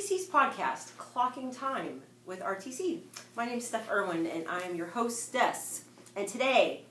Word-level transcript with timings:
RTC's 0.00 0.28
podcast, 0.28 0.92
Clocking 0.96 1.54
Time 1.54 2.00
with 2.24 2.40
RTC. 2.40 3.00
My 3.36 3.44
name 3.44 3.58
is 3.58 3.66
Steph 3.68 3.90
Irwin, 3.90 4.26
and 4.26 4.48
I 4.48 4.60
am 4.62 4.74
your 4.74 4.86
hostess. 4.86 5.84
And 6.16 6.26
today, 6.26 6.84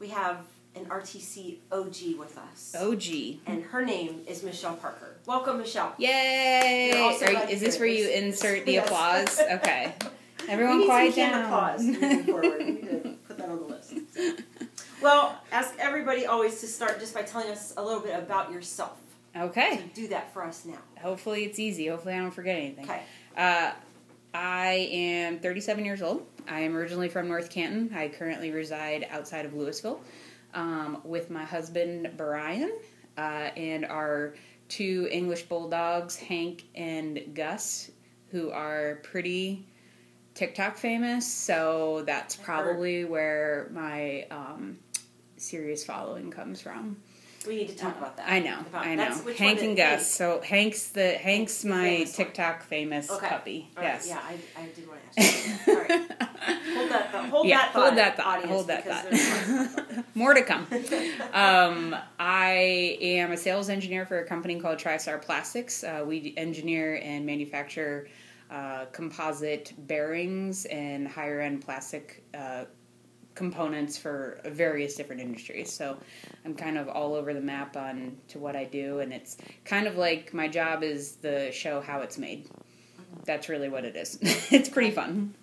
we 0.00 0.08
have 0.08 0.38
an 0.74 0.86
RTC 0.86 1.58
OG 1.70 2.18
with 2.18 2.36
us. 2.36 2.74
OG. 2.76 3.38
And 3.46 3.62
her 3.66 3.84
name 3.84 4.22
is 4.26 4.42
Michelle 4.42 4.74
Parker. 4.74 5.18
Welcome, 5.26 5.58
Michelle. 5.58 5.94
Yay! 5.98 6.90
Are 6.92 7.48
is 7.48 7.60
this 7.60 7.78
where 7.78 7.86
you 7.86 8.08
insert 8.10 8.66
the 8.66 8.72
Yes. 8.72 8.86
applause? 8.88 9.40
Okay. 9.52 9.94
Everyone 10.48 10.86
quiet 10.86 11.14
down. 11.14 11.44
applause 11.44 11.82
moving 11.86 12.24
forward. 12.24 12.58
We 12.58 12.64
need 12.64 12.80
to 13.04 13.16
put 13.28 13.38
that 13.38 13.48
on 13.48 13.58
the 13.60 13.64
list. 13.64 13.94
Well, 15.00 15.40
ask 15.52 15.72
everybody 15.78 16.26
always 16.26 16.60
to 16.62 16.66
start 16.66 16.98
just 16.98 17.14
by 17.14 17.22
telling 17.22 17.48
us 17.52 17.72
a 17.76 17.84
little 17.84 18.00
bit 18.00 18.18
about 18.18 18.50
yourself. 18.50 18.98
So 19.34 19.42
okay. 19.42 19.84
do 19.94 20.08
that 20.08 20.32
for 20.32 20.44
us 20.44 20.64
now. 20.64 20.78
Hopefully 21.00 21.44
it's 21.44 21.58
easy. 21.58 21.88
Hopefully 21.88 22.14
I 22.14 22.18
don't 22.18 22.30
forget 22.30 22.56
anything. 22.56 22.84
Okay. 22.84 23.02
Uh, 23.36 23.72
I 24.34 24.88
am 24.92 25.38
37 25.38 25.84
years 25.84 26.02
old. 26.02 26.26
I 26.48 26.60
am 26.60 26.76
originally 26.76 27.08
from 27.08 27.28
North 27.28 27.50
Canton. 27.50 27.94
I 27.94 28.08
currently 28.08 28.50
reside 28.50 29.06
outside 29.10 29.46
of 29.46 29.54
Louisville 29.54 30.00
um, 30.54 31.00
with 31.04 31.30
my 31.30 31.44
husband 31.44 32.12
Brian 32.16 32.72
uh, 33.16 33.50
and 33.56 33.84
our 33.84 34.34
two 34.68 35.08
English 35.10 35.44
bulldogs, 35.44 36.16
Hank 36.16 36.64
and 36.74 37.34
Gus, 37.34 37.90
who 38.30 38.50
are 38.50 39.00
pretty 39.02 39.66
TikTok 40.34 40.76
famous. 40.76 41.26
So 41.26 42.02
that's 42.06 42.36
probably 42.36 43.04
where 43.04 43.70
my 43.72 44.26
um, 44.30 44.78
serious 45.36 45.84
following 45.84 46.30
comes 46.30 46.60
from. 46.60 46.96
We 47.46 47.56
need 47.56 47.68
to 47.68 47.76
talk 47.76 47.96
about 47.96 48.16
that. 48.16 48.26
I 48.28 48.40
know, 48.40 48.58
About- 48.60 48.84
I 48.86 48.94
know. 48.96 49.14
Hank 49.38 49.62
and 49.62 49.76
Gus. 49.76 50.12
So 50.12 50.40
Hank's 50.42 50.88
the 50.88 51.12
Hank's 51.12 51.64
my 51.64 51.82
famous 51.82 52.18
one. 52.18 52.26
TikTok 52.26 52.62
famous 52.64 53.10
Okay. 53.10 53.28
puppy. 53.28 53.70
Right, 53.76 53.84
yes. 53.84 54.08
Yeah, 54.08 54.18
I, 54.22 54.36
I 54.60 54.66
did 54.66 54.88
want 54.88 55.00
to 55.14 55.20
ask 55.20 55.66
you. 55.66 55.72
All 55.74 55.80
right. 55.80 55.90
Hold 56.76 56.90
that 56.90 57.12
thought. 57.12 57.28
Hold 57.30 57.46
yeah, 57.46 57.56
that 57.58 57.72
thought. 57.72 57.82
hold 57.84 57.96
that 57.96 58.16
thought. 58.16 58.26
audience, 58.26 58.50
hold 58.50 58.66
that 58.66 58.84
thought. 58.86 59.10
there's 59.10 59.28
lots 59.58 59.74
of 59.76 59.80
stuff. 59.94 60.04
More 60.14 60.34
to 60.34 60.42
come. 60.42 60.66
Um, 61.32 61.96
I 62.18 62.98
am 63.00 63.32
a 63.32 63.36
sales 63.36 63.68
engineer 63.68 64.04
for 64.04 64.18
a 64.18 64.24
company 64.26 64.58
called 64.60 64.78
TriStar 64.78 65.20
Plastics. 65.22 65.84
Uh, 65.84 66.04
we 66.06 66.34
engineer 66.36 67.00
and 67.02 67.24
manufacture 67.24 68.08
uh, 68.50 68.86
composite 68.92 69.74
bearings 69.86 70.64
and 70.66 71.06
higher 71.06 71.40
end 71.40 71.62
plastic 71.64 72.24
uh, 72.34 72.64
components 73.38 73.96
for 73.96 74.40
various 74.44 74.96
different 74.96 75.22
industries. 75.22 75.72
So 75.72 75.96
I'm 76.44 76.54
kind 76.54 76.76
of 76.76 76.88
all 76.88 77.14
over 77.14 77.32
the 77.32 77.40
map 77.40 77.76
on 77.76 78.16
to 78.28 78.38
what 78.40 78.56
I 78.56 78.64
do, 78.64 78.98
and 78.98 79.12
it's 79.12 79.38
kind 79.64 79.86
of 79.86 79.96
like 79.96 80.34
my 80.34 80.48
job 80.48 80.82
is 80.82 81.12
the 81.16 81.50
show 81.52 81.80
how 81.80 82.00
it's 82.00 82.18
made. 82.18 82.50
That's 83.24 83.48
really 83.48 83.68
what 83.68 83.84
it 83.84 83.96
is. 83.96 84.18
it's 84.50 84.68
pretty 84.68 84.90
fun. 84.90 85.34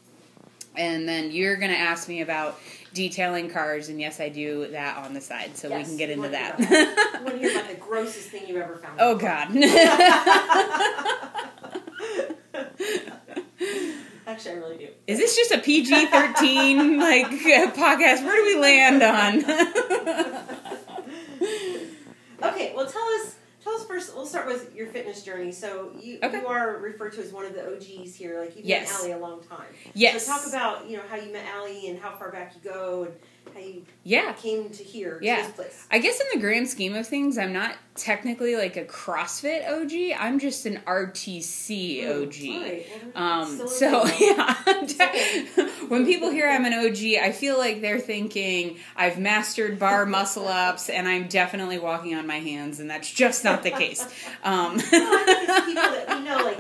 And 0.78 1.08
then 1.08 1.32
you're 1.32 1.56
going 1.56 1.72
to 1.72 1.78
ask 1.78 2.10
me 2.10 2.20
about 2.20 2.60
detailing 2.94 3.50
cars, 3.50 3.88
and 3.88 4.00
yes, 4.00 4.20
I 4.20 4.28
do 4.28 4.68
that 4.72 4.98
on 4.98 5.14
the 5.14 5.22
side, 5.22 5.56
so 5.56 5.74
we 5.74 5.84
can 5.86 5.96
get 5.96 6.10
into 6.10 6.28
that. 6.28 6.60
I 6.60 7.22
want 7.22 7.36
to 7.36 7.38
hear 7.40 7.52
about 7.58 7.70
the 7.70 7.76
grossest 7.80 8.28
thing 8.30 8.46
you've 8.46 8.58
ever 8.58 8.76
found. 8.76 9.00
oh 9.00 9.16
God. 9.16 9.52
Actually, 14.36 14.52
I 14.52 14.58
really 14.58 14.78
do. 14.78 14.88
Is 15.08 15.18
this 15.18 15.34
just 15.38 15.52
a 15.52 15.60
PG 15.60 16.08
thirteen 16.08 17.00
like 17.00 17.28
podcast? 17.74 18.22
Where 18.26 18.36
do 18.36 18.44
we 18.46 18.60
land 18.60 19.02
on? 19.02 20.46
Okay, 22.44 22.74
well, 22.76 22.86
tell 22.86 23.02
us. 23.02 23.36
Tell 23.64 23.74
us 23.74 23.86
first. 23.88 24.14
We'll 24.16 24.26
start 24.28 24.46
with 24.46 24.76
your 24.76 24.88
fitness 24.88 25.24
journey. 25.24 25.52
So 25.52 25.92
you 26.00 26.20
Okay. 26.22 26.42
you 26.42 26.48
are 26.48 26.78
referred 26.78 27.14
to 27.14 27.22
as 27.24 27.32
one 27.32 27.46
of 27.46 27.54
the 27.54 27.66
OGs 27.66 28.14
here. 28.14 28.40
Like 28.40 28.56
you've 28.56 28.66
Yes. 28.66 28.92
known 28.92 29.12
Allie 29.12 29.12
a 29.14 29.18
long 29.26 29.42
time. 29.44 29.66
yes. 29.94 30.26
So 30.26 30.34
talk 30.34 30.46
about 30.48 30.88
you 30.90 30.98
know 30.98 31.04
how 31.10 31.16
you 31.16 31.32
met 31.34 31.46
Allie 31.56 31.88
and 31.90 31.98
how 32.00 32.16
far 32.18 32.32
back 32.32 32.54
you 32.56 32.70
go 32.70 33.04
and 33.06 33.14
how 33.54 33.60
you 33.60 33.86
yeah. 34.04 34.34
came 34.34 34.70
to 34.70 34.84
here 34.84 35.20
Yeah. 35.22 35.38
to 35.38 35.44
this 35.44 35.52
place. 35.52 35.88
I 35.92 36.00
guess 36.00 36.20
in 36.20 36.28
the 36.34 36.40
grand 36.40 36.68
scheme 36.70 36.96
of 36.96 37.08
things, 37.08 37.38
I'm 37.38 37.54
not 37.54 37.76
technically 37.96 38.56
like 38.56 38.76
a 38.78 38.84
CrossFit 38.86 39.68
OG. 39.70 40.18
I'm 40.20 40.40
just 40.40 40.66
an 40.66 40.82
RTC 40.86 42.06
OG. 42.10 43.14
Well, 43.16 43.24
Um, 43.24 43.68
so 43.68 44.06
yeah, 44.20 44.54
when 45.88 46.06
people 46.06 46.30
hear 46.30 46.50
I'm 46.50 46.66
an 46.66 46.74
OG, 46.74 47.24
I 47.24 47.32
feel 47.32 47.58
like 47.58 47.82
they're 47.82 48.00
thinking 48.00 48.78
I've 48.96 49.18
mastered 49.20 49.80
bar 49.80 50.06
muscle 50.18 50.48
ups 50.48 50.90
and 50.90 51.08
I'm 51.08 51.28
definitely 51.28 51.80
walking 51.80 52.16
on 52.16 52.28
my 52.28 52.40
hands, 52.40 52.80
and 52.80 52.90
that's 52.90 53.12
just 53.12 53.44
not 53.44 53.64
the 53.64 53.72
case. 53.72 54.04
Um, 54.44 54.78
No, 54.78 54.84
I 54.84 55.24
think 55.26 55.50
it's 55.50 55.66
people 55.66 55.82
that 55.84 56.18
we 56.20 56.26
know, 56.26 56.38
like 56.44 56.58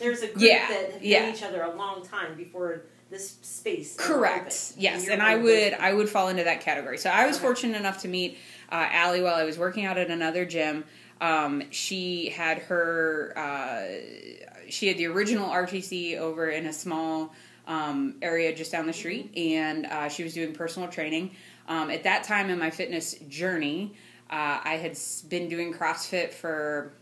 there's 0.00 0.22
a 0.22 0.26
group 0.28 0.38
Yeah, 0.42 0.68
that 0.68 0.92
have 0.94 1.04
yeah. 1.04 1.26
known 1.26 1.34
each 1.34 1.42
other 1.42 1.62
a 1.62 1.74
long 1.74 2.04
time 2.04 2.36
before 2.36 2.82
this 3.12 3.36
space. 3.42 3.94
Correct. 3.96 4.72
Yes, 4.76 5.04
you're 5.04 5.12
and 5.12 5.22
I 5.22 5.36
would 5.36 5.74
I 5.74 5.92
would 5.92 6.08
fall 6.08 6.28
into 6.28 6.44
that 6.44 6.62
category. 6.62 6.98
So 6.98 7.10
I 7.10 7.26
was 7.26 7.36
Okay. 7.36 7.44
fortunate 7.44 7.76
enough 7.76 7.98
to 8.02 8.08
meet 8.08 8.38
uh, 8.70 8.88
Allie 8.90 9.22
while 9.22 9.34
I 9.34 9.44
was 9.44 9.58
working 9.58 9.84
out 9.84 9.98
at 9.98 10.10
another 10.10 10.44
gym. 10.44 10.84
Um, 11.20 11.62
she 11.70 12.30
had 12.30 12.58
her 12.58 13.32
uh, 13.36 14.56
she 14.68 14.88
had 14.88 14.96
the 14.98 15.06
original 15.06 15.48
RTC 15.48 16.18
over 16.18 16.48
in 16.48 16.66
a 16.66 16.72
small 16.72 17.32
um, 17.68 18.16
area 18.22 18.52
just 18.54 18.72
down 18.72 18.86
the 18.86 18.92
street, 18.92 19.36
and 19.36 19.86
uh, 19.86 20.08
she 20.08 20.24
was 20.24 20.34
doing 20.34 20.52
personal 20.52 20.88
training. 20.88 21.36
Um, 21.68 21.90
at 21.90 22.02
that 22.04 22.24
time 22.24 22.50
in 22.50 22.58
my 22.58 22.70
fitness 22.70 23.14
journey, 23.28 23.94
uh, 24.30 24.58
I 24.64 24.78
had 24.82 24.98
been 25.28 25.48
doing 25.48 25.72
CrossFit 25.72 26.32
for 26.32 26.92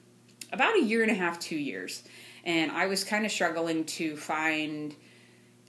about 0.53 0.77
a 0.77 0.83
year 0.83 1.03
and 1.03 1.11
a 1.11 1.15
half, 1.15 1.39
two 1.39 1.57
years, 1.57 2.03
and 2.45 2.71
I 2.73 2.87
was 2.89 3.05
kind 3.05 3.25
of 3.25 3.33
struggling 3.33 3.85
to 3.85 4.17
find 4.17 4.95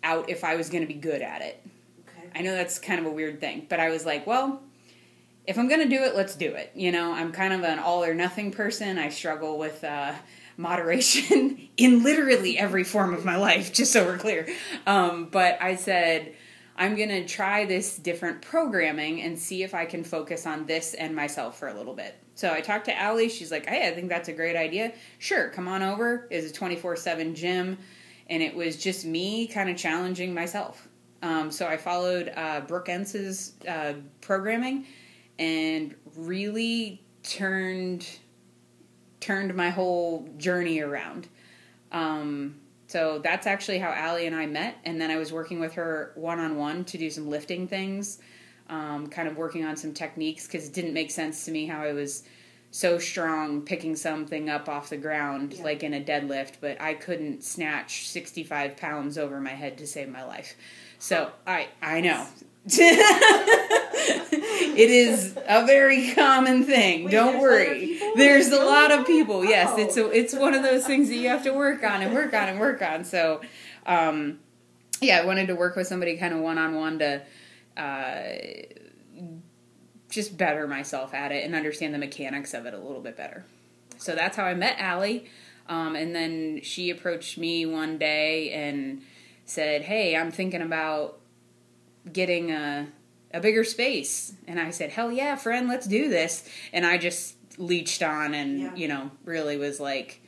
out 0.04 0.30
if 0.30 0.44
I 0.44 0.56
was 0.56 0.70
going 0.70 0.82
to 0.82 0.88
be 0.88 1.00
good 1.00 1.22
at 1.22 1.42
it. 1.42 1.64
Okay. 2.08 2.30
I 2.36 2.42
know 2.42 2.54
that's 2.54 2.80
kind 2.80 3.00
of 3.00 3.06
a 3.06 3.12
weird 3.12 3.40
thing, 3.40 3.66
but 3.70 3.80
I 3.80 3.90
was 3.90 4.06
like, 4.06 4.26
well, 4.26 4.62
if 5.48 5.58
I'm 5.58 5.68
going 5.68 5.82
to 5.82 5.90
do 5.90 6.04
it, 6.04 6.16
let's 6.16 6.36
do 6.36 6.54
it. 6.54 6.72
You 6.76 6.92
know, 6.92 7.14
I'm 7.14 7.32
kind 7.32 7.54
of 7.54 7.64
an 7.64 7.80
all 7.80 8.04
or 8.04 8.14
nothing 8.14 8.52
person. 8.52 8.98
I 8.98 9.10
struggle 9.10 9.58
with 9.58 9.84
uh, 9.84 10.14
moderation 10.58 11.70
in 11.78 12.04
literally 12.04 12.58
every 12.58 12.84
form 12.84 13.14
of 13.14 13.26
my 13.26 13.38
life, 13.38 13.74
just 13.74 13.92
so 13.92 14.06
we're 14.06 14.18
clear. 14.18 14.48
Um, 14.86 15.26
but 15.32 15.62
I 15.62 15.76
said, 15.76 16.36
I'm 16.78 16.96
going 16.96 17.10
to 17.10 17.26
try 17.26 17.66
this 17.66 17.98
different 17.98 18.42
programming 18.42 19.22
and 19.22 19.38
see 19.38 19.64
if 19.64 19.74
I 19.74 19.86
can 19.86 20.04
focus 20.04 20.46
on 20.46 20.66
this 20.66 20.94
and 20.94 21.16
myself 21.16 21.60
for 21.60 21.68
a 21.68 21.74
little 21.74 21.94
bit. 21.94 22.16
So 22.36 22.52
I 22.52 22.62
talked 22.62 22.86
to 22.86 22.98
Allie. 22.98 23.30
She's 23.30 23.52
like, 23.52 23.66
hey, 23.66 23.88
I 23.88 23.94
think 23.94 24.10
that's 24.10 24.30
a 24.30 24.34
great 24.34 24.56
idea. 24.56 24.94
Sure, 25.20 25.50
come 25.50 25.68
on 25.68 25.84
over. 25.84 26.28
It's 26.32 26.50
a 26.50 26.54
24 26.54 26.96
7 26.96 27.36
gym. 27.36 27.78
And 28.32 28.42
it 28.42 28.56
was 28.56 28.78
just 28.78 29.06
me 29.06 29.46
kind 29.46 29.70
of 29.70 29.78
challenging 29.78 30.34
myself. 30.34 30.88
Um, 31.22 31.52
so 31.52 31.68
I 31.68 31.78
followed 31.78 32.32
uh, 32.36 32.62
Brooke 32.62 32.90
Ence's 32.90 33.54
uh, 33.68 33.94
programming 34.22 34.88
and 35.38 35.94
really 36.16 37.04
turned 37.24 38.08
turned 39.20 39.54
my 39.54 39.70
whole 39.70 40.28
journey 40.38 40.80
around. 40.80 41.28
Um, 41.92 42.60
so 42.88 43.20
that's 43.20 43.46
actually 43.46 43.80
how 43.80 43.92
Allie 43.92 44.26
and 44.26 44.36
I 44.36 44.48
met, 44.48 44.78
and 44.84 45.00
then 45.00 45.12
I 45.12 45.18
was 45.18 45.32
working 45.32 45.60
with 45.60 45.74
her 45.74 46.12
one 46.16 46.40
on 46.40 46.58
one 46.58 46.84
to 46.86 46.98
do 46.98 47.10
some 47.10 47.30
lifting 47.30 47.68
things, 47.68 48.20
um, 48.68 49.08
kind 49.08 49.28
of 49.28 49.38
working 49.38 49.64
on 49.64 49.78
some 49.78 49.94
techniques 49.94 50.48
because 50.48 50.68
it 50.68 50.74
didn't 50.74 50.94
make 50.94 51.12
sense 51.12 51.46
to 51.46 51.52
me 51.52 51.68
how 51.68 51.82
I 51.82 51.94
was 51.94 52.24
so 52.72 52.98
strong 53.00 53.62
picking 53.64 53.96
something 53.98 54.50
up 54.50 54.70
off 54.70 54.90
the 54.90 54.98
ground 54.98 55.54
Yeah. 55.54 55.64
like 55.64 55.84
in 55.84 55.94
a 55.94 56.02
deadlift, 56.02 56.54
but 56.62 56.82
I 56.82 56.94
couldn't 56.94 57.44
snatch 57.44 58.08
sixty 58.08 58.44
five 58.44 58.78
pounds 58.78 59.18
over 59.18 59.40
my 59.42 59.52
head 59.52 59.78
to 59.80 59.88
save 59.88 60.10
my 60.10 60.24
life. 60.24 60.56
So 61.00 61.32
I 61.46 61.68
I 61.82 62.02
know. 62.02 62.26
it 63.94 64.90
is 64.90 65.36
a 65.48 65.66
very 65.66 66.12
common 66.14 66.64
thing. 66.64 67.06
Wait, 67.06 67.12
Don't 67.12 67.40
worry. 67.40 68.00
There's 68.16 68.48
a 68.48 68.52
Really? 68.52 68.66
lot 68.66 68.92
of 68.92 69.06
people. 69.08 69.44
Yes, 69.44 69.78
it's 69.80 69.98
a, 69.98 70.10
it's 70.12 70.34
one 70.36 70.54
of 70.54 70.62
those 70.64 70.86
things 70.86 71.10
that 71.10 71.16
you 71.16 71.28
have 71.30 71.44
to 71.44 71.52
work 71.54 71.84
on 71.84 72.02
and 72.02 72.14
work 72.14 72.34
on 72.34 72.50
and 72.50 72.60
work 72.60 72.82
on. 72.84 73.04
So, 73.04 73.42
um, 73.88 74.40
yeah, 75.02 75.20
I 75.20 75.26
wanted 75.26 75.48
to 75.48 75.56
work 75.56 75.76
with 75.76 75.88
somebody 75.88 76.18
kind 76.18 76.34
of 76.36 76.40
one 76.42 76.58
on 76.60 76.76
one 76.76 77.00
to 77.00 77.22
uh, 77.78 78.24
just 80.12 80.38
better 80.38 80.68
myself 80.68 81.14
at 81.16 81.32
it 81.32 81.44
and 81.44 81.56
understand 81.56 81.94
the 81.94 81.98
mechanics 81.98 82.54
of 82.54 82.68
it 82.68 82.74
a 82.76 82.78
little 82.78 83.02
bit 83.02 83.18
better. 83.18 83.44
So 83.98 84.14
that's 84.14 84.38
how 84.38 84.44
I 84.46 84.54
met 84.54 84.76
Allie. 84.78 85.26
Um, 85.68 85.96
and 85.96 86.14
then 86.16 86.60
she 86.64 86.90
approached 86.92 87.38
me 87.38 87.66
one 87.66 87.98
day 87.98 88.52
and 88.52 89.02
said, 89.46 89.84
Hey, 89.84 90.16
I'm 90.16 90.30
thinking 90.32 90.62
about 90.62 91.18
getting 92.12 92.52
a, 92.52 92.88
a 93.34 93.40
bigger 93.40 93.64
space. 93.64 94.34
And 94.48 94.60
I 94.60 94.72
said, 94.72 94.90
Hell 94.92 95.12
yeah, 95.12 95.36
friend, 95.36 95.68
let's 95.68 95.88
do 95.88 96.10
this. 96.10 96.48
And 96.74 96.86
I 96.86 96.98
just 96.98 97.36
leached 97.58 98.04
on 98.04 98.34
and, 98.34 98.60
Yeah. 98.60 98.76
you 98.76 98.88
know, 98.88 99.12
really 99.24 99.58
was 99.58 99.80
like, 99.80 100.22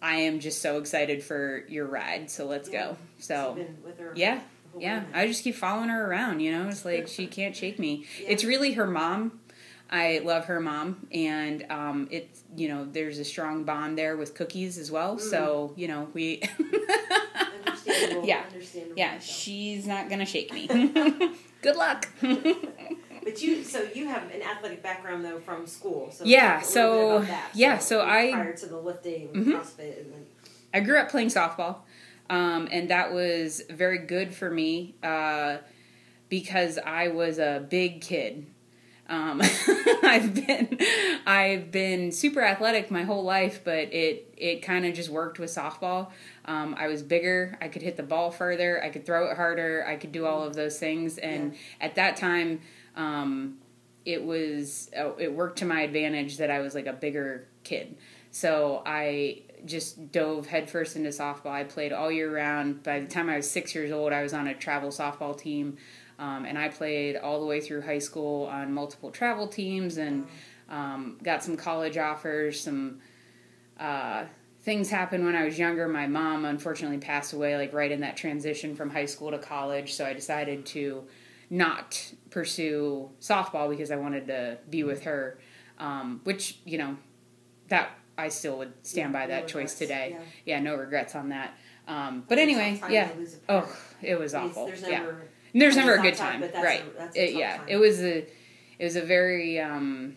I 0.00 0.16
am 0.16 0.40
just 0.40 0.60
so 0.60 0.78
excited 0.78 1.22
for 1.22 1.64
your 1.68 1.86
ride. 1.86 2.30
So 2.30 2.46
let's 2.46 2.68
Yeah. 2.68 2.88
go. 2.88 2.96
So 3.18 3.34
So, 3.34 3.54
been 3.54 3.76
with 3.84 3.98
her 3.98 4.12
yeah. 4.16 4.40
Yeah. 4.78 5.04
I 5.12 5.26
just 5.26 5.44
keep 5.44 5.54
following 5.54 5.88
her 5.90 6.10
around, 6.10 6.40
you 6.40 6.52
know? 6.52 6.68
It's 6.68 6.84
like 6.84 7.08
she 7.08 7.26
can't 7.26 7.54
shake 7.56 7.78
me. 7.78 8.06
Yeah. 8.20 8.28
It's 8.30 8.44
really 8.44 8.72
her 8.72 8.86
mom 8.86 9.40
I 9.94 10.22
love 10.24 10.46
her 10.46 10.58
mom, 10.58 11.06
and 11.12 11.66
um, 11.70 12.08
it's 12.10 12.42
you 12.56 12.68
know 12.68 12.86
there's 12.90 13.18
a 13.18 13.26
strong 13.26 13.64
bond 13.64 13.98
there 13.98 14.16
with 14.16 14.34
cookies 14.34 14.78
as 14.78 14.90
well. 14.90 15.18
So 15.18 15.74
you 15.76 15.86
know 15.86 16.08
we. 16.14 16.40
Understandable. 17.66 18.26
Yeah. 18.26 18.42
Understandable. 18.50 18.94
yeah, 18.96 19.18
she's 19.18 19.86
not 19.86 20.08
gonna 20.08 20.24
shake 20.24 20.50
me. 20.52 20.66
Good 21.62 21.76
luck. 21.76 22.08
But 22.20 23.40
you, 23.40 23.62
so 23.62 23.86
you 23.94 24.08
have 24.08 24.24
an 24.34 24.42
athletic 24.42 24.82
background 24.82 25.24
though 25.24 25.38
from 25.40 25.66
school. 25.66 26.10
So 26.10 26.24
Yeah, 26.24 26.60
so- 26.62 27.20
that. 27.20 27.50
yeah, 27.54 27.78
so 27.78 28.00
I- 28.00 28.32
prior 28.32 28.56
to 28.56 28.66
the 28.66 28.78
lifting, 28.78 29.28
Mhm. 29.28 29.44
CrossFit, 29.44 30.00
and 30.00 30.12
then 30.12 30.26
I 30.74 30.80
grew 30.80 30.98
up 30.98 31.08
playing 31.10 31.28
softball, 31.28 31.76
um, 32.32 32.66
and 32.72 32.88
that 32.88 33.12
was 33.12 33.60
very 33.68 33.98
good 33.98 34.34
for 34.34 34.50
me 34.50 34.94
uh, 35.02 35.58
because 36.30 36.78
I 36.78 37.08
was 37.08 37.38
a 37.38 37.66
big 37.68 38.00
kid. 38.00 38.46
Um, 39.06 39.42
I've 40.02 40.34
been 40.34 40.78
I've 41.26 41.70
been 41.70 42.10
super 42.10 42.40
athletic 42.40 42.90
my 42.90 43.02
whole 43.02 43.22
life, 43.22 43.60
but 43.64 43.92
it 43.92 44.32
it 44.38 44.62
kind 44.62 44.86
of 44.86 44.94
just 44.94 45.10
worked 45.10 45.38
with 45.38 45.50
softball. 45.50 46.08
Um, 46.46 46.74
I 46.78 46.88
was 46.88 47.02
bigger. 47.02 47.58
I 47.60 47.68
could 47.68 47.82
hit 47.82 47.98
the 47.98 48.02
ball 48.02 48.30
further. 48.30 48.82
I 48.82 48.88
could 48.88 49.04
throw 49.04 49.30
it 49.30 49.36
harder. 49.36 49.84
I 49.86 49.96
could 49.96 50.12
do 50.12 50.24
all 50.24 50.42
of 50.42 50.54
those 50.54 50.78
things, 50.78 51.18
and 51.18 51.54
at 51.82 51.96
that 51.96 52.16
time, 52.16 52.62
um, 52.96 53.58
it 54.06 54.24
was 54.24 54.88
uh, 54.98 55.10
it 55.18 55.34
worked 55.34 55.58
to 55.58 55.66
my 55.66 55.82
advantage 55.82 56.38
that 56.38 56.50
I 56.50 56.60
was 56.60 56.74
like 56.74 56.86
a 56.86 56.94
bigger 56.94 57.46
kid. 57.62 57.94
So 58.32 58.82
I 58.86 59.42
just 59.66 60.10
dove 60.10 60.46
headfirst 60.46 60.96
into 60.96 61.10
softball. 61.10 61.50
I 61.50 61.64
played 61.64 61.92
all 61.92 62.10
year 62.10 62.34
round. 62.34 62.82
By 62.82 62.98
the 63.00 63.06
time 63.06 63.28
I 63.28 63.36
was 63.36 63.48
six 63.48 63.74
years 63.74 63.92
old, 63.92 64.12
I 64.12 64.22
was 64.22 64.32
on 64.32 64.48
a 64.48 64.54
travel 64.54 64.88
softball 64.88 65.38
team, 65.38 65.76
um, 66.18 66.46
and 66.46 66.58
I 66.58 66.68
played 66.68 67.16
all 67.16 67.40
the 67.40 67.46
way 67.46 67.60
through 67.60 67.82
high 67.82 67.98
school 67.98 68.46
on 68.46 68.72
multiple 68.72 69.10
travel 69.10 69.46
teams 69.46 69.98
and 69.98 70.26
um, 70.70 71.18
got 71.22 71.44
some 71.44 71.58
college 71.58 71.98
offers. 71.98 72.58
Some 72.58 73.00
uh, 73.78 74.24
things 74.62 74.88
happened 74.88 75.26
when 75.26 75.36
I 75.36 75.44
was 75.44 75.58
younger. 75.58 75.86
My 75.86 76.06
mom 76.06 76.46
unfortunately 76.46 76.98
passed 76.98 77.34
away, 77.34 77.58
like 77.58 77.74
right 77.74 77.92
in 77.92 78.00
that 78.00 78.16
transition 78.16 78.74
from 78.74 78.88
high 78.88 79.04
school 79.04 79.30
to 79.30 79.38
college. 79.38 79.92
So 79.92 80.06
I 80.06 80.14
decided 80.14 80.64
to 80.66 81.04
not 81.50 82.02
pursue 82.30 83.10
softball 83.20 83.68
because 83.68 83.90
I 83.90 83.96
wanted 83.96 84.26
to 84.28 84.56
be 84.70 84.84
with 84.84 85.02
her, 85.02 85.38
um, 85.78 86.22
which 86.24 86.60
you 86.64 86.78
know 86.78 86.96
that 87.68 87.90
I 88.18 88.28
still 88.28 88.58
would 88.58 88.72
stand 88.86 89.12
by 89.12 89.22
no 89.22 89.28
that 89.28 89.48
choice 89.48 89.54
regrets. 89.72 89.78
today. 89.78 90.08
Yeah. 90.12 90.56
Yeah, 90.56 90.60
no 90.60 90.74
regrets 90.76 91.14
on 91.14 91.30
that. 91.30 91.56
Um, 91.88 92.24
but 92.28 92.38
anyway, 92.38 92.80
yeah. 92.88 93.08
to 93.08 93.18
lose 93.18 93.34
a 93.34 93.38
parent. 93.38 93.66
Oh, 93.68 93.76
it 94.02 94.18
was 94.18 94.34
awful. 94.34 94.66
There's 94.66 94.82
yeah. 94.82 94.88
never. 95.00 95.22
There's 95.54 95.76
never 95.76 95.94
a 95.96 96.02
good 96.02 96.14
time, 96.14 96.40
but 96.40 96.52
that's 96.52 96.64
right? 96.64 96.82
A, 96.82 96.98
that's 96.98 97.16
a 97.16 97.28
It- 97.30 97.34
yeah, 97.36 97.56
time. 97.58 97.66
it 97.68 97.76
was 97.76 98.00
a, 98.00 98.18
it 98.78 98.84
was 98.84 98.96
a 98.96 99.02
very, 99.02 99.60
um, 99.60 100.16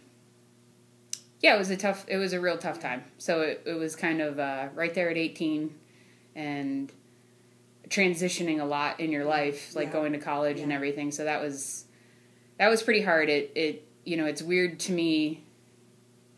yeah, 1.41 1.55
it 1.55 1.57
was 1.59 1.69
a 1.69 1.75
tough, 1.77 2.05
it 2.07 2.17
was 2.17 2.31
a 2.33 2.39
real 2.39 2.57
tough 2.57 2.79
time. 2.79 3.03
So 3.17 3.41
it, 3.41 3.63
it 3.65 3.73
was 3.73 3.95
kind 3.95 4.21
of 4.21 4.39
uh, 4.39 4.69
right 4.73 4.93
there 4.93 5.09
at 5.09 5.17
18, 5.17 5.73
and 6.35 6.91
transitioning 7.89 8.61
a 8.61 8.65
lot 8.65 8.99
in 8.99 9.11
your 9.11 9.25
life, 9.25 9.75
like 9.75 9.87
Yeah. 9.87 9.93
going 9.93 10.13
to 10.13 10.19
college 10.19 10.59
and 10.59 10.71
everything. 10.71 11.11
So 11.11 11.23
that 11.25 11.41
was, 11.41 11.85
that 12.57 12.67
was 12.69 12.81
pretty 12.81 13.01
hard. 13.01 13.29
It, 13.29 13.51
it, 13.55 13.87
you 14.05 14.17
know, 14.17 14.25
it's 14.25 14.41
weird 14.41 14.79
to 14.81 14.91
me 14.91 15.43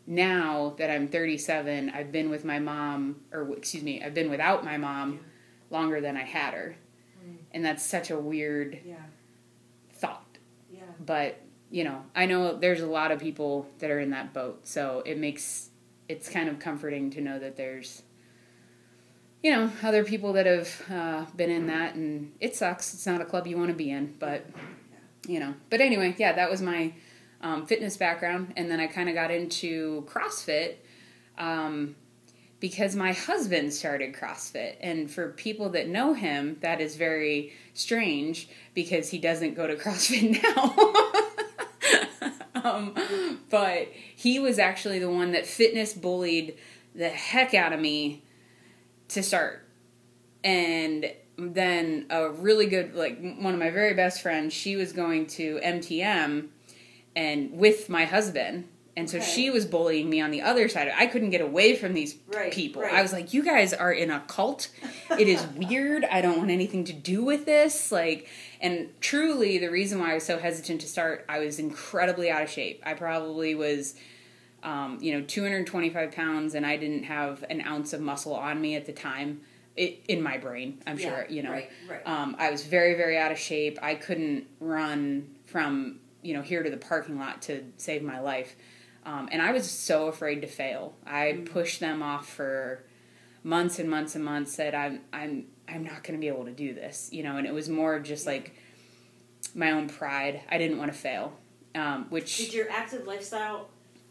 now 0.08 0.74
that 0.78 0.90
I'm 0.90 1.06
37. 1.06 1.90
I've 1.90 2.10
been 2.10 2.30
with 2.30 2.44
my 2.44 2.58
mom, 2.58 3.20
or 3.30 3.52
excuse 3.56 3.82
me, 3.84 4.02
I've 4.02 4.14
been 4.14 4.30
without 4.30 4.64
my 4.64 4.78
mom 4.78 5.20
longer 5.70 6.00
than 6.00 6.16
I 6.16 6.24
had 6.24 6.54
her, 6.54 6.76
Mm. 7.24 7.36
and 7.52 7.64
that's 7.64 7.84
such 7.84 8.10
a 8.10 8.18
weird 8.18 8.80
Yeah. 8.86 8.96
thought 9.92 10.38
Yeah. 10.72 10.80
but 11.04 11.40
you 11.70 11.82
know 11.84 12.04
i 12.14 12.24
know 12.24 12.56
there's 12.56 12.80
a 12.80 12.86
lot 12.86 13.10
of 13.10 13.18
people 13.20 13.66
that 13.80 13.90
are 13.90 13.98
in 14.00 14.10
that 14.10 14.32
boat 14.32 14.66
so 14.66 15.02
it 15.04 15.18
makes 15.18 15.68
it's 16.08 16.28
kind 16.30 16.48
of 16.48 16.58
comforting 16.60 17.10
to 17.10 17.20
know 17.20 17.38
that 17.40 17.56
there's 17.56 18.02
you 19.42 19.50
know 19.50 19.70
other 19.82 20.04
people 20.04 20.32
that 20.34 20.46
have 20.46 20.82
uh, 20.90 21.26
been 21.36 21.50
in 21.50 21.66
that 21.66 21.94
and 21.96 22.32
it 22.40 22.56
sucks 22.56 22.94
it's 22.94 23.04
not 23.06 23.20
a 23.20 23.24
club 23.24 23.46
you 23.46 23.56
want 23.58 23.68
to 23.68 23.74
be 23.74 23.90
in 23.90 24.14
but 24.18 24.46
you 25.26 25.38
know 25.40 25.52
but 25.70 25.80
anyway 25.80 26.14
yeah 26.18 26.32
that 26.32 26.48
was 26.50 26.62
my 26.62 26.92
um, 27.40 27.66
fitness 27.66 27.96
background 27.96 28.52
and 28.56 28.70
then 28.70 28.80
i 28.80 28.86
kind 28.86 29.08
of 29.08 29.14
got 29.14 29.30
into 29.30 30.04
crossfit 30.08 30.76
um, 31.38 31.94
because 32.60 32.96
my 32.96 33.12
husband 33.12 33.72
started 33.72 34.12
CrossFit. 34.12 34.76
And 34.80 35.10
for 35.10 35.30
people 35.32 35.70
that 35.70 35.88
know 35.88 36.12
him, 36.12 36.58
that 36.60 36.80
is 36.80 36.96
very 36.96 37.52
strange 37.74 38.48
because 38.74 39.10
he 39.10 39.18
doesn't 39.18 39.54
go 39.54 39.66
to 39.66 39.76
CrossFit 39.82 40.42
now. 42.54 42.62
um, 42.62 43.40
but 43.48 43.88
he 44.16 44.38
was 44.38 44.58
actually 44.58 44.98
the 44.98 45.10
one 45.10 45.32
that 45.32 45.46
fitness 45.46 45.94
bullied 45.94 46.56
the 46.94 47.08
heck 47.08 47.54
out 47.54 47.72
of 47.72 47.80
me 47.80 48.24
to 49.08 49.22
start. 49.22 49.64
And 50.42 51.12
then 51.36 52.06
a 52.10 52.30
really 52.30 52.66
good, 52.66 52.96
like 52.96 53.20
one 53.20 53.54
of 53.54 53.60
my 53.60 53.70
very 53.70 53.94
best 53.94 54.20
friends, 54.20 54.52
she 54.52 54.74
was 54.74 54.92
going 54.92 55.28
to 55.28 55.60
MTM 55.62 56.48
and 57.18 57.52
with 57.58 57.88
my 57.88 58.04
husband. 58.04 58.68
And 58.96 59.08
so 59.08 59.18
Okay. 59.18 59.26
she 59.26 59.50
was 59.50 59.64
bullying 59.64 60.10
me 60.10 60.20
on 60.20 60.30
the 60.32 60.42
other 60.42 60.68
side. 60.68 60.90
I 60.96 61.06
couldn't 61.06 61.30
get 61.30 61.40
away 61.40 61.76
from 61.76 61.94
these 61.94 62.16
Right, 62.26 62.52
people. 62.52 62.82
right. 62.82 62.92
I 62.94 63.00
was 63.02 63.12
like, 63.12 63.32
"You 63.32 63.44
guys 63.44 63.72
are 63.72 63.92
in 63.92 64.10
a 64.10 64.20
cult. 64.26 64.68
It 65.18 65.28
is 65.28 65.40
weird. 65.56 66.04
I 66.04 66.20
don't 66.20 66.36
want 66.38 66.50
anything 66.50 66.82
to 66.84 66.92
do 66.92 67.22
with 67.22 67.44
this." 67.44 67.92
Like, 67.92 68.26
and 68.60 68.88
truly, 69.00 69.58
the 69.58 69.68
reason 69.70 70.00
why 70.00 70.10
I 70.10 70.14
was 70.14 70.24
so 70.24 70.38
hesitant 70.38 70.80
to 70.80 70.88
start, 70.88 71.24
I 71.28 71.38
was 71.38 71.58
incredibly 71.60 72.28
out 72.28 72.42
of 72.42 72.50
shape. 72.50 72.82
I 72.84 72.94
probably 72.94 73.54
was, 73.54 73.94
um, 74.64 74.98
you 75.00 75.12
know, 75.12 75.22
225 75.24 76.10
pounds, 76.10 76.56
and 76.56 76.66
I 76.66 76.76
didn't 76.76 77.04
have 77.04 77.44
an 77.50 77.60
ounce 77.60 77.92
of 77.92 78.00
muscle 78.00 78.34
on 78.34 78.60
me 78.60 78.74
at 78.74 78.84
the 78.86 78.92
time. 78.92 79.42
It, 79.76 80.00
in 80.08 80.20
my 80.22 80.38
brain, 80.38 80.82
I'm 80.88 80.98
Yeah, 80.98 81.08
sure, 81.08 81.26
you 81.28 81.44
know. 81.44 81.52
Right. 81.52 81.70
Right. 81.88 82.04
Um, 82.04 82.34
I 82.36 82.50
was 82.50 82.64
very, 82.64 82.94
very 82.94 83.16
out 83.16 83.30
of 83.30 83.38
shape. 83.38 83.78
I 83.80 83.94
couldn't 83.94 84.48
run 84.58 85.36
from 85.46 86.00
you 86.28 86.34
know 86.34 86.42
here 86.42 86.62
to 86.62 86.68
the 86.70 86.76
parking 86.76 87.18
lot 87.18 87.40
to 87.42 87.64
save 87.78 88.02
my 88.02 88.20
life, 88.20 88.54
um, 89.06 89.28
and 89.32 89.40
I 89.40 89.50
was 89.52 89.68
so 89.70 90.08
afraid 90.08 90.42
to 90.42 90.46
fail. 90.46 90.94
I 91.06 91.32
Mm. 91.32 91.50
pushed 91.50 91.80
them 91.80 92.02
off 92.02 92.28
for 92.28 92.84
months 93.42 93.78
and 93.78 93.88
months 93.88 94.14
and 94.14 94.22
months. 94.22 94.52
Said 94.52 94.74
I'm 94.74 95.00
I'm 95.10 95.46
I'm 95.66 95.84
not 95.84 96.02
going 96.04 96.18
to 96.18 96.20
be 96.20 96.28
able 96.28 96.44
to 96.44 96.52
do 96.52 96.74
this, 96.74 97.08
you 97.12 97.22
know. 97.22 97.36
And 97.38 97.46
it 97.46 97.54
was 97.54 97.68
more 97.70 97.94
of 97.96 98.02
just 98.02 98.26
Yeah. 98.26 98.32
like 98.32 98.52
my 99.54 99.70
own 99.70 99.88
pride. 99.88 100.42
I 100.50 100.58
didn't 100.58 100.76
want 100.76 100.92
to 100.92 100.98
fail, 100.98 101.32
um, 101.74 102.06
which 102.10 102.36
Did 102.36 102.52
your 102.52 102.70
active 102.70 103.06
lifestyle 103.06 103.70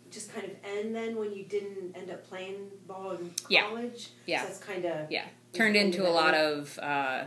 just 0.10 0.34
kind 0.34 0.46
of 0.46 0.52
end 0.64 0.96
then 0.96 1.16
when 1.18 1.34
you 1.34 1.44
didn't 1.44 1.96
end 1.96 2.10
up 2.10 2.28
playing 2.28 2.72
ball 2.88 3.12
in 3.12 3.32
Yeah. 3.48 3.68
college? 3.68 4.10
Yeah. 4.26 4.42
So 4.42 4.48
that's 4.48 4.60
kind 4.60 4.86
of 4.86 5.12
yeah 5.12 5.26
turned 5.54 5.76
into 5.76 6.02
a 6.08 6.10
lot 6.22 6.34
of 6.34 6.80
uh, 6.80 7.26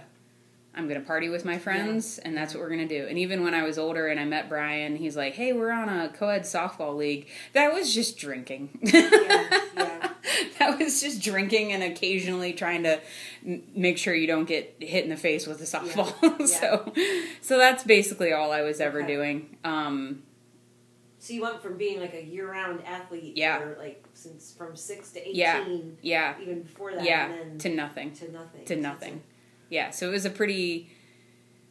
i'm 0.75 0.87
gonna 0.89 1.01
party 1.01 1.29
with 1.29 1.45
my 1.45 1.59
friends 1.59 2.19
and 2.19 2.37
that's 2.37 2.55
what 2.55 2.63
we're 2.63 2.71
gonna 2.71 2.87
do. 2.87 3.07
And 3.09 3.19
even 3.19 3.43
when 3.43 3.55
i 3.55 3.63
was 3.63 3.79
older 3.79 4.07
and 4.09 4.21
i 4.21 4.25
met 4.25 4.49
brian 4.49 4.97
he's 4.97 5.17
like 5.17 5.35
hey 5.35 5.53
we're 5.53 5.71
on 5.73 5.89
a 5.89 6.09
co-ed 6.11 6.43
softball 6.43 6.97
league. 6.97 7.27
That 7.55 7.73
was 7.73 7.93
just 7.95 8.17
drinking. 8.19 8.79
Yeah, 8.93 9.61
yeah. 9.77 10.11
that 10.59 10.79
was 10.79 11.01
just 11.01 11.23
drinking 11.23 11.73
and 11.73 11.83
occasionally 11.83 12.53
trying 12.53 12.83
to 12.85 13.01
m- 13.47 13.63
make 13.75 13.97
sure 13.99 14.15
you 14.15 14.27
don't 14.27 14.45
get 14.45 14.77
hit 14.79 15.03
in 15.05 15.11
the 15.11 15.17
face 15.17 15.47
with 15.47 15.61
a 15.61 15.65
softball. 15.65 16.15
Yeah. 16.41 16.47
so 16.47 16.93
so 17.41 17.59
that's 17.59 17.83
basically 17.85 18.33
all 18.33 18.53
i 18.53 18.61
was 18.63 18.81
ever 18.81 18.99
Okay. 19.03 19.15
doing. 19.15 19.57
Um, 19.65 20.23
So 21.19 21.33
you 21.35 21.43
went 21.43 21.63
from 21.63 21.77
being 21.77 21.99
like 22.01 22.15
a 22.15 22.23
year-round 22.23 22.83
athlete, 22.87 23.37
Yeah. 23.37 23.59
for 23.59 23.77
like 23.79 24.05
since 24.15 24.53
from 24.57 24.77
six 24.77 25.11
to 25.13 25.21
eighteen, 25.21 25.99
yeah 26.03 26.35
yeah, 26.37 26.43
even 26.43 26.63
before 26.63 26.93
that, 26.93 27.05
yeah. 27.05 27.27
and 27.27 27.35
then 27.53 27.59
to 27.59 27.69
nothing. 27.71 28.13
to 28.13 28.31
nothing, 28.33 28.65
to 28.67 28.77
nothing. 28.77 29.23
Yeah, 29.71 29.91
so 29.91 30.09
it 30.09 30.11
was 30.11 30.25
a 30.27 30.31
pretty, 30.31 30.91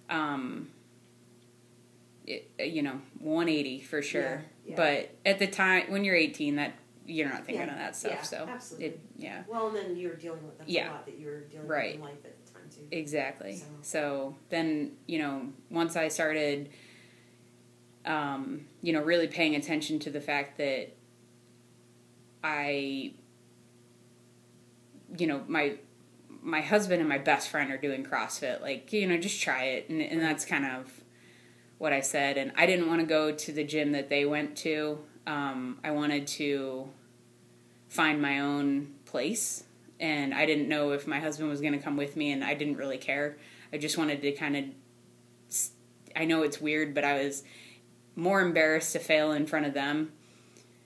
um, 0.09 0.69
it, 2.25 2.49
you 2.59 2.81
know, 2.81 3.01
180 3.19 3.81
for 3.81 4.01
sure. 4.01 4.21
Yeah, 4.65 4.71
yeah. 4.71 4.75
But 4.75 5.09
at 5.25 5.37
the 5.39 5.47
time, 5.47 5.91
when 5.91 6.03
you're 6.03 6.15
18, 6.15 6.55
that 6.55 6.73
you're 7.05 7.27
not 7.29 7.45
thinking 7.45 7.65
Yeah, 7.67 7.71
of 7.73 7.77
that 7.77 7.95
stuff. 7.95 8.11
yeah, 8.13 8.21
so 8.21 8.47
absolutely. 8.49 8.87
it, 8.87 8.99
yeah, 9.17 9.43
Well, 9.47 9.67
and 9.67 9.75
then 9.75 9.97
you're 9.97 10.15
dealing 10.15 10.43
with 10.45 10.55
a 10.67 10.83
lot 10.85 11.05
that 11.05 11.17
you 11.19 11.25
were 11.27 11.41
dealing 11.41 11.67
Right. 11.67 11.87
with 11.87 11.95
in 11.95 12.01
life 12.01 12.25
at 12.25 12.45
the 12.45 12.51
time 12.53 12.69
too. 12.69 12.87
exactly. 12.91 13.55
So- 13.57 13.65
So. 13.81 14.35
then, 14.49 14.95
you 15.07 15.17
know, 15.19 15.51
once 15.69 15.95
I 15.95 16.07
started, 16.07 16.69
um, 18.05 18.67
you 18.81 18.93
know, 18.93 19.01
really 19.01 19.27
paying 19.27 19.55
attention 19.55 19.99
to 19.99 20.09
the 20.09 20.21
fact 20.21 20.57
that 20.59 20.95
I, 22.43 23.13
you 25.17 25.27
know, 25.27 25.43
my 25.47 25.77
my 26.41 26.61
husband 26.61 26.99
and 27.01 27.09
my 27.09 27.17
best 27.17 27.49
friend 27.49 27.71
are 27.71 27.77
doing 27.77 28.03
CrossFit. 28.03 28.61
Like, 28.61 28.91
you 28.93 29.07
know, 29.07 29.17
just 29.17 29.41
try 29.41 29.63
it, 29.65 29.89
and, 29.89 30.01
and 30.01 30.21
that's 30.21 30.45
kind 30.45 30.65
of 30.65 31.01
what 31.77 31.93
I 31.93 32.01
said. 32.01 32.37
And 32.37 32.51
I 32.57 32.65
didn't 32.65 32.87
want 32.87 33.01
to 33.01 33.05
go 33.05 33.31
to 33.31 33.51
the 33.51 33.63
gym 33.63 33.91
that 33.93 34.09
they 34.09 34.25
went 34.25 34.55
to. 34.57 34.99
Um, 35.27 35.79
I 35.83 35.91
wanted 35.91 36.27
to 36.27 36.89
find 37.87 38.21
my 38.21 38.39
own 38.39 38.93
place, 39.05 39.63
and 39.99 40.33
I 40.33 40.45
didn't 40.45 40.69
know 40.69 40.91
if 40.91 41.07
my 41.07 41.19
husband 41.19 41.49
was 41.49 41.61
going 41.61 41.73
to 41.73 41.79
come 41.79 41.97
with 41.97 42.15
me, 42.15 42.31
and 42.31 42.43
I 42.43 42.53
didn't 42.53 42.77
really 42.77 42.97
care. 42.97 43.37
I 43.73 43.77
just 43.77 43.97
wanted 43.97 44.21
to 44.21 44.31
kind 44.31 44.55
of. 44.57 44.65
I 46.15 46.25
know 46.25 46.41
it's 46.41 46.59
weird, 46.59 46.93
but 46.93 47.03
I 47.03 47.23
was 47.23 47.43
more 48.15 48.41
embarrassed 48.41 48.93
to 48.93 48.99
fail 48.99 49.31
in 49.31 49.45
front 49.45 49.65
of 49.65 49.73
them 49.73 50.11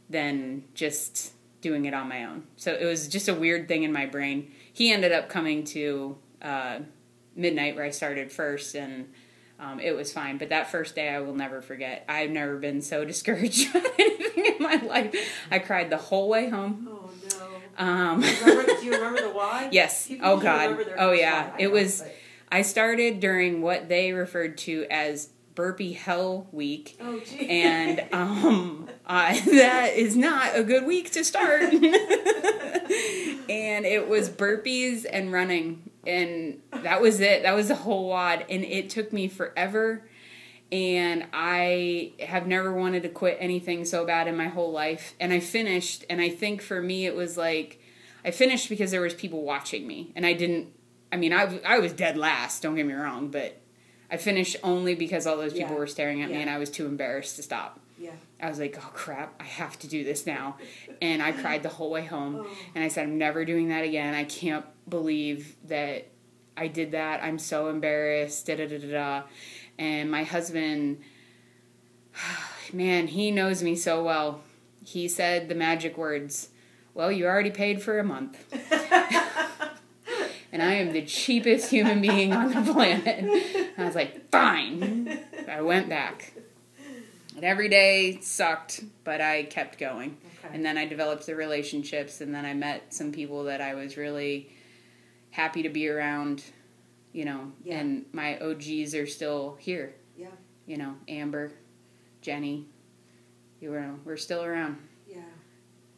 than 0.09 0.63
just 0.73 1.33
doing 1.61 1.85
it 1.85 1.93
on 1.93 2.07
my 2.09 2.25
own. 2.25 2.43
So 2.57 2.73
it 2.73 2.85
was 2.85 3.07
just 3.07 3.29
a 3.29 3.33
weird 3.33 3.67
thing 3.67 3.83
in 3.83 3.91
my 3.91 4.05
brain. 4.05 4.51
He 4.73 4.91
ended 4.91 5.11
up 5.13 5.29
coming 5.29 5.63
to 5.65 6.17
uh, 6.41 6.79
midnight 7.35 7.75
where 7.75 7.85
I 7.85 7.91
started 7.91 8.31
first, 8.31 8.75
and 8.75 9.09
um, 9.59 9.79
it 9.79 9.95
was 9.95 10.11
fine. 10.11 10.37
But 10.39 10.49
that 10.49 10.69
first 10.71 10.95
day, 10.95 11.09
I 11.09 11.19
will 11.19 11.35
never 11.35 11.61
forget. 11.61 12.03
I've 12.09 12.31
never 12.31 12.57
been 12.57 12.81
so 12.81 13.05
discouraged 13.13 13.71
by 13.73 13.83
anything 13.99 14.45
in 14.45 14.55
my 14.59 14.75
life. 14.75 15.15
I 15.51 15.59
cried 15.59 15.89
the 15.89 15.97
whole 15.97 16.27
way 16.27 16.49
home. 16.49 16.87
Oh 16.89 17.09
no. 17.39 17.83
Um, 17.85 18.21
Do 18.21 18.27
you 18.27 18.35
remember, 18.45 18.65
do 18.79 18.85
you 18.85 18.91
remember 18.97 19.21
the 19.21 19.29
why? 19.29 19.69
Yes. 19.71 20.07
People 20.07 20.27
Oh, 20.29 20.37
God. 20.39 20.77
Oh, 20.97 21.11
yeah. 21.11 21.55
It 21.57 21.71
was- 21.71 22.01
but- 22.01 22.15
I 22.51 22.61
started 22.61 23.19
during 23.19 23.63
what 23.63 23.89
they 23.89 24.11
referred 24.13 24.59
to 24.59 24.85
as 24.91 25.29
Burpee 25.55 25.93
Hell 25.93 26.47
Week. 26.51 26.95
Oh 27.01 27.19
and 27.41 28.05
um, 28.13 28.87
I, 29.07 29.39
that 29.39 29.93
is 29.95 30.15
not 30.15 30.55
a 30.55 30.63
good 30.63 30.85
week 30.85 31.09
to 31.13 31.23
start. 31.23 31.73
And 33.49 33.85
it 33.85 34.07
was 34.07 34.29
burpees 34.29 35.05
and 35.11 35.31
running, 35.31 35.89
and 36.07 36.59
that 36.71 37.01
was 37.01 37.19
it. 37.19 37.43
That 37.43 37.53
was 37.55 37.67
the 37.69 37.75
whole 37.75 38.09
WOD, 38.09 38.45
and 38.49 38.63
it 38.63 38.89
took 38.89 39.11
me 39.13 39.27
forever. 39.27 40.07
And 40.71 41.27
I 41.33 42.13
have 42.19 42.47
never 42.47 42.73
wanted 42.73 43.03
to 43.03 43.09
quit 43.09 43.37
anything 43.39 43.85
so 43.85 44.05
bad 44.05 44.27
in 44.27 44.35
my 44.35 44.47
whole 44.47 44.71
life. 44.71 45.13
And 45.19 45.31
I 45.31 45.39
finished, 45.39 46.03
and 46.09 46.19
I 46.19 46.29
think 46.29 46.61
for 46.61 46.81
me 46.81 47.05
it 47.05 47.15
was 47.15 47.37
like 47.37 47.79
I 48.25 48.31
finished 48.31 48.69
because 48.69 48.89
there 48.91 49.01
was 49.01 49.13
people 49.13 49.43
watching 49.43 49.85
me, 49.85 50.11
and 50.15 50.25
I 50.25 50.33
didn't. 50.33 50.67
I 51.11 51.17
mean, 51.17 51.31
I 51.33 51.59
I 51.65 51.77
was 51.79 51.93
dead 51.93 52.17
last. 52.17 52.63
Don't 52.63 52.75
get 52.75 52.87
me 52.87 52.93
wrong, 52.93 53.27
but 53.29 53.59
I 54.09 54.17
finished 54.17 54.55
only 54.63 54.95
because 54.95 55.27
all 55.27 55.37
those 55.37 55.53
people 55.53 55.73
Yeah. 55.73 55.77
were 55.79 55.87
staring 55.87 56.21
at 56.23 56.29
me, 56.31 56.37
and 56.37 56.49
I 56.49 56.57
was 56.57 56.69
too 56.71 56.85
embarrassed 56.87 57.35
to 57.35 57.43
stop. 57.43 57.79
yeah. 57.99 58.11
I 58.43 58.49
was 58.49 58.59
like, 58.59 58.77
oh 58.77 58.89
crap, 58.93 59.35
I 59.39 59.45
have 59.45 59.79
to 59.79 59.87
do 59.87 60.03
this 60.03 60.27
now. 60.27 60.57
And 61.01 61.23
I 61.23 61.31
cried 61.31 61.63
the 61.63 61.69
whole 61.69 61.89
way 61.89 62.05
home. 62.05 62.43
Oh. 62.45 62.47
And 62.75 62.83
I 62.83 62.89
said, 62.89 63.03
I'm 63.05 63.17
never 63.17 63.45
doing 63.45 63.69
that 63.69 63.85
again. 63.85 64.13
I 64.13 64.25
can't 64.25 64.65
believe 64.89 65.55
that 65.69 66.09
I 66.57 66.67
did 66.67 66.91
that. 66.91 67.23
I'm 67.23 67.39
so 67.39 67.69
embarrassed. 67.69 68.45
Da 68.45 68.57
da 68.57 68.67
da 68.67 68.79
da 68.79 68.91
da. 68.91 69.23
And 69.79 70.11
my 70.11 70.25
husband, 70.25 70.99
man, 72.73 73.07
he 73.07 73.31
knows 73.31 73.63
me 73.63 73.77
so 73.77 74.03
well. 74.03 74.41
He 74.83 75.07
said 75.07 75.47
the 75.47 75.55
magic 75.55 75.97
words, 75.97 76.49
Well, 76.93 77.13
you 77.13 77.25
already 77.25 77.51
paid 77.51 77.81
for 77.81 77.97
a 77.97 78.03
month. 78.03 78.43
and 80.51 80.61
I 80.61 80.73
am 80.73 80.91
the 80.91 81.05
cheapest 81.05 81.69
human 81.69 82.01
being 82.01 82.33
on 82.33 82.51
the 82.51 82.73
planet. 82.73 83.71
I 83.77 83.85
was 83.85 83.95
like, 83.95 84.29
Fine. 84.31 85.17
I 85.47 85.61
went 85.61 85.87
back. 85.87 86.33
Every 87.43 87.67
day 87.67 88.19
sucked, 88.21 88.83
but 89.03 89.19
I 89.19 89.43
kept 89.43 89.77
going. 89.77 90.17
Okay. 90.45 90.55
And 90.55 90.65
then 90.65 90.77
I 90.77 90.85
developed 90.85 91.25
the 91.25 91.35
relationships, 91.35 92.21
and 92.21 92.33
then 92.33 92.45
I 92.45 92.53
met 92.53 92.93
some 92.93 93.11
people 93.11 93.43
that 93.45 93.59
I 93.59 93.73
was 93.75 93.97
really 93.97 94.49
happy 95.29 95.63
to 95.63 95.69
be 95.69 95.89
around, 95.89 96.43
you 97.11 97.25
know. 97.25 97.51
Yeah. 97.63 97.79
And 97.79 98.05
my 98.13 98.39
OGs 98.39 98.95
are 98.95 99.07
still 99.07 99.57
here, 99.59 99.93
yeah. 100.17 100.27
you 100.65 100.77
know. 100.77 100.95
Amber, 101.09 101.51
Jenny, 102.21 102.65
you 103.59 103.71
were 103.71 103.89
we're 104.05 104.17
still 104.17 104.43
around. 104.43 104.77
Yeah. 105.07 105.21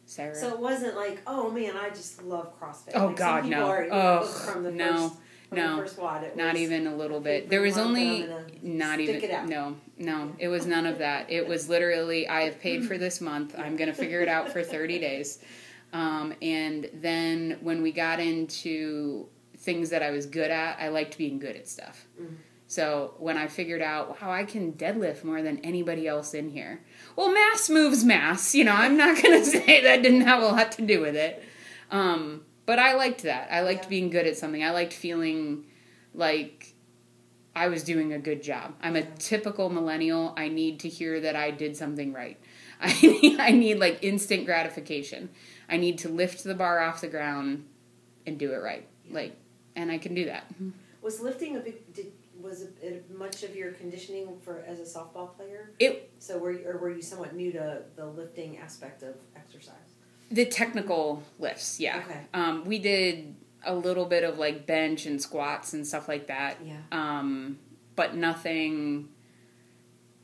Sarah. 0.05 0.35
So 0.35 0.49
it 0.49 0.59
wasn't 0.59 0.95
like, 0.95 1.21
oh 1.27 1.51
man, 1.51 1.75
I 1.77 1.89
just 1.89 2.23
love 2.23 2.59
CrossFit. 2.59 2.91
Oh, 2.95 3.07
like 3.07 3.17
God, 3.17 3.41
some 3.41 3.49
people 3.49 3.61
no. 3.61 3.67
Are, 3.67 3.87
know, 3.87 4.23
from 4.23 4.63
the 4.63 4.71
no, 4.71 5.09
first, 5.09 5.21
from 5.55 5.77
no. 5.77 5.77
first. 5.77 5.97
It 5.97 6.37
not 6.37 6.55
even 6.55 6.87
a 6.87 6.95
little 6.95 7.19
bit. 7.19 7.49
There 7.49 7.61
was 7.61 7.77
only 7.77 8.27
not 8.61 8.99
even 8.99 9.49
no, 9.49 9.75
no. 9.97 10.35
It 10.39 10.47
was 10.47 10.65
none 10.65 10.85
of 10.85 10.99
that. 10.99 11.29
It 11.29 11.47
was 11.47 11.69
literally 11.69 12.27
I 12.27 12.41
have 12.41 12.59
paid 12.59 12.85
for 12.85 12.97
this 12.97 13.21
month. 13.21 13.55
I'm 13.57 13.75
going 13.75 13.89
to 13.89 13.93
figure 13.95 14.21
it 14.21 14.27
out 14.27 14.49
for 14.49 14.63
30 14.63 14.99
days. 14.99 15.39
Um, 15.93 16.33
and 16.41 16.89
then 16.93 17.57
when 17.61 17.81
we 17.81 17.91
got 17.91 18.19
into 18.19 19.27
things 19.57 19.89
that 19.91 20.03
I 20.03 20.11
was 20.11 20.25
good 20.25 20.51
at, 20.51 20.77
I 20.79 20.89
liked 20.89 21.17
being 21.17 21.39
good 21.39 21.55
at 21.55 21.67
stuff. 21.67 22.05
Mhm. 22.19 22.35
So 22.67 23.13
when 23.19 23.37
I 23.37 23.47
figured 23.47 23.81
out, 23.81 24.17
how 24.17 24.31
I 24.31 24.43
can 24.43 24.73
deadlift 24.73 25.23
more 25.23 25.41
than 25.41 25.59
anybody 25.59 26.07
else 26.07 26.33
in 26.33 26.49
here. 26.49 26.81
Well, 27.15 27.31
mass 27.33 27.69
moves 27.69 28.03
mass. 28.03 28.55
You 28.55 28.65
know, 28.65 28.73
I'm 28.73 28.97
not 28.97 29.21
going 29.21 29.39
to 29.43 29.45
say 29.45 29.83
that 29.83 30.01
didn't 30.01 30.21
have 30.21 30.41
a 30.41 30.47
lot 30.47 30.71
to 30.73 30.81
do 30.81 30.99
with 31.01 31.15
it. 31.15 31.43
Um, 31.91 32.43
but 32.65 32.79
I 32.79 32.93
liked 32.95 33.23
that. 33.23 33.47
I 33.51 33.61
liked 33.61 33.85
Yeah. 33.85 33.89
being 33.89 34.09
good 34.09 34.25
at 34.27 34.37
something. 34.37 34.63
I 34.63 34.71
liked 34.71 34.93
feeling 34.93 35.65
like 36.13 36.73
I 37.55 37.67
was 37.69 37.83
doing 37.83 38.11
a 38.13 38.19
good 38.19 38.43
job. 38.43 38.75
I'm 38.81 38.95
a 38.95 39.03
typical 39.03 39.69
millennial. 39.69 40.33
I 40.35 40.49
need 40.49 40.79
to 40.81 40.89
hear 40.89 41.19
that 41.21 41.35
I 41.35 41.51
did 41.51 41.77
something 41.77 42.11
right. 42.13 42.37
I 42.81 42.93
need, 43.01 43.39
I 43.39 43.51
need 43.51 43.79
like 43.79 43.99
instant 44.03 44.45
gratification. 44.45 45.29
I 45.69 45.77
need 45.77 45.97
to 45.99 46.09
lift 46.09 46.43
the 46.43 46.53
bar 46.55 46.81
off 46.81 47.01
the 47.01 47.07
ground 47.07 47.65
and 48.25 48.37
do 48.37 48.51
it 48.51 48.57
right. 48.57 48.87
Yeah. 49.07 49.13
Like, 49.15 49.37
and 49.75 49.91
I 49.91 49.97
can 49.97 50.13
do 50.13 50.25
that. 50.25 50.51
Mm-hmm. 50.53 50.71
Was 51.01 51.19
lifting 51.21 51.55
a 51.55 51.59
big? 51.59 51.93
Did, 51.93 52.11
was 52.41 52.61
it, 52.63 52.75
it 52.81 53.17
much 53.17 53.43
of 53.43 53.55
your 53.55 53.71
conditioning 53.71 54.37
for 54.43 54.63
as 54.67 54.79
a 54.79 54.83
softball 54.99 55.35
player? 55.35 55.71
It 55.79 56.11
So 56.19 56.37
were 56.37 56.51
you, 56.51 56.67
or 56.67 56.77
were 56.77 56.91
you 56.91 57.01
somewhat 57.01 57.35
new 57.35 57.51
to 57.53 57.83
the 57.95 58.05
lifting 58.05 58.57
aspect 58.57 59.03
of 59.03 59.15
exercise? 59.35 59.84
The 60.31 60.45
technical 60.45 61.23
lifts, 61.39 61.79
yeah. 61.79 61.97
Okay. 62.05 62.21
Um, 62.33 62.65
we 62.65 62.79
did 62.79 63.35
a 63.65 63.73
little 63.75 64.05
bit 64.05 64.23
of 64.23 64.37
like 64.37 64.65
bench 64.67 65.05
and 65.05 65.21
squats 65.21 65.73
and 65.73 65.85
stuff 65.85 66.07
like 66.07 66.27
that. 66.27 66.57
Yeah. 66.63 66.77
um, 66.91 67.59
but 67.95 68.15
nothing. 68.15 69.09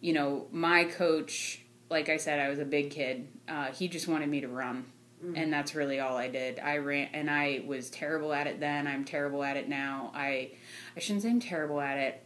You 0.02 0.14
know, 0.14 0.48
my 0.52 0.86
coach, 0.86 1.62
like 1.90 2.10
I 2.10 2.18
said, 2.18 2.40
I 2.40 2.50
was 2.50 2.60
a 2.60 2.66
big 2.66 2.90
kid. 2.90 3.28
Uh, 3.48 3.68
he 3.68 3.88
just 3.88 4.08
wanted 4.08 4.30
me 4.30 4.42
to 4.42 4.48
run, 4.48 4.86
Mhm. 5.24 5.38
and 5.38 5.54
that's 5.54 5.76
really 5.76 6.00
all 6.00 6.18
I 6.18 6.28
did. 6.28 6.58
I 6.60 6.78
ran, 6.78 7.10
and 7.14 7.30
I 7.30 7.64
was 7.68 7.90
terrible 7.92 8.34
at 8.34 8.48
it 8.48 8.60
then. 8.60 8.88
I'm 8.88 9.06
terrible 9.06 9.44
at 9.44 9.58
it 9.58 9.70
now. 9.70 10.12
I, 10.16 10.52
I 10.96 11.00
shouldn't 11.00 11.22
say 11.24 11.30
I'm 11.30 11.40
terrible 11.40 11.80
at 11.80 11.98
it, 12.00 12.24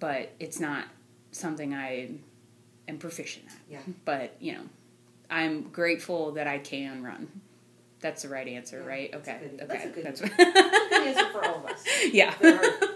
but 0.00 0.32
it's 0.40 0.58
not 0.58 0.86
something 1.30 1.72
I 1.72 2.10
am 2.88 2.98
proficient 2.98 3.46
at. 3.46 3.56
Yeah. 3.70 3.80
But 4.04 4.34
you 4.40 4.52
know, 4.54 4.62
I'm 5.30 5.70
grateful 5.70 6.32
that 6.32 6.46
I 6.46 6.58
can 6.58 7.02
run. 7.02 7.28
That's 8.00 8.22
the 8.22 8.28
right 8.28 8.46
answer, 8.46 8.80
Yeah, 8.80 8.86
right? 8.86 9.14
Okay. 9.14 9.38
good- 9.40 9.62
okay. 9.62 9.66
that's 10.02 10.20
a 10.20 10.28
good- 10.28 10.36
That's 10.36 10.90
Good 10.90 11.06
answer 11.08 11.32
for 11.32 11.44
all 11.44 11.56
of 11.64 11.66
us. 11.66 11.84
yeah. 12.12 12.34
There 12.40 12.56
are- 12.56 12.64
are- 12.64 12.88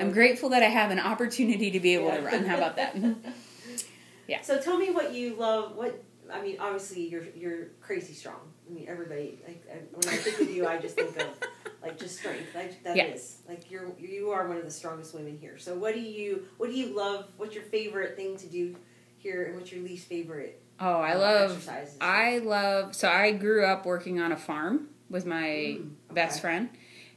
I'm 0.00 0.10
grateful 0.12 0.48
that 0.50 0.62
I 0.62 0.66
have 0.66 0.90
an 0.90 0.98
opportunity 0.98 1.70
to 1.72 1.80
be 1.80 1.94
able 1.94 2.10
to 2.10 2.20
run. 2.20 2.44
How 2.44 2.56
about 2.56 2.76
that? 2.76 2.96
Yeah. 4.28 4.42
So 4.42 4.58
tell 4.60 4.76
me 4.76 4.90
what 4.90 5.14
you 5.14 5.36
love. 5.36 5.76
What 5.76 6.02
I 6.32 6.42
mean, 6.42 6.56
obviously 6.58 7.06
you're 7.08 7.22
you're 7.36 7.66
crazy 7.80 8.12
strong. 8.12 8.40
I 8.68 8.72
mean, 8.74 8.86
everybody. 8.88 9.38
Like 9.46 9.64
I, 9.72 9.76
when 9.92 10.08
I 10.12 10.16
think 10.16 10.40
of 10.40 10.50
you, 10.52 10.66
I 10.66 10.78
just 10.78 10.96
think 10.96 11.16
of 11.20 11.28
like 11.80 11.96
just 11.96 12.18
strength. 12.18 12.52
Like 12.52 12.82
that 12.82 12.96
is 12.96 13.36
Yeah. 13.44 13.52
like 13.52 13.70
you're 13.70 13.92
you 14.00 14.30
are 14.30 14.48
one 14.48 14.56
of 14.56 14.64
the 14.64 14.70
strongest 14.72 15.14
women 15.14 15.38
here. 15.40 15.58
So 15.58 15.76
what 15.76 15.94
do 15.94 16.00
you 16.00 16.42
what 16.56 16.70
do 16.70 16.76
you 16.76 16.86
love? 16.96 17.28
What's 17.36 17.54
your 17.54 17.62
favorite 17.62 18.16
thing 18.16 18.36
to 18.38 18.48
do 18.48 18.74
here, 19.18 19.44
and 19.44 19.54
what's 19.54 19.70
your 19.70 19.84
least 19.84 20.08
favorite? 20.08 20.60
Oh, 20.78 21.00
I 21.00 21.14
uh, 21.14 21.18
love. 21.18 21.50
exercises? 21.52 21.96
I 22.00 22.38
love. 22.38 22.94
So 22.94 23.08
I 23.08 23.32
grew 23.32 23.64
up 23.64 23.86
working 23.86 24.20
on 24.20 24.32
a 24.32 24.36
farm 24.36 24.88
with 25.08 25.24
my 25.26 25.78
Mm, 25.80 25.90
best 26.12 26.40
friend, 26.40 26.68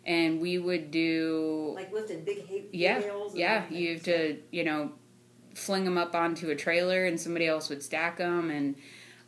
and 0.05 0.39
we 0.39 0.57
would 0.57 0.91
do. 0.91 1.73
like 1.75 1.91
lifting 1.91 2.23
big 2.23 2.45
hay, 2.45 2.65
yeah, 2.71 3.01
yeah. 3.33 3.65
You 3.69 3.93
have 3.95 4.03
to, 4.03 4.37
you 4.51 4.63
know, 4.63 4.91
fling 5.55 5.83
them 5.83 5.97
up 5.97 6.15
onto 6.15 6.49
a 6.49 6.55
trailer, 6.55 7.05
and 7.05 7.19
somebody 7.19 7.47
else 7.47 7.69
would 7.69 7.83
stack 7.83 8.17
them 8.17 8.49
and. 8.49 8.75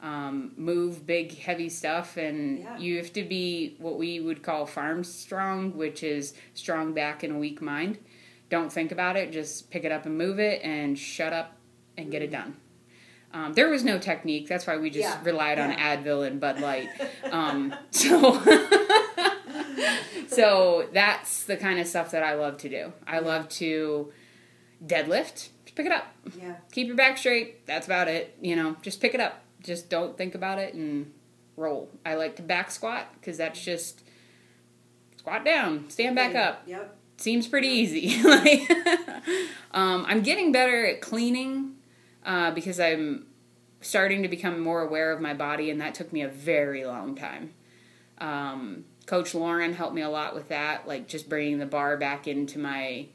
Um, 0.04 0.54
move 0.58 1.06
big 1.06 1.38
heavy 1.38 1.70
stuff 1.70 2.18
and 2.18 2.58
Yeah. 2.58 2.76
you 2.76 2.98
have 2.98 3.14
to 3.14 3.22
be 3.24 3.76
what 3.78 4.00
we 4.00 4.20
would 4.20 4.42
call 4.42 4.66
farm 4.66 5.04
strong 5.04 5.78
which 5.78 6.02
is 6.02 6.34
strong 6.56 6.94
back 6.94 7.22
and 7.22 7.36
a 7.36 7.38
weak 7.38 7.62
mind 7.62 8.00
don't 8.50 8.74
think 8.74 8.92
about 8.92 9.16
it 9.16 9.32
just 9.32 9.70
pick 9.70 9.84
it 9.84 9.92
up 9.92 10.08
and 10.08 10.18
move 10.18 10.40
it 10.40 10.60
and 10.64 10.98
shut 10.98 11.34
up 11.34 11.56
and 11.98 12.10
get 12.10 12.24
it 12.24 12.32
done 12.32 12.58
um, 13.34 13.54
there 13.54 13.70
was 13.70 13.84
no 13.84 13.98
technique. 13.98 14.48
That's 14.48 14.68
why 14.68 14.78
we 14.78 14.90
just 14.90 15.08
Yeah. 15.08 15.20
relied 15.24 15.60
on 15.60 15.72
Yeah. 15.72 15.96
advil 15.98 16.26
and 16.28 16.40
bud 16.40 16.60
light. 16.60 16.90
Um, 17.32 17.74
so 17.92 18.42
so 20.28 20.88
that's 20.94 21.44
the 21.46 21.56
kind 21.58 21.80
of 21.80 21.88
stuff 21.88 22.12
that 22.12 22.24
i 22.24 22.34
love 22.34 22.58
to 22.58 22.70
do. 22.70 22.94
I 23.08 23.20
love 23.20 23.48
to 23.50 24.12
deadlift 24.86 25.50
just 25.64 25.76
pick 25.76 25.86
it 25.86 25.92
up. 25.92 26.14
Yeah. 26.40 26.56
keep 26.72 26.88
your 26.88 26.96
back 26.96 27.18
straight. 27.18 27.66
That's 27.66 27.86
about 27.86 28.08
it 28.08 28.36
you 28.42 28.56
know. 28.56 28.76
Just 28.82 29.00
pick 29.02 29.14
it 29.14 29.20
up. 29.22 29.42
Just 29.64 29.90
don't 29.90 30.18
think 30.18 30.36
about 30.36 30.60
it 30.60 30.74
and 30.74 31.12
roll. 31.56 31.90
I 32.06 32.16
like 32.16 32.36
to 32.38 32.42
back 32.42 32.72
squat 32.72 33.08
because 33.14 33.38
that's 33.38 33.64
just 33.64 34.02
squat 35.18 35.46
down 35.46 35.90
stand 35.90 36.16
back 36.16 36.34
Yeah. 36.34 36.44
up. 36.50 36.64
Yep. 36.66 36.98
seems 37.18 37.48
pretty 37.48 37.68
easy. 37.70 38.22
Like 38.24 38.70
um, 39.74 40.06
i'm 40.08 40.22
getting 40.22 40.52
better 40.52 40.86
at 40.86 41.00
cleaning 41.02 41.76
uh, 42.26 42.52
because 42.52 42.80
i'm 42.80 43.26
starting 43.82 44.22
to 44.22 44.28
become 44.28 44.60
more 44.60 44.82
aware 44.82 45.12
of 45.12 45.20
my 45.22 45.34
body 45.34 45.70
and 45.70 45.82
that 45.82 45.94
took 45.96 46.14
me 46.14 46.22
a 46.22 46.28
very 46.28 46.86
long 46.86 47.16
time 47.16 47.54
um, 48.20 48.86
coach 49.06 49.34
lauren 49.34 49.74
helped 49.74 49.96
me 49.96 50.02
a 50.02 50.10
lot 50.10 50.36
with 50.36 50.50
that 50.50 50.88
like 50.88 51.08
just 51.08 51.28
bringing 51.30 51.58
the 51.58 51.66
bar 51.66 51.98
back 51.98 52.28
into 52.28 52.60
my 52.60 53.08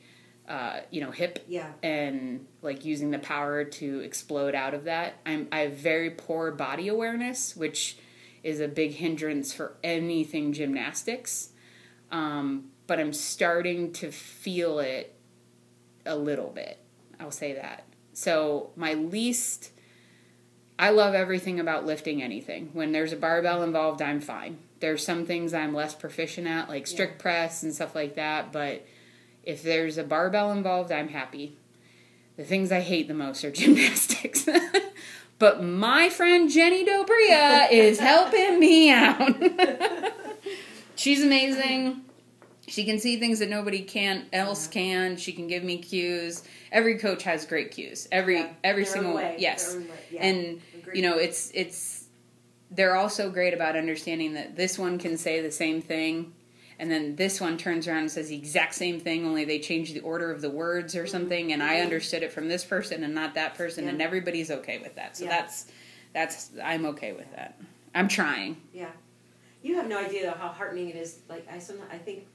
uh, 0.48 0.78
you 0.92 1.00
know, 1.00 1.10
hip 1.10 1.44
Yeah. 1.48 1.72
and 1.82 2.46
like 2.62 2.84
using 2.84 3.10
the 3.10 3.18
power 3.18 3.64
to 3.64 3.98
explode 3.98 4.54
out 4.54 4.74
of 4.74 4.84
that. 4.84 5.14
I'm 5.26 5.48
I 5.50 5.62
have 5.62 5.72
very 5.72 6.10
poor 6.10 6.52
body 6.52 6.86
awareness, 6.86 7.56
which 7.56 7.98
is 8.44 8.60
a 8.60 8.68
big 8.68 8.92
hindrance 8.92 9.52
for 9.52 9.76
anything 9.82 10.52
gymnastics. 10.52 11.48
Um, 12.12 12.70
but 12.86 13.00
I'm 13.00 13.12
starting 13.12 13.92
to 13.94 14.12
feel 14.12 14.78
it 14.78 15.18
a 16.04 16.14
little 16.14 16.50
bit. 16.50 16.78
I'll 17.18 17.32
say 17.32 17.54
that. 17.54 17.82
So 18.16 18.70
my 18.76 18.94
least 18.94 19.72
I 20.78 20.88
love 20.88 21.14
everything 21.14 21.60
about 21.60 21.84
lifting 21.84 22.22
anything. 22.22 22.70
When 22.72 22.92
there's 22.92 23.12
a 23.12 23.16
barbell 23.16 23.62
involved, 23.62 24.00
I'm 24.00 24.20
fine. 24.20 24.58
There's 24.80 25.04
some 25.04 25.26
things 25.26 25.52
I'm 25.52 25.74
less 25.74 25.94
proficient 25.94 26.46
at, 26.46 26.70
like 26.70 26.86
strict 26.86 27.18
press 27.18 27.62
and 27.62 27.74
stuff 27.74 27.94
like 27.94 28.14
that, 28.14 28.52
but 28.52 28.86
if 29.42 29.62
there's 29.62 29.98
a 29.98 30.02
barbell 30.02 30.50
involved, 30.50 30.90
I'm 30.92 31.08
happy. 31.08 31.56
The 32.38 32.44
things 32.44 32.72
I 32.72 32.80
hate 32.80 33.06
the 33.06 33.12
most 33.12 33.44
are 33.44 33.50
gymnastics. 33.52 34.48
but 35.38 35.62
my 35.62 36.08
friend 36.08 36.50
Jenny 36.50 36.86
Dobria 36.86 37.68
is 37.70 37.98
helping 37.98 38.58
me 38.58 38.90
out. 38.90 39.34
She's 40.94 41.22
amazing. 41.22 42.00
She 42.68 42.84
can 42.84 42.98
see 42.98 43.18
things 43.18 43.38
that 43.38 43.48
nobody 43.48 43.82
can 43.82 44.26
else 44.32 44.66
can. 44.66 45.16
She 45.16 45.32
can 45.32 45.46
give 45.46 45.62
me 45.62 45.78
cues. 45.78 46.42
Every 46.72 46.98
coach 46.98 47.22
has 47.22 47.46
great 47.46 47.70
cues. 47.70 48.08
Every 48.10 48.38
Yeah. 48.38 48.52
every 48.64 48.84
single 48.84 49.14
way, 49.14 49.36
yes. 49.38 49.76
yeah. 50.10 50.24
And 50.24 50.60
Agreed. 50.78 50.96
you 50.96 51.02
know, 51.02 51.16
it's 51.16 51.50
it's 51.54 52.06
they're 52.70 52.96
also 52.96 53.30
great 53.30 53.54
about 53.54 53.76
understanding 53.76 54.34
that 54.34 54.56
this 54.56 54.78
one 54.78 54.98
can 54.98 55.16
say 55.16 55.40
the 55.40 55.52
same 55.52 55.80
thing 55.80 56.32
and 56.78 56.90
then 56.90 57.16
this 57.16 57.40
one 57.40 57.56
turns 57.56 57.88
around 57.88 57.98
and 57.98 58.10
says 58.10 58.28
the 58.28 58.36
exact 58.36 58.74
same 58.74 59.00
thing 59.00 59.24
only 59.24 59.44
they 59.44 59.58
change 59.58 59.92
the 59.92 60.00
order 60.00 60.30
of 60.30 60.40
the 60.40 60.50
words 60.50 60.94
or 60.94 61.04
mm-hmm. 61.04 61.10
something 61.10 61.52
and 61.52 61.62
I 61.62 61.76
mm-hmm. 61.76 61.84
understood 61.84 62.22
it 62.22 62.32
from 62.32 62.48
this 62.48 62.64
person 62.64 63.02
and 63.04 63.14
not 63.14 63.34
that 63.34 63.54
person 63.54 63.84
Yeah. 63.84 63.90
and 63.90 64.02
everybody's 64.02 64.50
okay 64.50 64.78
with 64.78 64.94
that. 64.96 65.16
So 65.16 65.26
that's 65.26 65.66
that's 66.12 66.50
I'm 66.62 66.86
okay 66.86 67.12
with 67.12 67.30
that. 67.34 67.58
I'm 67.94 68.08
trying. 68.08 68.60
Yeah, 68.72 68.90
you 69.62 69.76
have 69.76 69.88
no 69.88 69.98
idea 69.98 70.26
though 70.26 70.38
how 70.38 70.48
heartening 70.48 70.90
it 70.90 70.96
is. 70.96 71.18
Like 71.28 71.46
I 71.50 71.58
some 71.58 71.76
I 71.90 71.98
think 71.98 72.26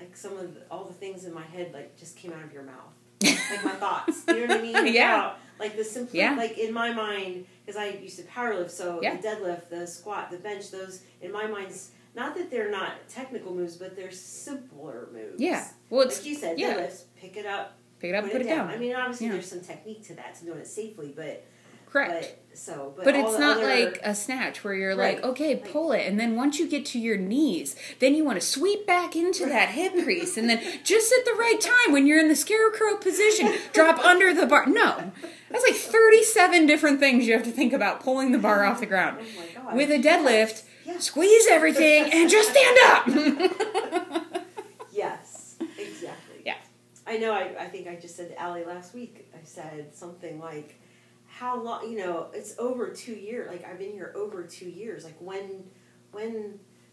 like 0.00 0.16
some 0.16 0.36
of 0.36 0.54
the, 0.54 0.60
all 0.70 0.84
the 0.84 0.92
things 0.94 1.24
in 1.24 1.32
my 1.34 1.42
head 1.44 1.72
like 1.72 1.96
just 1.98 2.16
came 2.16 2.32
out 2.32 2.44
of 2.44 2.52
your 2.52 2.62
mouth, 2.62 2.92
like 3.22 3.64
my 3.64 3.72
thoughts. 3.72 4.22
You 4.28 4.46
know 4.46 4.54
what 4.54 4.60
I 4.60 4.62
mean? 4.62 4.86
Yeah. 4.94 5.14
About, 5.18 5.38
like 5.58 5.76
the 5.76 5.84
simple, 5.84 6.14
Yeah. 6.16 6.34
like 6.36 6.58
in 6.58 6.72
my 6.74 6.92
mind, 6.92 7.46
because 7.64 7.80
I 7.80 7.88
used 7.88 8.18
to 8.18 8.24
powerlift, 8.24 8.70
so 8.70 9.00
Yeah. 9.02 9.16
the 9.16 9.26
deadlift, 9.26 9.70
the 9.70 9.86
squat, 9.86 10.30
the 10.30 10.36
bench, 10.36 10.70
those 10.70 11.02
in 11.22 11.32
my 11.32 11.46
mind, 11.46 11.72
not 12.14 12.34
that 12.36 12.50
they're 12.50 12.70
not 12.70 13.08
technical 13.08 13.54
moves, 13.54 13.76
but 13.76 13.96
they're 13.96 14.10
simpler 14.10 15.08
moves. 15.12 15.40
Yeah. 15.40 15.66
Well, 15.90 16.06
like 16.08 16.24
you 16.26 16.34
said, 16.34 16.58
yeah. 16.58 16.74
deadlifts, 16.74 17.04
pick 17.16 17.36
it 17.36 17.46
up, 17.46 17.76
pick 18.00 18.10
it 18.10 18.14
up, 18.14 18.24
put, 18.24 18.32
put, 18.32 18.40
it, 18.42 18.46
it 18.46 18.50
down. 18.50 18.66
down. 18.68 18.76
I 18.76 18.78
mean, 18.78 18.94
obviously 18.94 19.26
Yeah. 19.26 19.32
there's 19.34 19.48
some 19.48 19.60
technique 19.60 20.04
to 20.08 20.14
that 20.14 20.34
to 20.36 20.44
doing 20.44 20.58
it 20.58 20.66
safely, 20.66 21.12
but 21.16 21.44
Correct. 22.04 22.36
but 22.50 22.58
so 22.58 22.92
but, 22.96 23.04
But 23.04 23.14
it's 23.16 23.38
not 23.38 23.58
other- 23.58 23.66
like 23.66 24.00
a 24.02 24.14
snatch 24.14 24.64
where 24.64 24.72
you're 24.74 24.96
Right. 24.96 25.16
like, 25.16 25.24
okay, 25.24 25.56
pull 25.56 25.92
it, 25.92 26.06
and 26.06 26.18
then 26.18 26.36
once 26.36 26.58
you 26.58 26.66
get 26.66 26.86
to 26.86 26.98
your 26.98 27.16
knees, 27.16 27.76
then 27.98 28.14
you 28.14 28.24
want 28.24 28.40
to 28.40 28.46
sweep 28.46 28.86
back 28.86 29.14
into 29.14 29.44
that 29.46 29.68
hip 29.70 29.92
crease, 30.04 30.36
and 30.38 30.48
then 30.48 30.60
just 30.84 31.12
at 31.12 31.24
the 31.26 31.34
right 31.34 31.60
time 31.60 31.92
when 31.92 32.06
you're 32.06 32.18
in 32.18 32.28
the 32.28 32.36
scarecrow 32.36 32.96
position, 32.96 33.52
drop 33.72 33.98
under 34.04 34.32
the 34.32 34.46
bar. 34.46 34.66
No, 34.66 35.12
that's 35.50 35.64
like 35.64 35.74
37 35.76 36.66
different 36.66 36.98
things 36.98 37.26
you 37.26 37.34
have 37.34 37.44
to 37.44 37.52
think 37.52 37.72
about 37.74 38.00
pulling 38.02 38.32
the 38.32 38.38
bar 38.38 38.64
off 38.64 38.80
the 38.80 38.86
ground. 38.86 39.18
Oh 39.20 39.40
my 39.40 39.64
god! 39.64 39.76
With 39.76 39.90
a 39.90 39.98
deadlift, 39.98 40.62
squeeze 40.98 41.46
everything 41.50 42.10
and 42.12 42.30
just 42.30 42.50
stand 42.50 42.78
up. 42.84 44.42
Yes, 44.92 45.56
exactly. 45.78 46.40
Yeah. 46.44 46.54
I 47.06 47.18
know. 47.18 47.32
I, 47.32 47.54
I 47.60 47.66
think 47.66 47.86
I 47.86 47.96
just 47.96 48.16
said 48.16 48.30
to 48.30 48.40
Allie 48.40 48.64
last 48.64 48.94
week. 48.94 49.30
I 49.34 49.44
said 49.44 49.94
something 49.94 50.40
like, 50.40 50.80
"How 51.36 51.60
long? 51.62 51.90
You 51.90 51.98
know, 51.98 52.26
it's 52.32 52.54
over 52.58 52.88
two 52.90 53.12
years. 53.14 53.50
Like 53.50 53.64
I've 53.68 53.78
been 53.78 53.92
here 53.92 54.12
over 54.16 54.42
two 54.44 54.68
years. 54.68 55.04
Like 55.04 55.16
when, 55.20 55.64
when 56.12 56.32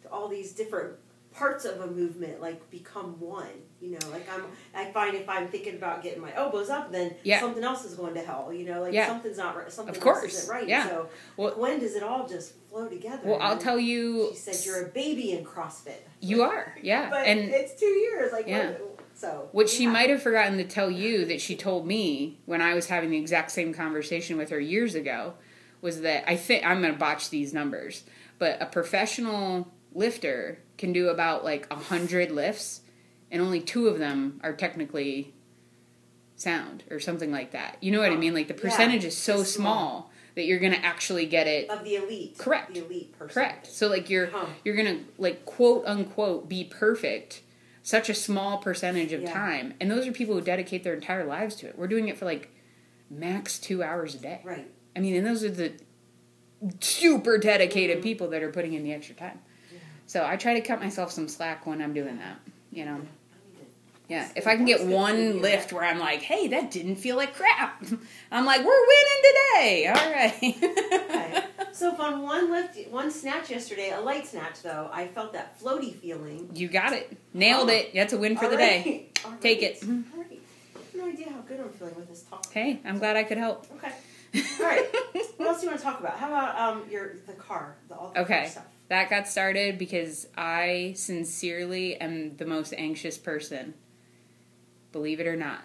do 0.02 0.10
all 0.12 0.28
these 0.28 0.52
different 0.52 0.94
parts 1.32 1.66
of 1.66 1.82
a 1.82 1.88
movement 1.88 2.40
like 2.40 2.70
become 2.70 3.20
one. 3.20 3.48
You 3.82 3.92
know, 3.92 4.10
like 4.12 4.28
I'm. 4.34 4.44
I 4.76 4.92
find 4.92 5.16
if 5.16 5.28
I'm 5.28 5.48
thinking 5.48 5.76
about 5.76 6.04
getting 6.04 6.22
my 6.22 6.34
elbows 6.36 6.70
up, 6.70 6.92
then 6.92 7.16
Yeah. 7.24 7.40
something 7.40 7.64
else 7.64 7.84
is 7.86 7.96
going 7.96 8.14
to 8.14 8.22
hell. 8.22 8.52
You 8.54 8.66
know, 8.66 8.82
like 8.82 8.94
Yeah. 8.94 9.08
something's 9.08 9.38
not 9.38 9.56
right. 9.58 9.72
Something 9.72 9.96
Of 9.96 10.06
else 10.06 10.20
course. 10.20 10.34
isn't 10.38 10.50
right. 10.54 10.68
Yeah. 10.68 10.88
So 10.88 11.10
Well- 11.38 11.56
when 11.58 11.80
does 11.80 11.96
it 11.96 12.04
all 12.04 12.28
just 12.28 12.54
flow 12.70 12.88
together? 12.88 13.22
well, 13.26 13.40
I'll 13.42 13.58
tell 13.58 13.80
you. 13.80 14.30
She 14.32 14.38
said 14.38 14.66
you're 14.66 14.86
a 14.86 14.90
baby 14.90 15.32
in 15.32 15.44
CrossFit. 15.44 16.02
You 16.22 16.44
are, 16.44 16.78
yeah, 16.82 17.10
But 17.16 17.28
and 17.28 17.40
it's 17.40 17.78
two 17.80 17.86
years. 17.88 18.32
Like 18.32 18.48
Yeah. 18.48 18.72
what- 18.72 18.93
so 19.24 19.50
What 19.52 19.70
she 19.70 19.88
might 19.88 20.10
have 20.10 20.22
forgotten 20.22 20.58
to 20.58 20.64
tell 20.66 20.92
you 20.92 21.26
that 21.26 21.40
she 21.42 21.56
told 21.56 21.88
me 21.88 22.40
when 22.46 22.62
I 22.62 22.74
was 22.74 22.88
having 22.88 23.10
the 23.12 23.18
exact 23.18 23.52
same 23.52 23.74
conversation 23.74 24.38
with 24.38 24.50
her 24.50 24.60
years 24.60 24.96
ago 24.96 25.34
was 25.82 26.02
that 26.02 26.30
I 26.30 26.36
think 26.36 26.66
I'm 26.66 26.82
going 26.82 26.94
to 26.94 27.00
botch 27.00 27.30
these 27.30 27.54
numbers, 27.54 28.04
but 28.40 28.62
a 28.62 28.66
professional 28.66 29.72
lifter 29.94 30.60
can 30.78 30.92
do 30.94 31.10
about 31.10 31.44
like 31.44 31.68
a 31.72 31.76
hundred 31.76 32.32
lifts, 32.32 32.82
and 33.32 33.42
only 33.42 33.62
two 33.62 33.88
of 33.88 34.00
them 34.00 34.40
are 34.44 34.54
technically 34.54 35.34
sound 36.36 36.84
or 36.90 37.00
something 37.00 37.32
like 37.32 37.52
that. 37.52 37.78
You 37.82 37.92
know 37.92 38.00
what 38.00 38.12
I 38.12 38.16
Oh, 38.16 38.18
mean? 38.18 38.34
Like 38.34 38.48
the 38.48 38.54
yeah, 38.56 38.62
percentage 38.62 39.06
is 39.06 39.16
so 39.18 39.44
small. 39.44 39.46
small 39.46 40.12
that 40.36 40.46
you're 40.46 40.60
going 40.60 40.74
to 40.74 40.84
actually 40.86 41.26
get 41.28 41.48
it 41.48 41.70
of 41.70 41.84
the 41.84 41.96
elite. 41.96 42.38
Correct. 42.38 42.74
The 42.74 42.86
elite 42.86 43.18
person. 43.18 43.34
correct. 43.34 43.68
So 43.68 43.88
like 43.88 44.10
you're 44.10 44.28
Huh. 44.28 44.48
you're 44.66 44.76
gonna 44.76 45.00
like 45.18 45.46
quote 45.46 45.84
unquote 45.86 46.50
be 46.50 46.64
perfect 46.64 47.42
such 47.84 48.10
a 48.10 48.14
small 48.16 48.58
percentage 48.58 49.12
of 49.12 49.22
Yeah. 49.22 49.34
time 49.34 49.74
and 49.82 49.92
those 49.92 50.08
are 50.08 50.12
people 50.12 50.34
who 50.36 50.42
dedicate 50.42 50.84
their 50.84 50.94
entire 50.96 51.26
lives 51.26 51.56
to 51.58 51.68
it 51.68 51.78
we're 51.78 51.88
doing 51.88 52.08
it 52.08 52.18
for 52.18 52.26
like 52.26 52.50
max 53.10 53.60
two 53.60 53.84
hours 53.84 54.16
a 54.16 54.18
day 54.20 54.40
Right. 54.44 54.68
i 54.96 55.00
mean 55.00 55.16
and 55.16 55.26
those 55.26 55.44
are 55.44 55.50
the 55.50 55.74
super 56.80 57.38
dedicated 57.38 58.00
Mhm. 58.00 58.04
people 58.04 58.28
that 58.30 58.42
are 58.42 58.52
putting 58.52 58.74
in 58.74 58.84
the 58.84 58.94
extra 58.94 59.16
time 59.16 59.40
Yeah. 59.72 59.80
so 60.06 60.26
i 60.26 60.38
try 60.38 60.54
to 60.54 60.62
cut 60.62 60.80
myself 60.80 61.12
some 61.12 61.28
slack 61.28 61.66
when 61.66 61.82
i'm 61.82 61.94
doing 61.94 62.18
that 62.18 62.40
you 62.72 62.86
know 62.86 62.96
I 62.96 62.98
need 62.98 63.04
to- 63.06 63.12
yeah 64.10 64.30
if 64.36 64.48
i 64.48 64.56
can 64.56 64.66
get 64.66 64.80
That's 64.80 64.84
good 64.90 64.90
to 64.92 64.96
one 64.96 65.42
lift 65.42 65.72
where 65.74 65.84
i'm 65.84 66.00
like 66.00 66.22
hey 66.22 66.48
that 66.50 66.72
didn't 66.72 66.98
feel 66.98 67.16
like 67.16 67.36
crap 67.36 67.84
i'm 68.32 68.46
like 68.46 68.60
we're 68.66 68.86
winning 68.88 69.22
today 69.24 69.88
all 69.88 70.12
right 70.12 71.04
Okay. 71.10 71.44
So 71.74 71.92
if 71.92 72.00
on 72.00 72.22
one 72.22 72.52
lift, 72.52 72.78
one 72.92 73.10
snatch 73.10 73.50
yesterday, 73.50 73.90
a 73.90 74.00
light 74.00 74.28
snatch 74.28 74.62
though, 74.62 74.92
I 74.94 75.08
felt 75.08 75.34
that 75.34 75.60
floaty 75.60 75.92
feeling. 75.96 76.52
you 76.54 76.68
got 76.68 76.94
it 76.94 77.18
nailed 77.34 77.68
Oh. 77.70 77.74
it 77.74 77.92
that's 77.96 78.14
a 78.14 78.18
win 78.18 78.38
for 78.38 78.46
the 78.46 78.52
All 78.52 78.58
day 78.58 79.10
right. 79.26 79.26
All 79.34 79.38
Take 79.40 79.62
right. 79.62 79.72
it. 79.72 79.84
All 79.84 80.20
right. 80.20 80.40
I 80.76 80.78
have 80.78 80.96
no 80.96 81.06
idea 81.08 81.30
how 81.32 81.40
good 81.42 81.60
I'm 81.60 81.70
feeling 81.72 81.96
with 81.96 82.10
this 82.10 82.22
talk. 82.30 82.52
hey 82.54 82.80
i'm 82.86 83.00
glad 83.00 83.16
i 83.18 83.24
could 83.24 83.40
help 83.40 83.66
Okay. 83.78 83.92
All 84.60 84.66
right. 84.68 84.86
what 85.38 85.48
else 85.48 85.60
do 85.62 85.66
you 85.66 85.70
want 85.72 85.80
to 85.80 85.84
talk 85.86 86.00
about? 86.00 86.18
How 86.18 86.28
about 86.28 86.60
um 86.60 86.84
your 86.92 87.16
the 87.26 87.34
car, 87.34 87.78
the 87.88 87.96
all 87.96 88.12
the 88.14 88.22
Okay. 88.22 88.48
stuff? 88.50 88.66
That 88.90 89.10
got 89.10 89.28
started 89.28 89.78
because 89.80 90.28
I 90.38 90.94
sincerely 90.96 91.96
am 91.98 92.36
the 92.38 92.46
most 92.46 92.74
anxious 92.78 93.18
person. 93.18 93.74
Believe 94.94 95.20
it 95.20 95.28
or 95.28 95.36
not. 95.36 95.62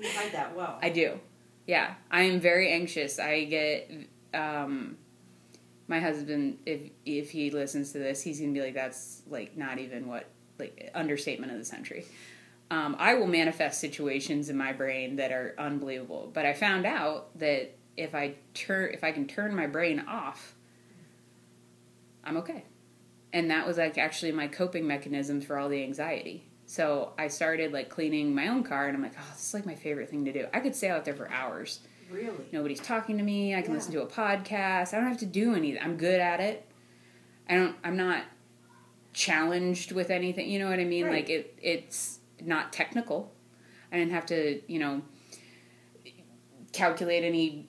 You 0.00 0.08
hide 0.14 0.32
that 0.32 0.54
well. 0.54 0.78
I 0.82 0.90
do. 0.90 1.18
Yeah, 1.66 1.94
I 2.10 2.22
am 2.22 2.40
very 2.40 2.72
anxious. 2.72 3.18
I 3.18 3.44
get 3.44 3.90
um 4.32 4.96
my 5.88 6.00
husband 6.00 6.58
if 6.64 6.90
if 7.04 7.30
he 7.30 7.50
listens 7.50 7.92
to 7.92 7.98
this, 7.98 8.22
he's 8.22 8.40
going 8.40 8.54
to 8.54 8.60
be 8.60 8.64
like 8.64 8.74
that's 8.74 9.22
like 9.28 9.56
not 9.56 9.78
even 9.78 10.06
what 10.06 10.26
like 10.58 10.90
understatement 10.94 11.52
of 11.52 11.58
the 11.58 11.64
century. 11.64 12.06
Um, 12.70 12.94
I 12.98 13.14
will 13.14 13.26
manifest 13.26 13.80
situations 13.80 14.48
in 14.48 14.56
my 14.56 14.72
brain 14.72 15.16
that 15.16 15.32
are 15.32 15.54
unbelievable, 15.58 16.30
but 16.32 16.46
I 16.46 16.52
found 16.52 16.86
out 16.86 17.36
that 17.38 17.76
if 17.96 18.14
I 18.14 18.36
turn 18.54 18.94
if 18.94 19.04
I 19.04 19.12
can 19.12 19.26
turn 19.26 19.54
my 19.54 19.66
brain 19.66 20.04
off, 20.08 20.54
I'm 22.24 22.36
okay. 22.38 22.64
And 23.32 23.50
that 23.50 23.66
was 23.66 23.78
like 23.78 23.96
actually 23.98 24.32
my 24.32 24.48
coping 24.48 24.86
mechanisms 24.86 25.44
for 25.44 25.56
all 25.58 25.68
the 25.68 25.82
anxiety. 25.82 26.44
So 26.66 27.12
I 27.18 27.28
started 27.28 27.72
like 27.72 27.88
cleaning 27.88 28.34
my 28.34 28.48
own 28.48 28.62
car 28.64 28.86
and 28.88 28.96
I'm 28.96 29.02
like, 29.02 29.14
oh, 29.18 29.24
this 29.32 29.48
is 29.48 29.54
like 29.54 29.66
my 29.66 29.74
favorite 29.74 30.08
thing 30.10 30.24
to 30.24 30.32
do. 30.32 30.46
I 30.52 30.60
could 30.60 30.74
stay 30.74 30.88
out 30.88 31.04
there 31.04 31.14
for 31.14 31.30
hours. 31.30 31.80
really. 32.10 32.44
Nobody's 32.52 32.80
talking 32.80 33.18
to 33.18 33.22
me. 33.24 33.54
I 33.54 33.62
can 33.62 33.70
Yeah. 33.70 33.76
listen 33.78 33.92
to 33.92 34.02
a 34.02 34.06
podcast. 34.06 34.92
I 34.94 34.98
don't 34.98 35.06
have 35.08 35.18
to 35.18 35.26
do 35.26 35.54
anything. 35.54 35.80
I'm 35.82 35.96
good 35.96 36.20
at 36.20 36.40
it. 36.40 36.66
I 37.48 37.54
don't 37.54 37.76
I'm 37.84 37.96
not 37.96 38.24
challenged 39.12 39.92
with 39.92 40.10
anything. 40.10 40.48
You 40.48 40.58
know 40.60 40.68
what 40.70 40.78
I 40.80 40.84
mean? 40.84 41.04
Right. 41.06 41.14
Like 41.16 41.30
it 41.30 41.58
it's 41.62 42.18
not 42.40 42.72
technical. 42.72 43.32
I 43.92 43.96
didn't 43.98 44.12
have 44.12 44.26
to, 44.26 44.60
you 44.72 44.78
know, 44.78 45.02
calculate 46.72 47.24
any 47.24 47.66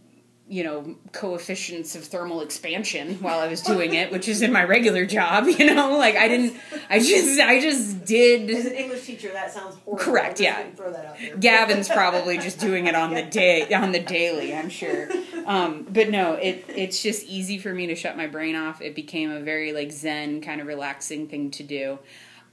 you 0.51 0.65
know 0.65 0.95
coefficients 1.13 1.95
of 1.95 2.03
thermal 2.03 2.41
expansion 2.41 3.15
while 3.21 3.39
I 3.39 3.47
was 3.47 3.61
doing 3.61 3.93
it, 3.93 4.11
which 4.11 4.27
is 4.27 4.41
in 4.41 4.51
my 4.51 4.65
regular 4.65 5.05
job. 5.05 5.47
You 5.61 5.75
know, 5.75 5.97
like 5.97 6.15
I 6.15 6.27
didn't. 6.27 6.57
I 6.89 6.99
just 6.99 7.39
I 7.39 7.61
just 7.61 8.03
did. 8.03 8.49
As 8.49 8.65
an 8.65 8.73
English 8.73 9.05
teacher, 9.05 9.31
that 9.31 9.51
sounds 9.51 9.75
horrible. 9.75 10.03
Correct, 10.03 10.39
yeah. 10.39 10.63
Throw 10.75 10.91
that 10.91 11.05
out 11.05 11.17
there. 11.19 11.37
Gavin's 11.37 11.87
probably 12.01 12.37
just 12.37 12.59
doing 12.59 12.87
it 12.87 12.95
on 12.95 13.13
the 13.13 13.21
day 13.21 13.71
on 13.73 13.91
the 13.91 13.99
daily. 13.99 14.53
I'm 14.55 14.69
sure. 14.69 15.07
Um, 15.45 15.87
but 15.89 16.09
no, 16.09 16.33
it 16.33 16.65
it's 16.67 17.01
just 17.01 17.27
easy 17.27 17.59
for 17.59 17.73
me 17.73 17.87
to 17.87 17.95
shut 17.95 18.17
my 18.17 18.27
brain 18.27 18.55
off. 18.55 18.81
It 18.81 18.95
became 18.95 19.29
a 19.31 19.39
very 19.39 19.71
like 19.71 19.91
zen 19.91 20.41
kind 20.41 20.59
of 20.59 20.67
relaxing 20.67 21.27
thing 21.27 21.51
to 21.51 21.63
do. 21.63 21.99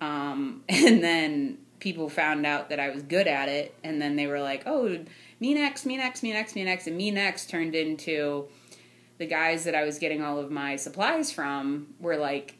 Um, 0.00 0.62
and 0.68 1.02
then 1.02 1.58
people 1.80 2.08
found 2.08 2.44
out 2.44 2.68
that 2.68 2.78
I 2.78 2.90
was 2.90 3.02
good 3.02 3.26
at 3.26 3.48
it, 3.48 3.74
and 3.82 4.02
then 4.02 4.16
they 4.16 4.26
were 4.26 4.40
like, 4.40 4.64
"Oh, 4.66 4.98
me 5.40 5.54
next, 5.54 5.86
me 5.86 5.96
next, 5.96 6.22
me 6.22 6.32
next, 6.32 6.54
me 6.54 6.64
next," 6.64 6.86
and 6.86 6.96
me 6.96 7.10
next 7.10 7.48
turned 7.50 7.74
into 7.74 8.48
the 9.18 9.26
guys 9.26 9.64
that 9.64 9.74
I 9.74 9.84
was 9.84 9.98
getting 9.98 10.22
all 10.22 10.38
of 10.38 10.50
my 10.50 10.76
supplies 10.76 11.30
from 11.32 11.94
were 12.00 12.16
like 12.16 12.54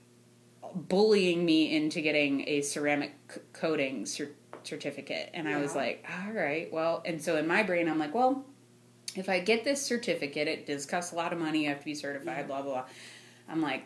bullying 0.75 1.45
me 1.45 1.75
into 1.75 2.01
getting 2.01 2.47
a 2.49 2.61
ceramic 2.63 3.13
coating 3.53 4.05
cer- 4.07 4.35
certificate, 4.65 5.31
and 5.35 5.49
I 5.49 5.59
was 5.59 5.75
like, 5.75 6.05
"All 6.27 6.33
right, 6.33 6.71
well," 6.73 7.03
and 7.07 7.23
so 7.23 7.37
in 7.37 7.47
my 7.47 7.63
brain, 7.63 7.89
I'm 7.89 7.99
like, 7.99 8.15
"Well." 8.15 8.45
If 9.17 9.29
I 9.31 9.41
get 9.41 9.65
this 9.65 9.83
certificate, 9.83 10.47
it 10.49 10.67
does 10.67 10.85
cost 10.85 11.13
a 11.13 11.17
lot 11.17 11.33
of 11.33 11.39
money. 11.41 11.63
You 11.63 11.71
have 11.71 11.79
to 11.81 11.85
be 11.85 11.95
certified, 11.95 12.37
Yeah. 12.41 12.43
blah, 12.47 12.63
blah, 12.63 12.73
blah. 12.73 12.85
I'm 13.49 13.63
like, 13.63 13.85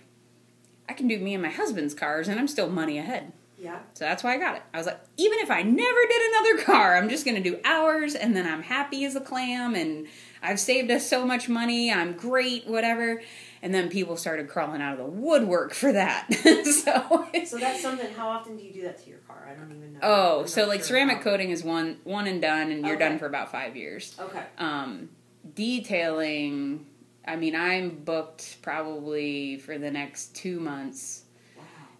I 0.88 0.94
can 0.94 1.06
do 1.06 1.16
me 1.18 1.32
and 1.32 1.42
my 1.42 1.48
husband's 1.48 1.94
cars, 1.94 2.26
and 2.28 2.38
I'm 2.40 2.48
still 2.48 2.68
money 2.68 2.98
ahead. 2.98 3.32
Yeah. 3.62 3.78
So 3.94 4.04
that's 4.04 4.24
why 4.24 4.34
I 4.34 4.38
got 4.38 4.56
it. 4.56 4.62
I 4.74 4.78
was 4.78 4.86
like, 4.86 4.98
even 5.16 5.38
if 5.38 5.48
I 5.50 5.62
never 5.62 6.00
did 6.08 6.22
another 6.32 6.64
car, 6.64 6.96
I'm 6.96 7.08
just 7.08 7.24
going 7.24 7.40
to 7.40 7.48
do 7.50 7.60
ours 7.64 8.16
and 8.16 8.34
then 8.34 8.44
I'm 8.46 8.62
happy 8.62 9.04
as 9.04 9.14
a 9.14 9.20
clam 9.20 9.76
and 9.76 10.08
I've 10.42 10.58
saved 10.58 10.90
us 10.90 11.08
so 11.08 11.24
much 11.24 11.48
money. 11.48 11.92
I'm 11.92 12.14
great, 12.14 12.66
whatever. 12.66 13.22
And 13.62 13.72
then 13.72 13.88
people 13.88 14.16
started 14.16 14.48
crawling 14.48 14.82
out 14.82 14.94
of 14.94 14.98
the 14.98 15.04
woodwork 15.04 15.74
for 15.74 15.92
that. 15.92 16.26
so, 16.64 17.28
So 17.44 17.56
that's 17.58 17.80
something. 17.80 18.12
How 18.14 18.28
often 18.30 18.56
do 18.56 18.64
you 18.64 18.72
do 18.72 18.82
that 18.82 19.00
to 19.04 19.08
your 19.10 19.20
car? 19.20 19.48
I 19.48 19.54
don't 19.54 19.70
even 19.70 19.92
know. 19.92 20.00
oh, 20.02 20.40
I'm 20.40 20.48
so 20.48 20.66
like 20.66 20.80
sure 20.80 20.88
ceramic 20.88 21.18
how. 21.18 21.22
coating 21.22 21.50
is 21.50 21.62
one 21.62 21.98
one 22.02 22.26
and 22.26 22.42
done 22.42 22.72
and 22.72 22.84
you're 22.84 22.96
Okay. 22.96 23.08
done 23.10 23.18
for 23.20 23.26
about 23.26 23.52
5 23.52 23.76
years. 23.76 24.16
Okay. 24.18 24.42
Um 24.58 25.10
detailing 25.54 26.86
I 27.24 27.36
mean, 27.36 27.54
I'm 27.54 28.02
booked 28.04 28.60
probably 28.62 29.56
for 29.58 29.78
the 29.78 29.92
next 29.92 30.34
2 30.34 30.58
months. 30.58 31.21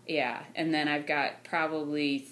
Yeah, 0.07 0.43
and 0.55 0.73
then 0.75 0.89
I've 0.89 1.07
got 1.07 1.45
probably. 1.45 2.27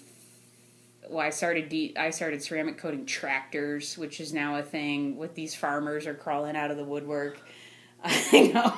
Well, 1.09 1.25
I 1.25 1.29
started 1.31 1.69
de- 1.69 1.93
I 1.97 2.09
started 2.11 2.41
ceramic 2.43 2.77
coating 2.77 3.05
tractors, 3.05 3.97
which 3.97 4.19
is 4.19 4.33
now 4.33 4.57
a 4.57 4.63
thing. 4.63 5.17
With 5.17 5.35
these 5.35 5.55
farmers 5.55 6.05
are 6.07 6.13
crawling 6.13 6.55
out 6.55 6.71
of 6.71 6.77
the 6.77 6.83
woodwork. 6.83 7.39
I 8.03 8.51
know. 8.53 8.73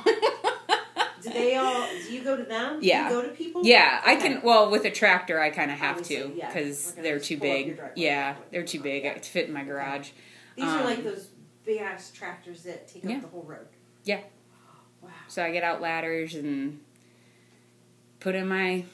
Do 1.21 1.29
they 1.29 1.55
all? 1.55 1.87
Do 1.87 2.13
you 2.13 2.21
go 2.23 2.35
to 2.35 2.43
them? 2.43 2.81
Do 2.81 2.85
Yeah. 2.87 3.09
You 3.09 3.15
go 3.15 3.21
to 3.21 3.29
people? 3.29 3.65
yeah, 3.65 4.01
I 4.05 4.15
can. 4.17 4.41
Well, 4.43 4.69
with 4.69 4.83
a 4.85 4.91
tractor, 4.91 5.39
I 5.39 5.49
kind 5.51 5.71
of 5.71 5.77
have 5.77 6.01
to 6.03 6.15
Obviously, 6.23 6.37
yeah. 6.39 6.47
because 6.53 6.93
We're 6.97 7.03
they're 7.03 7.19
too 7.19 7.37
big. 7.37 7.79
Yeah, 7.95 8.35
they're 8.51 8.63
too 8.65 8.81
big 8.81 9.03
Yeah. 9.05 9.13
to 9.13 9.19
fit 9.29 9.47
in 9.47 9.53
my 9.53 9.63
garage. 9.63 10.09
These 10.55 10.65
are 10.65 10.83
like 10.83 10.99
um, 10.99 11.03
those 11.05 11.29
big 11.65 11.79
ass 11.79 12.11
tractors 12.11 12.63
that 12.63 12.87
take 12.89 13.03
Yeah. 13.05 13.15
up 13.17 13.21
the 13.21 13.27
whole 13.29 13.43
road. 13.43 13.67
Yeah. 14.03 14.19
Wow. 15.01 15.09
So 15.27 15.43
I 15.43 15.51
get 15.51 15.63
out 15.63 15.81
ladders 15.81 16.33
and 16.35 16.79
put 18.23 18.35
in 18.35 18.47
my 18.47 18.85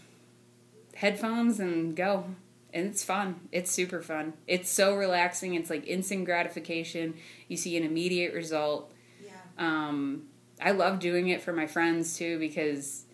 headphones 0.95 1.59
and 1.59 1.95
go. 1.95 2.25
And 2.73 2.87
it's 2.87 3.03
fun. 3.03 3.47
It's 3.51 3.71
super 3.71 4.01
fun. 4.01 4.33
It's 4.47 4.69
so 4.69 4.95
relaxing. 4.95 5.53
It's 5.53 5.69
like 5.69 5.87
instant 5.87 6.25
gratification. 6.25 7.13
You 7.47 7.55
see 7.55 7.77
an 7.77 7.83
immediate 7.83 8.33
result. 8.33 8.91
Yeah. 9.23 9.31
Um, 9.57 10.23
I 10.61 10.71
love 10.71 10.99
doing 10.99 11.29
it 11.29 11.41
for 11.41 11.53
my 11.53 11.67
friends 11.67 12.17
too 12.17 12.37
because 12.37 13.05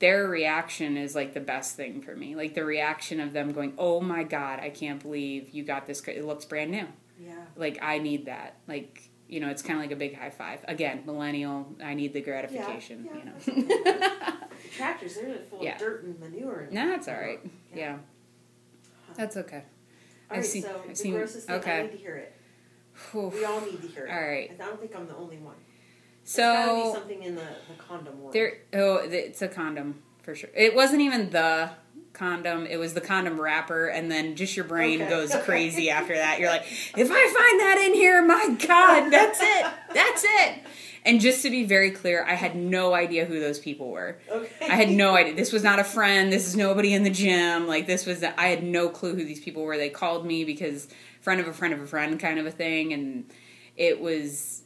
their 0.00 0.28
reaction 0.28 0.96
is 0.96 1.14
like 1.14 1.32
the 1.34 1.40
best 1.40 1.76
thing 1.76 2.02
for 2.02 2.14
me. 2.14 2.34
Like 2.34 2.54
the 2.54 2.64
reaction 2.64 3.20
of 3.20 3.32
them 3.32 3.52
going, 3.52 3.72
"Oh 3.78 4.00
my 4.00 4.22
god, 4.22 4.60
I 4.60 4.68
can't 4.68 5.00
believe 5.00 5.50
you 5.50 5.62
got 5.62 5.86
this. 5.86 6.02
It 6.08 6.24
looks 6.24 6.44
brand 6.44 6.70
new." 6.70 6.86
Yeah. 7.18 7.44
Like 7.54 7.78
I 7.80 7.98
need 7.98 8.26
that. 8.26 8.56
Like 8.66 9.05
you 9.28 9.40
know, 9.40 9.48
it's 9.48 9.62
kind 9.62 9.78
of 9.78 9.82
like 9.84 9.92
a 9.92 9.96
big 9.96 10.16
high 10.16 10.30
five. 10.30 10.60
Again, 10.68 11.02
millennial. 11.06 11.74
I 11.82 11.94
need 11.94 12.12
the 12.12 12.20
gratification. 12.20 13.08
yeah, 13.12 13.52
you 13.54 13.64
know. 13.66 14.32
Tractors, 14.76 15.14
they're 15.16 15.38
full 15.50 15.62
Yeah. 15.62 15.74
of 15.74 15.78
dirt 15.80 16.04
and 16.04 16.18
manure. 16.20 16.60
And 16.60 16.72
no, 16.72 16.88
that's 16.88 17.08
all 17.08 17.14
right. 17.14 17.40
Yeah. 17.74 17.78
Yeah, 17.78 17.98
that's 19.16 19.36
okay. 19.36 19.56
All 19.56 19.62
I've 20.30 20.36
right, 20.38 20.44
seen- 20.44 20.62
so 20.62 20.80
I've 20.82 20.88
the 20.88 20.94
seen- 20.96 21.14
grossest 21.14 21.46
thing, 21.46 21.56
okay. 21.56 21.78
I 21.78 21.82
need 21.82 21.92
to 21.92 21.96
hear 21.98 22.16
it. 22.16 22.34
Whew. 23.12 23.28
We 23.28 23.44
all 23.44 23.60
need 23.60 23.80
to 23.82 23.88
hear 23.88 24.06
it. 24.06 24.10
All 24.10 24.20
right. 24.22 24.50
I 24.50 24.54
don't 24.64 24.80
think 24.80 24.96
I'm 24.96 25.06
the 25.06 25.16
only 25.16 25.38
one. 25.38 25.54
There's 26.24 26.36
gotta 26.36 26.74
be 26.74 26.82
So 26.88 26.94
something 26.94 27.22
in 27.22 27.34
the, 27.36 27.42
the 27.42 27.74
condom 27.78 28.20
world. 28.20 28.32
there. 28.32 28.58
Oh, 28.72 28.96
it's 28.96 29.42
a 29.42 29.48
condom 29.48 30.02
for 30.22 30.34
sure. 30.34 30.50
It 30.54 30.74
wasn't 30.74 31.02
even 31.02 31.30
the 31.30 31.70
condom. 32.16 32.66
It 32.66 32.78
was 32.78 32.94
the 32.94 33.00
condom 33.00 33.40
wrapper, 33.40 33.86
and 33.86 34.10
then 34.10 34.34
just 34.36 34.56
your 34.56 34.64
brain 34.64 35.00
Okay. 35.02 35.10
goes 35.10 35.34
crazy 35.44 35.90
after 35.98 36.14
that. 36.14 36.40
You're 36.40 36.48
like, 36.50 36.62
if 36.96 37.10
I 37.10 37.24
find 37.24 37.60
that 37.60 37.84
in 37.86 37.94
here, 37.94 38.22
my 38.24 38.56
God, 38.66 39.10
that's 39.10 39.38
it. 39.40 39.66
That's 39.94 40.24
it. 40.24 40.58
And 41.04 41.20
just 41.20 41.42
to 41.42 41.50
be 41.50 41.62
very 41.62 41.92
clear, 41.92 42.24
I 42.28 42.34
had 42.34 42.56
no 42.56 42.92
idea 42.92 43.26
who 43.26 43.38
those 43.38 43.60
people 43.60 43.90
were. 43.90 44.18
Okay. 44.28 44.66
I 44.66 44.74
had 44.74 44.90
no 44.90 45.14
idea. 45.14 45.34
This 45.36 45.52
was 45.52 45.62
not 45.62 45.78
a 45.78 45.84
friend. 45.84 46.32
This 46.32 46.48
is 46.48 46.56
nobody 46.56 46.92
in 46.94 47.04
the 47.04 47.10
gym. 47.10 47.68
Like 47.68 47.86
this 47.86 48.06
was. 48.06 48.24
I 48.24 48.46
had 48.48 48.64
no 48.64 48.88
clue 48.88 49.14
who 49.14 49.24
these 49.24 49.38
people 49.40 49.62
were. 49.62 49.76
They 49.76 49.88
called 49.88 50.26
me 50.26 50.44
because 50.44 50.88
friend 51.20 51.40
of 51.40 51.46
a 51.46 51.52
friend 51.52 51.72
of 51.72 51.80
a 51.80 51.86
friend 51.86 52.18
kind 52.18 52.40
of 52.40 52.46
a 52.46 52.50
thing, 52.50 52.92
and 52.92 53.30
it 53.76 54.00
was, 54.00 54.62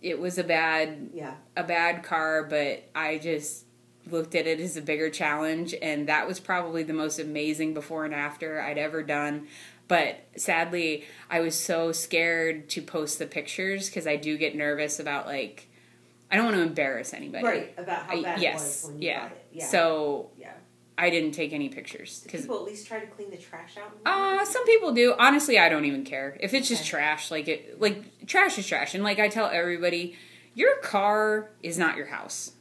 it 0.00 0.20
was 0.20 0.38
a 0.38 0.44
bad 0.44 1.10
Yeah. 1.12 1.34
a 1.56 1.64
bad 1.64 2.04
car, 2.04 2.44
but 2.44 2.84
I 2.94 3.18
just 3.18 3.64
looked 4.10 4.34
at 4.34 4.46
it 4.46 4.60
as 4.60 4.76
a 4.76 4.82
bigger 4.82 5.10
challenge, 5.10 5.74
and 5.80 6.08
that 6.08 6.26
was 6.26 6.40
probably 6.40 6.82
the 6.82 6.92
most 6.92 7.18
amazing 7.18 7.74
before 7.74 8.04
and 8.04 8.14
after 8.14 8.60
I'd 8.60 8.78
ever 8.78 9.02
done. 9.02 9.46
But 9.88 10.24
sadly, 10.36 11.04
I 11.28 11.40
was 11.40 11.58
so 11.58 11.92
scared 11.92 12.68
to 12.70 12.82
post 12.82 13.18
the 13.18 13.26
pictures 13.26 13.88
because 13.88 14.06
I 14.06 14.16
do 14.16 14.38
get 14.38 14.56
nervous 14.56 14.98
about 14.98 15.26
like 15.26 15.68
I 16.30 16.36
don't 16.36 16.46
want 16.46 16.56
to 16.56 16.62
embarrass 16.62 17.12
anybody. 17.14 17.44
Right. 17.44 17.74
About 17.76 18.04
how 18.04 18.16
I- 18.16 18.22
bad 18.22 18.40
yes, 18.40 18.54
it 18.54 18.64
was 18.64 18.92
when 18.92 19.02
you 19.02 19.08
yeah. 19.08 19.20
got 19.20 19.32
it. 19.32 19.46
Yeah. 19.52 19.66
So 19.66 20.30
yeah. 20.38 20.52
I 20.96 21.10
didn't 21.10 21.32
take 21.32 21.52
any 21.52 21.68
pictures 21.68 22.20
because 22.24 22.42
people 22.42 22.56
at 22.58 22.64
least 22.64 22.86
try 22.86 23.00
to 23.00 23.06
clean 23.06 23.30
the 23.30 23.36
trash 23.36 23.76
out? 23.76 23.92
uh, 24.06 24.44
some 24.44 24.64
people 24.64 24.92
do. 24.92 25.14
Honestly, 25.18 25.58
I 25.58 25.68
don't 25.68 25.84
even 25.84 26.04
care 26.04 26.36
if 26.40 26.54
it's 26.54 26.68
just 26.68 26.86
trash. 26.86 27.30
Like 27.30 27.48
it, 27.48 27.80
like 27.80 28.26
trash 28.26 28.58
is 28.58 28.66
trash, 28.66 28.94
and 28.94 29.04
like 29.04 29.18
I 29.18 29.28
tell 29.28 29.46
everybody, 29.46 30.16
your 30.54 30.76
car 30.78 31.50
is 31.62 31.78
not 31.78 31.96
your 31.96 32.06
house. 32.06 32.52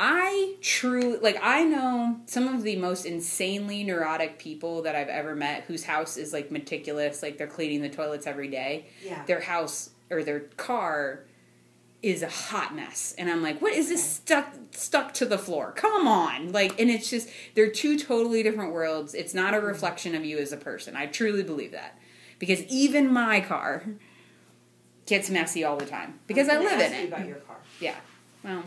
I 0.00 0.54
truly 0.62 1.18
like. 1.18 1.38
I 1.42 1.64
know 1.64 2.20
some 2.26 2.46
of 2.46 2.62
the 2.62 2.76
most 2.76 3.04
insanely 3.04 3.82
neurotic 3.82 4.38
people 4.38 4.82
that 4.82 4.94
I've 4.94 5.08
ever 5.08 5.34
met, 5.34 5.64
whose 5.64 5.82
house 5.82 6.16
is 6.16 6.32
like 6.32 6.52
meticulous, 6.52 7.20
like 7.20 7.36
they're 7.36 7.48
cleaning 7.48 7.82
the 7.82 7.88
toilets 7.88 8.24
every 8.24 8.46
day. 8.46 8.86
yeah. 9.04 9.24
Their 9.24 9.40
house 9.40 9.90
or 10.08 10.22
their 10.22 10.40
car 10.56 11.24
is 12.00 12.22
a 12.22 12.28
hot 12.28 12.76
mess, 12.76 13.12
and 13.18 13.28
I'm 13.28 13.42
like, 13.42 13.60
what 13.60 13.72
is 13.72 13.88
this 13.88 14.04
stuck 14.08 14.54
stuck 14.70 15.14
to 15.14 15.26
the 15.26 15.36
floor? 15.36 15.72
Come 15.72 16.06
on, 16.06 16.52
like, 16.52 16.80
and 16.80 16.88
it's 16.88 17.10
just 17.10 17.28
they're 17.56 17.70
two 17.70 17.98
totally 17.98 18.44
different 18.44 18.72
worlds. 18.72 19.14
It's 19.14 19.34
not 19.34 19.52
a 19.52 19.56
mm-hmm. 19.56 19.66
reflection 19.66 20.14
of 20.14 20.24
you 20.24 20.38
as 20.38 20.52
a 20.52 20.56
person. 20.56 20.94
I 20.94 21.06
truly 21.06 21.42
believe 21.42 21.72
that 21.72 21.98
because 22.38 22.62
even 22.66 23.12
my 23.12 23.40
car 23.40 23.82
gets 25.06 25.28
messy 25.28 25.64
all 25.64 25.76
the 25.76 25.86
time 25.86 26.20
because 26.28 26.48
I, 26.48 26.58
live 26.58 26.80
in 26.80 26.92
it. 26.92 27.08
About 27.08 27.26
your 27.26 27.38
car. 27.38 27.56
Yeah, 27.80 27.96
well. 28.44 28.62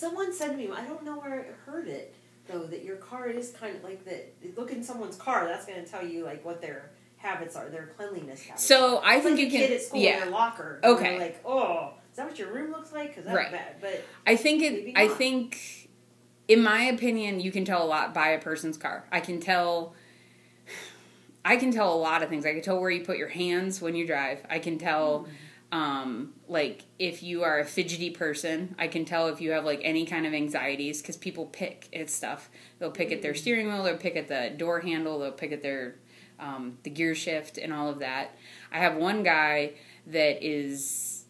Someone 0.00 0.32
said 0.32 0.52
to 0.52 0.56
me, 0.56 0.70
I 0.74 0.82
don't 0.86 1.04
know 1.04 1.18
where 1.18 1.46
I 1.66 1.70
heard 1.70 1.86
it 1.86 2.14
though, 2.48 2.64
that 2.64 2.82
your 2.84 2.96
car 2.96 3.28
is 3.28 3.50
kind 3.52 3.76
of 3.76 3.84
like 3.84 4.04
that. 4.06 4.32
Look 4.56 4.72
in 4.72 4.82
someone's 4.82 5.16
car. 5.16 5.44
That's 5.46 5.66
going 5.66 5.84
to 5.84 5.88
tell 5.90 6.04
you 6.06 6.24
like 6.24 6.42
what 6.42 6.62
their 6.62 6.90
habits 7.18 7.54
are, 7.54 7.68
their 7.68 7.88
cleanliness 7.98 8.42
habits. 8.42 8.64
So 8.64 8.96
I 9.04 9.16
It's 9.16 9.24
think 9.24 9.36
like 9.36 9.40
you 9.42 9.46
a 9.48 9.50
can. 9.50 9.60
kid 9.68 9.72
at 9.72 9.82
school 9.82 9.98
in 10.00 10.06
yeah, 10.06 10.20
their 10.20 10.30
locker. 10.30 10.80
Okay. 10.82 11.18
Like, 11.18 11.40
oh, 11.44 11.92
is 12.10 12.16
that 12.16 12.26
what 12.26 12.38
your 12.38 12.50
room 12.50 12.72
looks 12.72 12.92
like? 12.92 13.08
Because 13.08 13.24
that's 13.26 13.36
Right. 13.36 13.52
bad. 13.52 13.76
But 13.80 14.02
I 14.26 14.36
think 14.36 14.62
it. 14.62 14.92
I 14.96 15.06
think, 15.06 15.90
in 16.48 16.62
my 16.62 16.84
opinion, 16.84 17.38
you 17.38 17.52
can 17.52 17.66
tell 17.66 17.82
a 17.84 17.86
lot 17.86 18.14
by 18.14 18.28
a 18.28 18.40
person's 18.40 18.78
car. 18.78 19.04
I 19.12 19.20
can 19.20 19.38
tell. 19.38 19.94
I 21.44 21.56
can 21.56 21.70
tell 21.72 21.92
a 21.92 21.96
lot 21.96 22.22
of 22.22 22.28
things. 22.30 22.46
I 22.46 22.52
can 22.54 22.62
tell 22.62 22.80
where 22.80 22.90
you 22.90 23.04
put 23.04 23.18
your 23.18 23.28
hands 23.28 23.80
when 23.82 23.94
you 23.94 24.06
drive. 24.06 24.40
I 24.48 24.58
can 24.58 24.78
tell, 24.78 25.20
mm-hmm. 25.20 25.32
Um, 25.72 26.34
like 26.48 26.84
if 26.98 27.22
you 27.22 27.44
are 27.44 27.60
a 27.60 27.64
fidgety 27.64 28.10
person. 28.10 28.74
I 28.78 28.88
can 28.88 29.04
tell 29.04 29.28
if 29.28 29.40
you 29.40 29.52
have 29.52 29.64
like 29.64 29.80
any 29.84 30.04
kind 30.04 30.26
of 30.26 30.34
anxieties 30.34 31.00
because 31.00 31.16
people 31.16 31.46
pick 31.46 31.88
at 31.94 32.10
stuff. 32.10 32.50
They'll 32.78 32.90
pick 32.90 33.12
at 33.12 33.22
their 33.22 33.34
steering 33.34 33.68
wheel. 33.68 33.82
They'll 33.82 33.96
pick 33.96 34.16
at 34.16 34.28
the 34.28 34.52
door 34.56 34.80
handle. 34.80 35.18
They'll 35.18 35.32
pick 35.32 35.52
at 35.52 35.62
their 35.62 35.96
um, 36.40 36.78
the 36.82 36.90
gear 36.90 37.14
shift 37.14 37.58
and 37.58 37.72
all 37.72 37.88
of 37.88 38.00
that. 38.00 38.34
I 38.72 38.78
have 38.78 38.96
one 38.96 39.22
guy 39.22 39.72
that 40.08 40.44
is, 40.44 41.24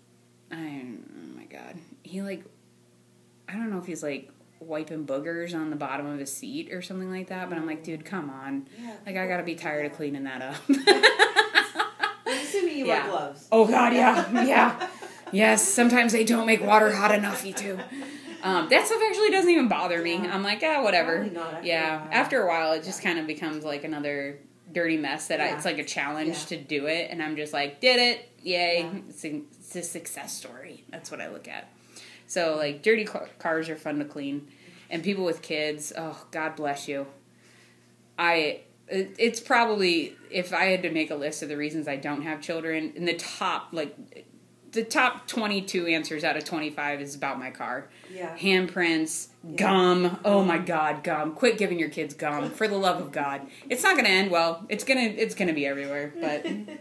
I 0.51 0.57
oh 0.57 1.37
my 1.37 1.45
god, 1.45 1.77
he 2.03 2.23
like, 2.23 2.45
I 3.49 3.55
don't 3.55 3.71
know 3.71 3.79
if 3.79 3.87
he's 3.87 4.03
like 4.03 4.31
wiping 4.61 5.07
boogers 5.07 5.55
on 5.55 5.71
the 5.71 5.77
bottom 5.77 6.07
of 6.07 6.19
his 6.19 6.33
seat 6.33 6.73
or 6.73 6.81
something 6.81 7.11
like 7.11 7.29
that. 7.29 7.49
But 7.49 7.59
I'm 7.59 7.67
like, 7.67 7.83
dude, 7.83 8.05
come 8.05 8.31
on, 8.31 8.69
yeah, 8.81 8.97
like 9.05 9.17
I 9.17 9.27
gotta 9.27 9.43
be 9.43 9.55
tired 9.55 9.87
of 9.87 9.93
cleaning 9.93 10.25
that 10.25 10.43
up. 10.43 10.57
Assuming 12.51 12.79
you 12.79 12.87
Yeah. 12.87 13.03
wear 13.05 13.11
gloves. 13.11 13.49
oh 13.53 13.67
god, 13.67 13.93
yeah, 13.95 14.45
yeah, 14.45 14.89
yes. 15.33 15.67
Sometimes 15.67 16.13
they 16.13 16.25
don't 16.25 16.47
make 16.47 16.61
water 16.63 16.93
hot 16.93 17.15
enough, 17.15 17.45
you 17.45 17.53
too. 17.53 17.79
Um, 18.43 18.69
that 18.71 18.87
stuff 18.87 19.01
actually 19.07 19.31
doesn't 19.31 19.51
even 19.51 19.69
bother 19.69 20.01
me. 20.03 20.17
I'm 20.17 20.43
like, 20.43 20.63
ah, 20.65 20.83
whatever. 20.83 21.25
After 21.25 21.61
yeah, 21.63 22.07
after 22.11 22.43
a 22.43 22.49
while, 22.49 22.73
it 22.73 22.85
just 22.85 23.03
kind 23.03 23.19
of 23.19 23.27
becomes 23.27 23.65
like 23.65 23.85
another 23.85 24.39
dirty 24.73 24.97
mess 24.97 25.27
that 25.29 25.41
I, 25.41 25.49
it's 25.57 25.65
like 25.65 25.79
a 25.79 25.85
challenge 25.85 26.47
to 26.47 26.57
do 26.57 26.87
it, 26.87 27.09
and 27.11 27.23
I'm 27.23 27.37
just 27.37 27.53
like, 27.53 27.81
did 27.81 27.99
it, 27.99 28.29
yay! 28.43 28.83
Yeah. 28.83 29.01
It's, 29.09 29.25
a, 29.25 29.43
it's 29.59 29.77
a 29.77 29.83
success 29.83 30.37
story. 30.37 30.85
That's 30.91 31.11
what 31.11 31.21
I 31.21 31.29
look 31.29 31.49
at. 31.49 31.69
So 32.29 32.57
like, 32.57 32.83
dirty 32.83 33.05
cars 33.05 33.69
are 33.69 33.77
fun 33.77 33.99
to 33.99 34.05
clean, 34.05 34.49
and 34.89 35.03
people 35.03 35.25
with 35.25 35.43
kids, 35.43 35.93
oh 35.99 36.25
God 36.31 36.57
bless 36.57 36.87
you. 36.89 37.07
I 38.19 38.61
it's 38.91 39.41
probably 39.41 40.17
if 40.31 40.53
I 40.53 40.65
had 40.67 40.83
to 40.83 40.91
make 40.91 41.11
a 41.11 41.15
list 41.17 41.43
of 41.43 41.49
the 41.49 41.57
reasons 41.57 41.89
I 41.89 41.97
don't 41.97 42.23
have 42.23 42.41
children, 42.41 42.93
in 42.97 43.05
the 43.05 43.15
top 43.15 43.69
like 43.73 43.97
the 44.73 44.85
top 44.85 45.27
22 45.27 45.87
answers 45.87 46.23
out 46.23 46.37
of 46.37 46.45
25 46.45 47.01
is 47.01 47.17
about 47.17 47.41
my 47.41 47.51
car. 47.51 47.89
Yeah. 48.15 48.37
Handprints, 48.37 49.29
gum. 49.57 50.19
Oh 50.25 50.45
my 50.45 50.59
god, 50.59 51.03
gum. 51.03 51.33
Quit 51.35 51.59
giving 51.59 51.79
your 51.79 51.89
kids 51.89 52.15
gum 52.15 52.51
for 52.51 52.69
the 52.69 52.77
love 52.77 53.01
of 53.01 53.11
god. 53.11 53.49
It's 53.69 53.83
not 53.83 53.95
going 53.95 54.05
to 54.05 54.11
end 54.13 54.31
well. 54.31 54.65
It's 54.69 54.85
going 54.85 54.99
to 55.13 55.21
it's 55.21 55.35
going 55.35 55.49
to 55.49 55.55
be 55.55 55.67
everywhere, 55.67 56.13
but 56.21 56.45
and 56.45 56.79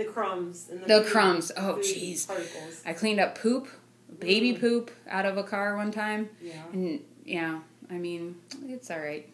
the 0.00 0.04
crumbs 0.04 0.68
and 0.70 0.82
the, 0.82 0.86
The 0.86 1.02
food- 1.02 1.12
crumbs. 1.12 1.52
Oh, 1.56 1.76
jeez. 1.80 2.26
Particles. 2.26 2.82
I 2.86 2.92
cleaned 2.92 3.18
up 3.20 3.36
poop, 3.38 3.68
baby 4.20 4.52
Mm. 4.52 4.60
poop 4.60 4.90
out 5.08 5.26
of 5.26 5.36
a 5.36 5.42
car 5.42 5.76
one 5.76 5.90
time. 5.90 6.28
Yeah. 6.40 6.62
And 6.72 7.00
yeah, 7.24 7.58
I 7.90 7.94
mean, 7.94 8.36
it's 8.68 8.88
all 8.90 9.00
right. 9.00 9.28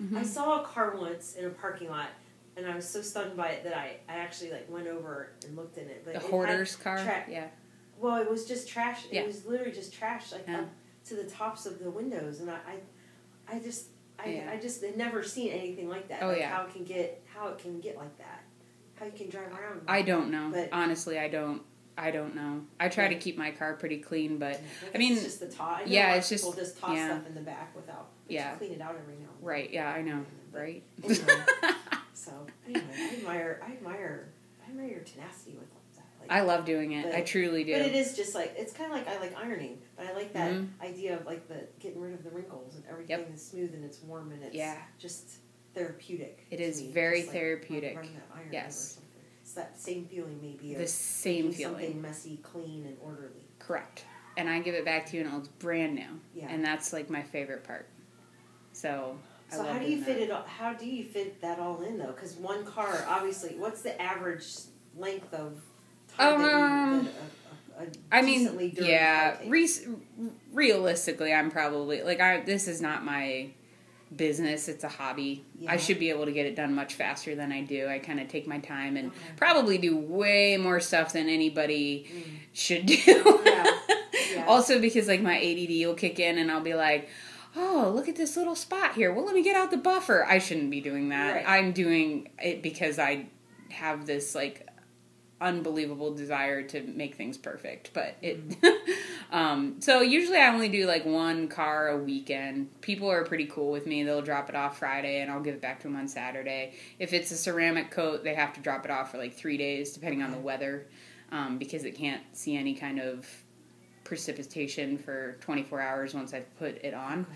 Mm-hmm. 0.00 0.16
I 0.16 0.22
saw 0.22 0.62
a 0.62 0.64
car 0.64 0.96
once 0.96 1.34
in 1.36 1.44
a 1.44 1.50
parking 1.50 1.90
lot, 1.90 2.08
and 2.56 2.66
I 2.66 2.74
was 2.74 2.88
so 2.88 3.02
stunned 3.02 3.36
by 3.36 3.48
it 3.48 3.64
that 3.64 3.76
I, 3.76 3.96
I 4.08 4.16
actually 4.16 4.50
like 4.52 4.70
went 4.70 4.86
over 4.86 5.32
and 5.46 5.56
looked 5.56 5.76
in 5.78 5.88
it. 5.88 6.02
But 6.04 6.14
The 6.14 6.20
it 6.20 6.30
hoarder's 6.30 6.76
car. 6.76 6.96
tra- 7.02 7.24
yeah. 7.28 7.48
Well, 7.98 8.16
it 8.16 8.30
was 8.30 8.46
just 8.46 8.68
trash. 8.68 9.04
Yeah. 9.10 9.20
It 9.22 9.26
was 9.26 9.44
literally 9.44 9.72
just 9.72 9.92
trash, 9.92 10.32
like 10.32 10.44
Yeah. 10.48 10.60
up 10.60 10.68
to 11.06 11.14
the 11.16 11.24
tops 11.24 11.66
of 11.66 11.78
the 11.78 11.90
windows, 11.90 12.40
and 12.40 12.50
I, 12.50 12.58
I, 13.48 13.56
I 13.56 13.58
just, 13.58 13.86
I, 14.18 14.28
Yeah. 14.30 14.50
I 14.52 14.56
just 14.56 14.82
had 14.82 14.96
never 14.96 15.22
seen 15.22 15.50
anything 15.50 15.88
like 15.88 16.08
that. 16.08 16.22
Oh, 16.22 16.28
like 16.28 16.38
yeah. 16.38 16.48
How 16.54 16.64
it 16.64 16.72
can 16.72 16.84
get, 16.84 17.22
how 17.34 17.48
it 17.48 17.58
can 17.58 17.80
get 17.80 17.96
like 17.98 18.16
that, 18.18 18.42
how 18.94 19.04
you 19.06 19.12
can 19.12 19.28
drive 19.28 19.52
around. 19.52 19.82
I 19.86 20.00
don't 20.02 20.30
know. 20.30 20.50
But- 20.52 20.70
Honestly, 20.72 21.18
I 21.18 21.28
don't. 21.28 21.62
I 22.02 22.10
don't 22.10 22.34
know. 22.34 22.62
I 22.80 22.88
try 22.88 23.08
to 23.08 23.14
keep 23.14 23.36
my 23.36 23.50
car 23.50 23.74
pretty 23.74 23.98
clean, 23.98 24.38
but 24.38 24.52
guess 24.52 24.62
I 24.94 24.98
mean, 24.98 25.12
it's 25.12 25.22
just 25.24 25.40
the 25.40 25.48
toss. 25.48 25.82
I 25.82 25.84
yeah, 25.86 26.00
a 26.00 26.08
lot 26.08 26.12
of 26.12 26.18
it's 26.20 26.28
just- 26.30 26.44
people 26.44 26.58
just 26.58 26.78
toss 26.78 26.96
yeah. 26.96 27.06
stuff 27.08 27.26
in 27.26 27.34
the 27.34 27.40
back 27.42 27.76
without. 27.76 28.08
but 28.26 28.32
Yeah. 28.34 28.54
clean 28.56 28.72
it 28.72 28.80
out 28.80 28.96
every 29.00 29.14
now. 29.16 29.28
and 29.36 29.46
right, 29.46 29.70
yeah, 29.70 29.90
I 29.90 30.00
know, 30.02 30.24
right? 30.52 30.82
Anyway, 31.04 31.24
so 32.14 32.32
anyway, 32.66 32.84
I 32.96 33.14
admire, 33.18 33.60
I 33.66 33.72
admire, 33.72 34.28
I 34.66 34.70
admire 34.70 34.86
your 34.88 35.00
tenacity 35.00 35.56
with 35.58 35.68
that. 35.70 35.76
Like, 36.20 36.30
I 36.30 36.42
love 36.42 36.64
doing 36.64 36.92
it. 36.92 37.14
I 37.14 37.20
truly 37.22 37.64
do. 37.64 37.72
But 37.72 37.82
it 37.82 37.94
is 37.94 38.14
just 38.16 38.34
like 38.34 38.54
it's 38.56 38.72
kind 38.72 38.90
of 38.92 38.96
like 38.98 39.08
I 39.08 39.18
like 39.20 39.34
ironing, 39.36 39.78
but 39.96 40.06
I 40.06 40.12
like 40.12 40.32
that 40.34 40.52
Mhm. 40.52 40.68
idea 40.82 41.16
of 41.18 41.24
like 41.26 41.48
the 41.48 41.66
getting 41.80 42.00
rid 42.00 42.12
of 42.14 42.22
the 42.24 42.30
wrinkles 42.30 42.76
and 42.76 42.84
everything 42.90 43.20
is 43.34 43.44
smooth 43.44 43.72
and 43.74 43.84
it's 43.84 44.00
warm 44.02 44.30
and 44.32 44.42
it's 44.42 44.54
Yeah. 44.54 44.76
just 44.98 45.30
therapeutic. 45.74 46.46
It 46.50 46.60
is 46.60 46.82
me, 46.82 46.92
very 46.92 47.20
just 47.20 47.28
like 47.32 47.36
therapeutic. 47.40 47.96
Running 47.96 48.14
that 48.14 48.36
iron 48.36 48.48
Yes. 48.52 48.98
It's 49.50 49.56
that 49.56 49.80
same 49.80 50.04
feeling 50.04 50.38
maybe 50.40 50.74
the 50.76 50.86
same 50.86 51.50
feeling. 51.50 51.74
something 51.74 52.00
messy, 52.00 52.38
clean, 52.40 52.86
and 52.86 52.96
orderly. 53.02 53.48
Correct. 53.58 54.04
And 54.36 54.48
I 54.48 54.60
give 54.60 54.76
it 54.76 54.84
back 54.84 55.06
to 55.06 55.16
you 55.16 55.24
and 55.26 55.38
it's 55.40 55.48
brand 55.48 55.96
new. 55.96 56.20
Yeah. 56.36 56.46
And 56.48 56.64
that's 56.64 56.92
like 56.92 57.10
my 57.10 57.24
favorite 57.24 57.64
part. 57.64 57.88
So, 58.72 59.18
So 59.48 59.64
how 59.64 59.80
do 59.80 59.86
you 59.86 59.96
doing 59.96 60.04
fit 60.04 60.18
it? 60.18 60.30
all 60.30 60.44
How 60.44 60.72
do 60.72 60.86
you 60.86 61.02
fit 61.02 61.40
that 61.40 61.58
all 61.58 61.82
in 61.82 61.98
though? 61.98 62.12
Because 62.12 62.34
one 62.36 62.64
car, 62.64 63.04
obviously, 63.08 63.56
what's 63.56 63.82
the 63.82 64.00
average 64.00 64.46
length 64.96 65.34
of 65.34 65.60
time 66.16 66.40
that 66.40 66.52
Um, 66.54 66.96
you, 66.98 67.02
that 67.02 67.12
a, 67.76 67.82
a, 67.82 67.86
a 67.86 67.88
I 68.12 68.22
mean, 68.22 68.72
yeah. 68.76 69.36
Re- 69.48 69.68
realistically, 70.52 71.32
I'm 71.34 71.50
probably 71.50 72.04
like 72.04 72.20
I. 72.20 72.42
This 72.42 72.68
is 72.68 72.80
not 72.80 73.04
my 73.04 73.50
business. 74.14 74.68
It's 74.68 74.84
a 74.84 74.88
hobby. 74.88 75.44
Yeah. 75.58 75.72
I 75.72 75.76
should 75.76 75.98
be 75.98 76.10
able 76.10 76.24
to 76.26 76.32
get 76.32 76.46
it 76.46 76.56
done 76.56 76.74
much 76.74 76.94
faster 76.94 77.34
than 77.34 77.52
I 77.52 77.62
do. 77.62 77.86
I 77.88 77.98
kind 77.98 78.20
of 78.20 78.28
take 78.28 78.46
my 78.46 78.58
time 78.58 78.96
and 78.96 79.08
Okay. 79.08 79.18
probably 79.36 79.78
do 79.78 79.96
way 79.96 80.56
more 80.56 80.80
stuff 80.80 81.12
than 81.12 81.28
anybody 81.28 82.06
Mm. 82.12 82.22
should 82.52 82.86
do. 82.86 82.96
Yeah. 83.44 83.66
Yeah. 84.34 84.44
Also, 84.46 84.80
because 84.80 85.08
like 85.08 85.20
my 85.22 85.36
ADD 85.36 85.84
will 85.86 85.94
kick 85.94 86.20
in 86.20 86.38
and 86.38 86.50
I'll 86.52 86.60
be 86.60 86.74
like. 86.74 87.08
Oh, 87.56 87.90
look 87.92 88.08
at 88.08 88.14
this 88.14 88.36
little 88.36 88.54
spot 88.54 88.94
here. 88.94 89.12
Well, 89.12 89.24
let 89.24 89.34
me 89.34 89.42
get 89.42 89.56
out 89.56 89.72
the 89.72 89.76
buffer. 89.76 90.24
I 90.24 90.38
shouldn't 90.38 90.70
be 90.70 90.80
doing 90.80 91.08
that. 91.08 91.34
Right. 91.34 91.44
I'm 91.48 91.72
doing 91.72 92.28
it 92.38 92.62
because 92.62 92.96
I 93.00 93.26
have 93.70 94.06
this 94.06 94.36
like 94.36 94.68
unbelievable 95.40 96.14
desire 96.14 96.62
to 96.62 96.82
make 96.82 97.14
things 97.14 97.38
perfect 97.38 97.90
but 97.94 98.16
it 98.20 98.38
um 99.32 99.76
so 99.80 100.00
usually 100.02 100.36
i 100.36 100.52
only 100.52 100.68
do 100.68 100.86
like 100.86 101.04
one 101.06 101.48
car 101.48 101.88
a 101.88 101.96
weekend. 101.96 102.68
People 102.82 103.10
are 103.10 103.24
pretty 103.24 103.46
cool 103.46 103.70
with 103.70 103.86
me. 103.86 104.02
They'll 104.04 104.20
drop 104.22 104.48
it 104.48 104.54
off 104.54 104.78
friday 104.78 105.20
and 105.22 105.30
i'll 105.30 105.40
give 105.40 105.54
it 105.54 105.62
back 105.62 105.80
to 105.80 105.88
them 105.88 105.96
on 105.96 106.08
saturday. 106.08 106.74
If 106.98 107.12
it's 107.12 107.30
a 107.30 107.36
ceramic 107.36 107.90
coat 107.90 108.22
they 108.22 108.34
have 108.34 108.52
to 108.54 108.60
drop 108.60 108.84
it 108.84 108.90
off 108.90 109.10
for 109.12 109.18
like 109.18 109.34
three 109.34 109.56
days 109.56 109.92
depending 109.92 110.22
on 110.22 110.30
the 110.30 110.38
weather 110.38 110.86
um, 111.32 111.58
because 111.58 111.84
it 111.84 111.92
can't 111.96 112.22
see 112.32 112.56
any 112.56 112.74
kind 112.74 112.98
of 113.00 113.26
precipitation 114.04 114.98
for 114.98 115.36
24 115.40 115.80
hours 115.80 116.14
once 116.14 116.34
i've 116.34 116.58
put 116.58 116.76
it 116.84 116.94
on. 116.94 117.26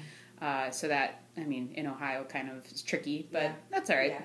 Uh, 0.42 0.68
so 0.70 0.88
that 0.88 1.22
i 1.38 1.40
mean 1.44 1.70
in 1.74 1.86
ohio 1.86 2.24
kind 2.24 2.50
of 2.50 2.66
is 2.72 2.82
tricky 2.82 3.28
but 3.32 3.42
Yeah. 3.44 3.52
that's 3.70 3.88
all 3.90 3.96
right. 3.96 4.10
Yeah. 4.10 4.22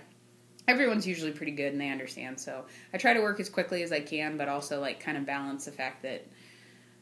Everyone's 0.70 1.08
usually 1.08 1.32
pretty 1.32 1.52
good 1.52 1.72
and 1.74 1.82
they 1.82 1.90
understand. 1.90 2.40
So 2.40 2.64
I 2.94 2.98
try 2.98 3.14
to 3.14 3.22
work 3.22 3.40
as 3.40 3.50
quickly 3.50 3.82
as 3.84 3.92
I 3.92 4.00
can, 4.02 4.38
but 4.38 4.48
also 4.48 4.80
like 4.80 5.00
kind 5.00 5.18
of 5.18 5.26
balance 5.26 5.66
the 5.66 5.72
fact 5.72 6.04
that 6.04 6.26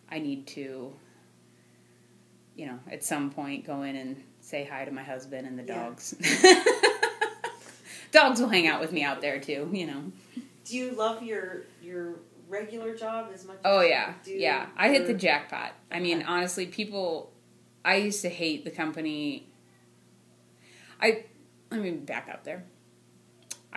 I 0.09 0.19
need 0.19 0.47
to, 0.47 0.93
you 2.55 2.65
know, 2.65 2.79
at 2.89 3.03
some 3.03 3.29
point 3.29 3.65
go 3.67 3.81
in 3.83 3.95
and 3.97 4.23
say 4.39 4.63
hi 4.63 4.85
to 4.85 4.91
my 4.91 5.03
husband 5.03 5.45
and 5.45 5.59
the 5.59 5.63
Yeah. 5.63 5.83
dogs. 5.83 6.15
dogs 8.11 8.39
will 8.39 8.49
hang 8.49 8.67
out 8.67 8.79
with 8.79 8.91
me 8.91 9.03
out 9.03 9.21
there 9.21 9.39
too, 9.39 9.69
you 9.73 9.85
know. 9.85 10.03
Do 10.65 10.77
you 10.77 10.91
love 10.91 11.21
your 11.23 11.63
your 11.81 12.15
regular 12.47 12.95
job 12.95 13.29
as 13.33 13.45
much? 13.45 13.57
Oh 13.65 13.79
as 13.79 13.89
yeah, 13.89 14.13
yeah. 14.25 14.65
I 14.77 14.89
hit 14.89 15.03
the 15.03 15.09
your- 15.09 15.19
jackpot. 15.19 15.73
I 15.91 15.99
mean, 15.99 16.23
honestly, 16.23 16.65
people. 16.67 17.31
I 17.85 17.95
used 17.97 18.21
to 18.23 18.29
hate 18.29 18.65
the 18.65 18.71
company. 18.71 19.47
I 21.01 21.23
let 21.71 21.79
me 21.81 21.91
back 21.91 22.27
up 22.31 22.43
there. 22.43 22.65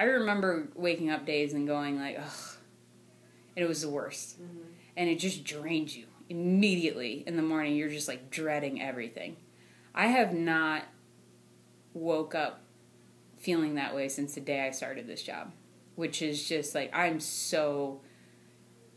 I 0.00 0.04
remember 0.04 0.66
waking 0.74 1.10
up 1.10 1.26
days 1.26 1.52
and 1.52 1.66
going 1.66 2.00
like, 2.00 2.16
ugh, 2.18 2.56
and 3.54 3.62
it 3.62 3.68
was 3.68 3.82
the 3.82 3.90
worst, 3.90 4.40
Mhm. 4.40 4.62
and 4.96 5.10
it 5.10 5.16
just 5.18 5.44
drained 5.44 5.94
you 5.94 6.06
immediately 6.30 7.22
in 7.26 7.36
the 7.36 7.42
morning. 7.42 7.76
You're 7.76 7.90
just 7.90 8.08
like 8.08 8.30
dreading 8.30 8.80
everything. 8.80 9.36
I 9.94 10.06
have 10.06 10.32
not 10.32 10.84
woke 11.92 12.34
up 12.34 12.62
feeling 13.36 13.74
that 13.74 13.94
way 13.94 14.08
since 14.08 14.34
the 14.34 14.40
day 14.40 14.62
I 14.66 14.70
started 14.70 15.06
this 15.06 15.22
job, 15.22 15.52
which 15.96 16.22
is 16.22 16.48
just 16.48 16.74
like 16.74 16.88
I'm 16.96 17.20
so 17.20 18.00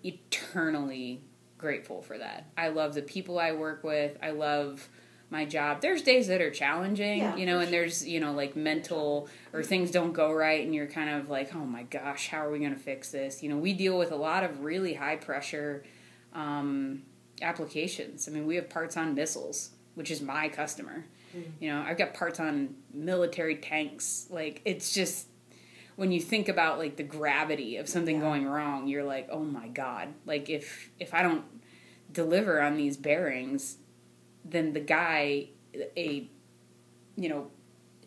eternally 0.05 1.21
grateful 1.57 2.01
for 2.01 2.17
that. 2.17 2.45
I 2.55 2.69
love 2.69 2.93
the 2.93 3.01
people 3.01 3.39
I 3.39 3.51
work 3.51 3.83
with. 3.83 4.17
I 4.21 4.31
love 4.31 4.87
my 5.34 5.43
job. 5.46 5.82
There's 5.82 6.02
days 6.04 6.28
that 6.28 6.41
are 6.41 6.52
challenging, 6.52 7.17
Yeah, 7.17 7.36
you 7.36 7.46
know, 7.48 7.60
and 7.60 7.74
there's, 7.74 8.08
you 8.08 8.19
know, 8.22 8.32
like 8.32 8.56
mental 8.56 9.28
or 9.52 9.63
things 9.63 9.89
don't 9.91 10.13
go 10.13 10.32
right 10.32 10.63
and 10.63 10.74
you're 10.76 10.88
kind 10.88 11.10
of 11.10 11.28
like, 11.30 11.54
"Oh 11.56 11.65
my 11.65 11.84
gosh, 11.84 12.30
how 12.30 12.46
are 12.46 12.52
we 12.52 12.60
going 12.60 12.74
to 12.76 12.80
fix 12.80 13.10
this?" 13.12 13.41
You 13.43 13.50
know, 13.50 13.58
we 13.58 13.74
deal 13.74 13.98
with 13.98 14.12
a 14.12 14.15
lot 14.15 14.43
of 14.43 14.62
really 14.63 14.93
high 14.93 15.15
pressure 15.17 15.84
um, 16.34 17.02
applications. 17.41 18.28
I 18.28 18.32
mean, 18.32 18.46
we 18.46 18.56
have 18.56 18.69
parts 18.69 18.96
on 18.96 19.15
missiles, 19.15 19.72
which 19.96 20.12
is 20.12 20.22
my 20.22 20.48
customer. 20.50 21.06
Mm. 21.36 21.43
You 21.60 21.72
know, 21.72 21.82
I've 21.82 21.98
got 21.98 22.13
parts 22.13 22.39
on 22.39 22.76
military 22.93 23.56
tanks. 23.56 24.28
Like 24.30 24.62
it's 24.65 24.93
just 24.93 25.28
when 25.96 26.12
you 26.12 26.22
think 26.22 26.48
about 26.48 26.78
like 26.78 26.96
the 26.96 27.04
gravity 27.04 27.78
of 27.78 27.89
something 27.89 28.17
Yeah. 28.17 28.22
going 28.22 28.46
wrong, 28.46 28.88
you're 28.88 29.04
like, 29.04 29.28
"Oh 29.32 29.43
my 29.43 29.67
god." 29.67 30.10
Like 30.28 30.48
if 30.50 30.91
if 31.00 31.12
I 31.13 31.24
don't 31.24 31.43
deliver 32.12 32.62
on 32.62 32.78
these 32.78 32.98
bearings, 32.98 33.78
then 34.45 34.73
the 34.73 34.79
guy 34.79 35.49
a 35.97 36.29
you 37.15 37.29
know, 37.29 37.47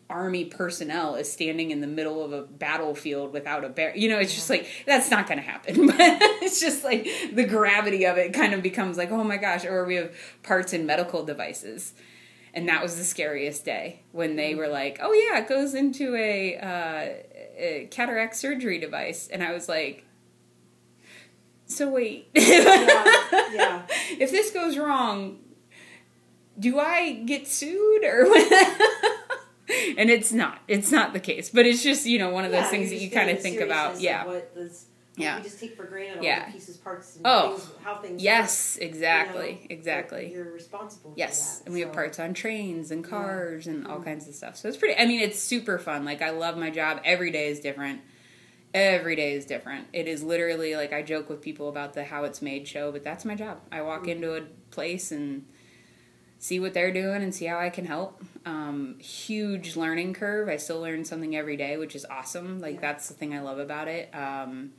army 0.09 0.45
personnel 0.45 1.15
is 1.15 1.31
standing 1.31 1.71
in 1.71 1.81
the 1.81 1.87
middle 1.87 2.23
of 2.23 2.31
a 2.31 2.41
battlefield 2.43 3.33
without 3.33 3.63
a 3.63 3.69
bear. 3.69 3.95
You 3.95 4.09
know, 4.09 4.19
it's 4.19 4.33
just 4.33 4.49
like 4.49 4.67
that's 4.85 5.09
not 5.11 5.27
going 5.27 5.39
to 5.39 5.43
happen. 5.43 5.87
But 5.87 5.97
it's 6.41 6.59
just 6.59 6.83
like 6.83 7.07
the 7.33 7.45
gravity 7.45 8.05
of 8.05 8.17
it 8.17 8.33
kind 8.33 8.53
of 8.53 8.61
becomes 8.61 8.97
like, 8.97 9.11
oh 9.11 9.23
my 9.23 9.37
gosh. 9.37 9.65
Or 9.65 9.85
we 9.85 9.95
have 9.95 10.15
parts 10.43 10.73
in 10.73 10.85
medical 10.85 11.23
devices, 11.25 11.93
and 12.53 12.67
that 12.69 12.81
was 12.81 12.97
the 12.97 13.03
scariest 13.03 13.65
day 13.65 14.01
when 14.11 14.35
they 14.35 14.55
were 14.55 14.67
like, 14.67 14.99
oh 15.01 15.13
yeah, 15.13 15.39
it 15.39 15.47
goes 15.49 15.73
into 15.73 16.15
a, 16.15 16.57
uh, 16.57 17.09
a 17.57 17.87
cataract 17.91 18.35
surgery 18.35 18.79
device, 18.79 19.27
and 19.27 19.43
I 19.43 19.53
was 19.53 19.67
like. 19.69 20.03
So 21.69 21.89
wait, 21.89 22.29
Yeah, 22.33 22.43
yeah. 23.51 23.85
if 24.11 24.31
this 24.31 24.51
goes 24.51 24.77
wrong, 24.77 25.37
do 26.59 26.79
I 26.79 27.13
get 27.25 27.47
sued 27.47 28.03
or 28.03 28.25
and 29.97 30.09
it's 30.09 30.31
not 30.31 30.59
it's 30.67 30.91
not 30.91 31.13
the 31.13 31.19
case 31.19 31.49
but 31.49 31.65
it's 31.65 31.83
just 31.83 32.05
you 32.05 32.17
know 32.19 32.29
one 32.29 32.45
of 32.45 32.51
those 32.51 32.61
Yeah, 32.61 32.69
things 32.69 32.89
that 32.89 32.97
you 33.01 33.11
kind 33.11 33.29
of 33.29 33.41
think 33.41 33.59
about 33.59 33.99
yeah 33.99 34.25
What 34.25 34.53
this, 34.55 34.85
Yeah. 35.17 35.37
We 35.37 35.43
just 35.43 35.59
take 35.59 35.75
for 35.75 35.85
granted 35.85 36.17
all 36.19 36.23
Yeah. 36.23 36.45
the 36.45 36.51
pieces, 36.51 36.77
parts, 36.77 37.15
and 37.15 37.25
Oh. 37.25 37.57
things, 37.57 37.69
how 37.83 37.95
things. 37.95 38.23
yes 38.23 38.75
work, 38.77 38.83
you 38.83 38.87
exactly 38.89 39.51
know, 39.53 39.67
exactly 39.69 40.31
You're 40.31 40.51
responsible. 40.51 41.13
yes 41.15 41.59
that, 41.59 41.65
and 41.65 41.73
we 41.73 41.81
have 41.81 41.91
parts 41.91 42.19
on 42.19 42.33
trains 42.33 42.91
and 42.91 43.03
Yeah. 43.03 43.09
cars 43.09 43.67
and 43.67 43.85
all 43.87 43.99
Mhm. 43.99 44.05
kinds 44.05 44.27
of 44.27 44.35
stuff 44.35 44.55
so 44.57 44.67
it's 44.67 44.77
pretty 44.77 44.95
i 45.01 45.05
mean 45.05 45.19
it's 45.21 45.39
super 45.39 45.77
fun 45.79 46.05
like 46.05 46.21
i 46.21 46.29
love 46.29 46.57
my 46.57 46.69
job 46.69 47.01
every 47.03 47.31
day 47.31 47.47
is 47.49 47.59
different 47.59 48.01
every 48.73 49.15
day 49.15 49.33
is 49.33 49.45
different 49.45 49.87
it 49.93 50.07
is 50.07 50.21
literally 50.23 50.75
like 50.75 50.93
i 50.93 51.01
joke 51.01 51.29
with 51.29 51.41
people 51.41 51.67
about 51.69 51.93
the 51.93 52.03
how 52.03 52.23
it's 52.25 52.41
made 52.41 52.67
show 52.67 52.91
but 52.91 53.03
that's 53.03 53.25
my 53.25 53.33
job 53.35 53.59
i 53.71 53.81
walk 53.81 54.03
Mhm. 54.05 54.09
into 54.09 54.35
a 54.35 54.41
place 54.71 55.11
and 55.11 55.45
see 56.39 56.59
what 56.59 56.73
they're 56.73 56.93
doing 56.93 57.23
and 57.23 57.33
see 57.33 57.45
how 57.45 57.57
I 57.59 57.69
can 57.69 57.85
help. 57.85 58.23
Um, 58.45 58.97
huge 58.99 59.75
learning 59.75 60.13
curve. 60.13 60.49
I 60.49 60.57
still 60.57 60.79
learn 60.81 61.03
something 61.03 61.35
every 61.35 61.57
day, 61.57 61.77
which 61.77 61.95
is 61.95 62.05
awesome. 62.09 62.59
Like 62.59 62.75
Yeah. 62.75 62.81
that's 62.81 63.07
the 63.07 63.13
thing 63.15 63.33
I 63.33 63.41
love 63.41 63.59
about 63.59 63.87
it. 63.87 64.13
Um, 64.13 64.73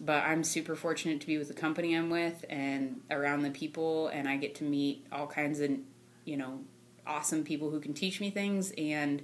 but 0.00 0.24
I'm 0.24 0.42
super 0.42 0.74
fortunate 0.74 1.20
to 1.20 1.26
be 1.26 1.36
with 1.36 1.48
the 1.48 1.54
company 1.54 1.94
I'm 1.94 2.08
with 2.08 2.44
and 2.48 3.02
around 3.10 3.42
the 3.42 3.50
people, 3.50 4.08
and 4.08 4.26
I 4.26 4.38
get 4.38 4.54
to 4.56 4.64
meet 4.64 5.04
all 5.12 5.26
kinds 5.26 5.60
of, 5.60 5.70
you 6.24 6.38
know, 6.38 6.60
awesome 7.06 7.44
people 7.44 7.70
who 7.70 7.80
can 7.80 7.92
teach 7.92 8.18
me 8.20 8.30
things, 8.30 8.72
and 8.78 9.22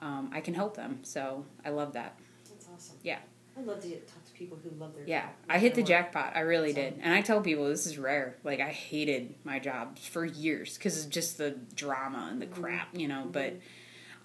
um, 0.00 0.30
I 0.32 0.42
can 0.42 0.52
help 0.52 0.76
them. 0.76 0.98
So 1.02 1.46
I 1.64 1.70
love 1.70 1.94
that. 1.94 2.18
That's 2.50 2.68
awesome. 2.74 2.96
Yeah. 3.02 3.20
I'd 3.58 3.66
love 3.66 3.80
to 3.80 3.88
talk 3.88 4.19
people 4.40 4.58
who 4.64 4.70
love 4.80 4.94
their 4.96 5.06
Yeah, 5.06 5.20
job. 5.26 5.30
I 5.50 5.58
hit 5.58 5.74
the 5.74 5.82
work. 5.82 5.88
jackpot. 5.88 6.32
I 6.34 6.40
really 6.40 6.70
So- 6.72 6.80
did, 6.80 6.98
and 7.02 7.12
I 7.14 7.20
tell 7.20 7.42
people 7.42 7.68
this 7.68 7.86
is 7.86 7.98
rare. 7.98 8.38
Like 8.42 8.58
I 8.58 8.70
hated 8.70 9.34
my 9.44 9.58
job 9.60 9.98
for 9.98 10.24
years 10.24 10.76
because 10.78 11.04
of 11.04 11.10
just 11.10 11.36
the 11.38 11.50
drama 11.74 12.28
and 12.32 12.40
the 12.40 12.46
Mm-hmm. 12.46 12.62
crap, 12.62 12.88
you 12.96 13.06
know. 13.06 13.28
But 13.30 13.56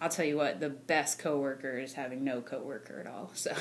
I'll 0.02 0.10
tell 0.10 0.26
you 0.26 0.38
what, 0.38 0.60
the 0.62 0.70
best 0.70 1.20
coworker 1.20 1.78
is 1.78 1.94
having 1.94 2.24
no 2.24 2.42
coworker 2.42 3.00
at 3.00 3.08
all. 3.08 3.32
So. 3.34 3.52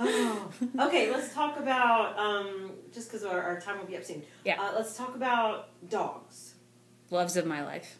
Oh. 0.00 0.50
Okay, 0.80 1.10
let's 1.10 1.32
talk 1.34 1.58
about 1.58 2.18
um, 2.18 2.70
just 2.92 3.08
because 3.08 3.24
our, 3.24 3.40
our 3.40 3.60
time 3.60 3.78
will 3.78 3.84
be 3.86 3.96
up 3.96 4.04
soon. 4.04 4.22
Yeah. 4.44 4.60
Uh, 4.60 4.72
let's 4.76 4.96
talk 4.96 5.14
about 5.14 5.68
dogs. 5.88 6.54
Loves 7.10 7.36
of 7.36 7.46
my 7.46 7.64
life. 7.64 7.98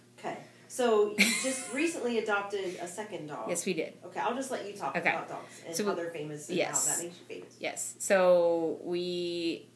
So 0.69 1.15
you 1.19 1.25
just 1.43 1.73
recently 1.75 2.19
adopted 2.19 2.77
a 2.81 2.87
second 2.87 3.27
dog. 3.27 3.49
Yes, 3.49 3.65
we 3.67 3.73
did. 3.75 3.95
Okay, 4.05 4.21
I'll 4.21 4.35
just 4.35 4.51
let 4.51 4.67
you 4.67 4.75
talk 4.75 4.97
Okay. 4.97 5.11
about 5.11 5.29
dogs 5.29 5.63
and 5.67 5.75
So 5.75 5.85
how 5.85 5.95
they're 5.95 6.11
famous 6.11 6.49
and 6.49 6.59
yes. 6.59 6.87
how 6.87 6.95
that 6.97 7.03
makes 7.05 7.17
you 7.19 7.25
famous. 7.37 7.57
Yes. 7.59 7.95
So 7.99 8.79
we, 8.83 9.69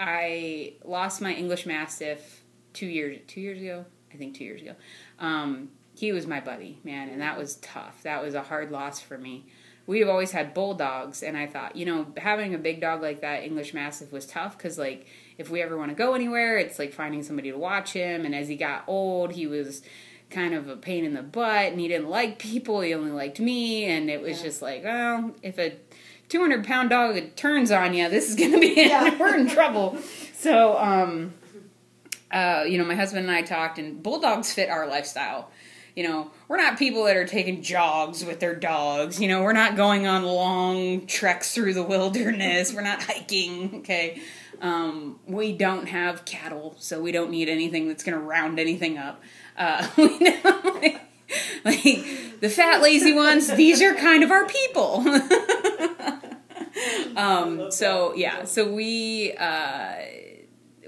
I 0.00 0.74
lost 0.84 1.20
my 1.20 1.32
English 1.34 1.66
Mastiff 1.66 2.42
two 2.72 2.86
years 2.86 3.18
two 3.26 3.40
years 3.40 3.60
ago. 3.60 3.84
I 4.12 4.16
think 4.16 4.36
two 4.36 4.44
years 4.44 4.62
ago. 4.62 4.74
Um, 5.18 5.70
he 5.94 6.12
was 6.12 6.26
my 6.26 6.40
buddy, 6.40 6.78
man, 6.84 7.08
and 7.08 7.20
that 7.20 7.36
was 7.36 7.56
tough. 7.56 8.02
That 8.04 8.22
was 8.22 8.34
a 8.34 8.42
hard 8.42 8.70
loss 8.70 9.00
for 9.00 9.18
me. 9.18 9.46
We 9.86 10.00
have 10.00 10.08
always 10.08 10.30
had 10.30 10.54
bulldogs, 10.54 11.22
and 11.22 11.36
I 11.36 11.46
thought, 11.46 11.74
you 11.74 11.84
know, 11.86 12.06
having 12.16 12.54
a 12.54 12.58
big 12.58 12.80
dog 12.80 13.02
like 13.02 13.20
that, 13.22 13.42
English 13.42 13.74
Mastiff, 13.74 14.12
was 14.12 14.26
tough 14.26 14.56
because, 14.56 14.78
like, 14.78 15.06
if 15.38 15.48
we 15.50 15.62
ever 15.62 15.76
want 15.78 15.90
to 15.90 15.94
go 15.94 16.14
anywhere, 16.14 16.58
it's 16.58 16.78
like 16.78 16.92
finding 16.92 17.22
somebody 17.22 17.50
to 17.50 17.56
watch 17.58 17.92
him. 17.92 18.24
And 18.26 18.34
as 18.34 18.48
he 18.48 18.56
got 18.56 18.84
old, 18.86 19.32
he 19.32 19.46
was 19.46 19.82
kind 20.30 20.52
of 20.52 20.68
a 20.68 20.76
pain 20.76 21.04
in 21.04 21.14
the 21.14 21.22
butt, 21.22 21.70
and 21.72 21.80
he 21.80 21.88
didn't 21.88 22.08
like 22.10 22.38
people. 22.38 22.80
He 22.82 22.92
only 22.92 23.12
liked 23.12 23.40
me, 23.40 23.84
and 23.86 24.10
it 24.10 24.20
was 24.20 24.38
Yeah. 24.38 24.44
just 24.44 24.60
like, 24.60 24.84
well, 24.84 25.34
if 25.42 25.58
a 25.58 25.76
200 26.28 26.66
pound 26.66 26.90
dog 26.90 27.18
turns 27.36 27.70
on 27.70 27.94
you, 27.94 28.08
this 28.10 28.28
is 28.28 28.34
going 28.34 28.52
to 28.52 28.58
be, 28.60 28.74
Yeah. 28.76 29.16
we're 29.18 29.34
in 29.36 29.48
trouble. 29.48 29.96
So, 30.34 30.76
um, 30.76 31.32
uh, 32.30 32.64
you 32.68 32.76
know, 32.76 32.84
my 32.84 32.94
husband 32.94 33.26
and 33.26 33.34
I 33.34 33.42
talked, 33.42 33.78
and 33.78 34.02
bulldogs 34.02 34.52
fit 34.52 34.68
our 34.68 34.86
lifestyle. 34.86 35.50
You 35.96 36.04
know, 36.04 36.30
we're 36.46 36.58
not 36.58 36.78
people 36.78 37.04
that 37.04 37.16
are 37.16 37.26
taking 37.26 37.62
jogs 37.62 38.24
with 38.24 38.38
their 38.38 38.54
dogs. 38.54 39.20
You 39.20 39.26
know, 39.28 39.42
we're 39.42 39.52
not 39.52 39.76
going 39.76 40.06
on 40.06 40.24
long 40.24 41.06
treks 41.06 41.54
through 41.54 41.74
the 41.74 41.82
wilderness. 41.82 42.72
We're 42.72 42.82
not 42.82 43.02
hiking. 43.02 43.76
Okay. 43.78 44.20
Um, 44.60 45.20
we 45.26 45.52
don't 45.52 45.86
have 45.86 46.24
cattle, 46.24 46.74
so 46.78 47.00
we 47.00 47.12
don't 47.12 47.30
need 47.30 47.48
anything 47.48 47.88
that's 47.88 48.02
going 48.02 48.18
to 48.18 48.24
round 48.24 48.58
anything 48.58 48.98
up. 48.98 49.22
Uh, 49.56 49.86
we 49.96 50.18
know, 50.18 50.60
like, 50.74 51.00
like 51.64 52.40
the 52.40 52.50
fat, 52.50 52.82
lazy 52.82 53.12
ones, 53.12 53.52
these 53.54 53.82
are 53.82 53.94
kind 53.94 54.22
of 54.22 54.30
our 54.30 54.46
people. 54.46 55.04
um, 57.16 57.70
so 57.70 58.14
yeah, 58.14 58.44
so 58.44 58.72
we 58.72 59.34
uh, 59.38 59.94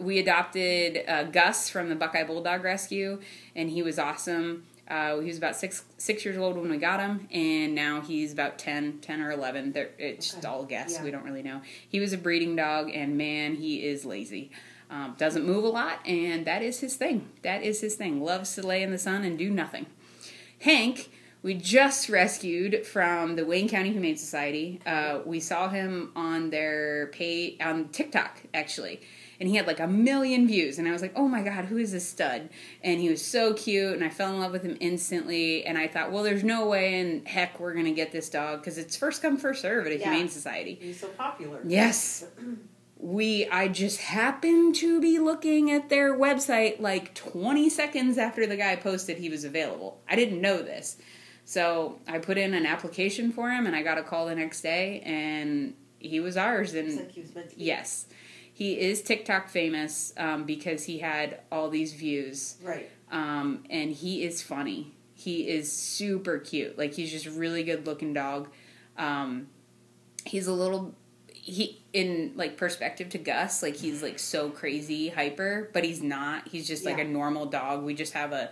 we 0.00 0.18
adopted 0.18 1.04
uh, 1.06 1.24
Gus 1.24 1.68
from 1.68 1.88
the 1.88 1.94
Buckeye 1.94 2.24
Bulldog 2.24 2.64
Rescue, 2.64 3.20
and 3.54 3.70
he 3.70 3.82
was 3.82 3.98
awesome. 3.98 4.64
Uh, 4.90 5.20
he 5.20 5.28
was 5.28 5.38
about 5.38 5.54
six 5.56 5.84
six 5.98 6.24
years 6.24 6.36
old 6.36 6.56
when 6.58 6.68
we 6.70 6.76
got 6.76 6.98
him, 7.00 7.28
and 7.32 7.74
now 7.74 8.00
he's 8.00 8.32
about 8.32 8.58
10, 8.58 8.98
10 9.00 9.20
or 9.20 9.30
eleven. 9.30 9.72
They're, 9.72 9.90
it's 9.98 10.26
just 10.26 10.38
Okay. 10.38 10.48
all 10.48 10.64
guess. 10.64 10.94
Yeah. 10.94 11.04
We 11.04 11.10
don't 11.12 11.24
really 11.24 11.42
know. 11.44 11.60
He 11.88 12.00
was 12.00 12.12
a 12.12 12.18
breeding 12.18 12.56
dog, 12.56 12.90
and 12.92 13.16
man, 13.16 13.54
he 13.54 13.86
is 13.86 14.04
lazy. 14.04 14.50
Um, 14.90 15.14
doesn't 15.16 15.44
move 15.46 15.62
a 15.62 15.68
lot, 15.68 16.04
and 16.04 16.44
that 16.46 16.62
is 16.62 16.80
his 16.80 16.96
thing. 16.96 17.28
That 17.42 17.62
is 17.62 17.80
his 17.80 17.94
thing. 17.94 18.20
Loves 18.20 18.54
to 18.56 18.66
lay 18.66 18.82
in 18.82 18.90
the 18.90 18.98
sun 18.98 19.22
and 19.22 19.38
do 19.38 19.48
nothing. 19.48 19.86
Hank, 20.62 21.10
we 21.42 21.54
just 21.54 22.08
rescued 22.08 22.84
from 22.84 23.36
the 23.36 23.44
Wayne 23.46 23.68
County 23.68 23.92
Humane 23.92 24.16
Society. 24.16 24.80
Uh, 24.84 25.20
we 25.24 25.38
saw 25.40 25.68
him 25.68 26.10
on 26.16 26.50
their 26.50 27.06
pay 27.12 27.56
on 27.62 27.88
TikTok 27.90 28.42
actually, 28.52 29.00
and 29.40 29.48
he 29.48 29.56
had 29.56 29.66
like 29.66 29.80
a 29.80 29.86
million 29.86 30.46
views. 30.46 30.78
And 30.78 30.86
I 30.86 30.92
was 30.92 31.00
like, 31.02 31.12
"Oh 31.16 31.26
my 31.26 31.42
god, 31.42 31.64
who 31.64 31.78
is 31.78 31.92
this 31.92 32.06
stud?" 32.08 32.50
And 32.84 33.00
he 33.00 33.08
was 33.08 33.24
so 33.24 33.54
cute, 33.54 33.94
and 33.94 34.04
I 34.04 34.10
fell 34.10 34.32
in 34.34 34.40
love 34.40 34.52
with 34.52 34.62
him 34.62 34.76
instantly. 34.80 35.64
And 35.64 35.78
I 35.78 35.88
thought, 35.88 36.12
"Well, 36.12 36.22
there's 36.22 36.44
no 36.44 36.66
way 36.66 37.00
in 37.00 37.24
heck 37.24 37.58
we're 37.58 37.74
gonna 37.74 37.92
get 37.92 38.12
this 38.12 38.28
dog 38.28 38.60
because 38.60 38.76
it's 38.78 38.96
first 38.96 39.22
come 39.22 39.36
first 39.38 39.62
serve 39.62 39.86
at 39.86 39.92
a 39.92 39.98
Yeah. 39.98 40.10
Humane 40.12 40.28
Society." 40.28 40.78
He's 40.80 41.00
so 41.00 41.08
popular. 41.08 41.60
Yes. 41.66 42.26
We 43.02 43.46
I 43.48 43.68
just 43.68 43.98
happened 43.98 44.74
to 44.74 45.00
be 45.00 45.18
looking 45.18 45.70
at 45.70 45.88
their 45.88 46.14
website 46.14 46.80
like 46.80 47.14
20 47.14 47.70
seconds 47.70 48.18
after 48.18 48.46
the 48.46 48.58
guy 48.58 48.76
posted 48.76 49.16
he 49.16 49.30
was 49.30 49.42
available. 49.42 50.02
I 50.06 50.16
didn't 50.16 50.42
know 50.42 50.60
this. 50.60 50.98
So, 51.46 51.98
I 52.06 52.18
put 52.18 52.36
in 52.36 52.52
an 52.52 52.66
application 52.66 53.32
for 53.32 53.50
him 53.50 53.66
and 53.66 53.74
I 53.74 53.82
got 53.82 53.96
a 53.96 54.02
call 54.02 54.26
the 54.26 54.34
next 54.34 54.60
day 54.60 55.00
and 55.00 55.72
he 55.98 56.20
was 56.20 56.36
ours 56.36 56.74
and 56.74 56.94
like 56.94 57.10
he 57.12 57.22
was 57.22 57.30
to 57.30 57.42
yes. 57.56 58.04
He 58.60 58.78
is 58.78 59.00
TikTok 59.00 59.48
famous 59.48 60.12
um, 60.18 60.44
because 60.44 60.84
he 60.84 60.98
had 60.98 61.40
all 61.50 61.70
these 61.70 61.94
views 61.94 62.56
Right. 62.62 62.90
um, 63.10 63.64
and 63.70 63.90
he 63.90 64.22
is 64.22 64.42
funny. 64.42 64.92
He 65.14 65.48
is 65.48 65.72
super 65.72 66.36
cute. 66.38 66.76
Like 66.76 66.92
he's 66.92 67.10
just 67.10 67.24
really 67.24 67.62
good 67.62 67.86
looking 67.86 68.12
dog. 68.12 68.50
Um, 68.98 69.46
he's 70.26 70.46
a 70.46 70.52
little 70.52 70.94
he 71.32 71.80
in 71.94 72.32
like 72.36 72.58
perspective 72.58 73.08
to 73.08 73.18
Gus, 73.18 73.62
like 73.62 73.76
he's 73.76 74.02
like 74.02 74.18
so 74.18 74.50
crazy 74.50 75.08
hyper, 75.08 75.70
but 75.72 75.82
he's 75.82 76.02
not. 76.02 76.46
He's 76.48 76.68
just 76.68 76.84
like 76.84 76.98
Yeah. 76.98 77.04
a 77.04 77.08
normal 77.08 77.46
dog. 77.46 77.82
We 77.82 77.94
just 77.94 78.12
have 78.12 78.32
a 78.32 78.50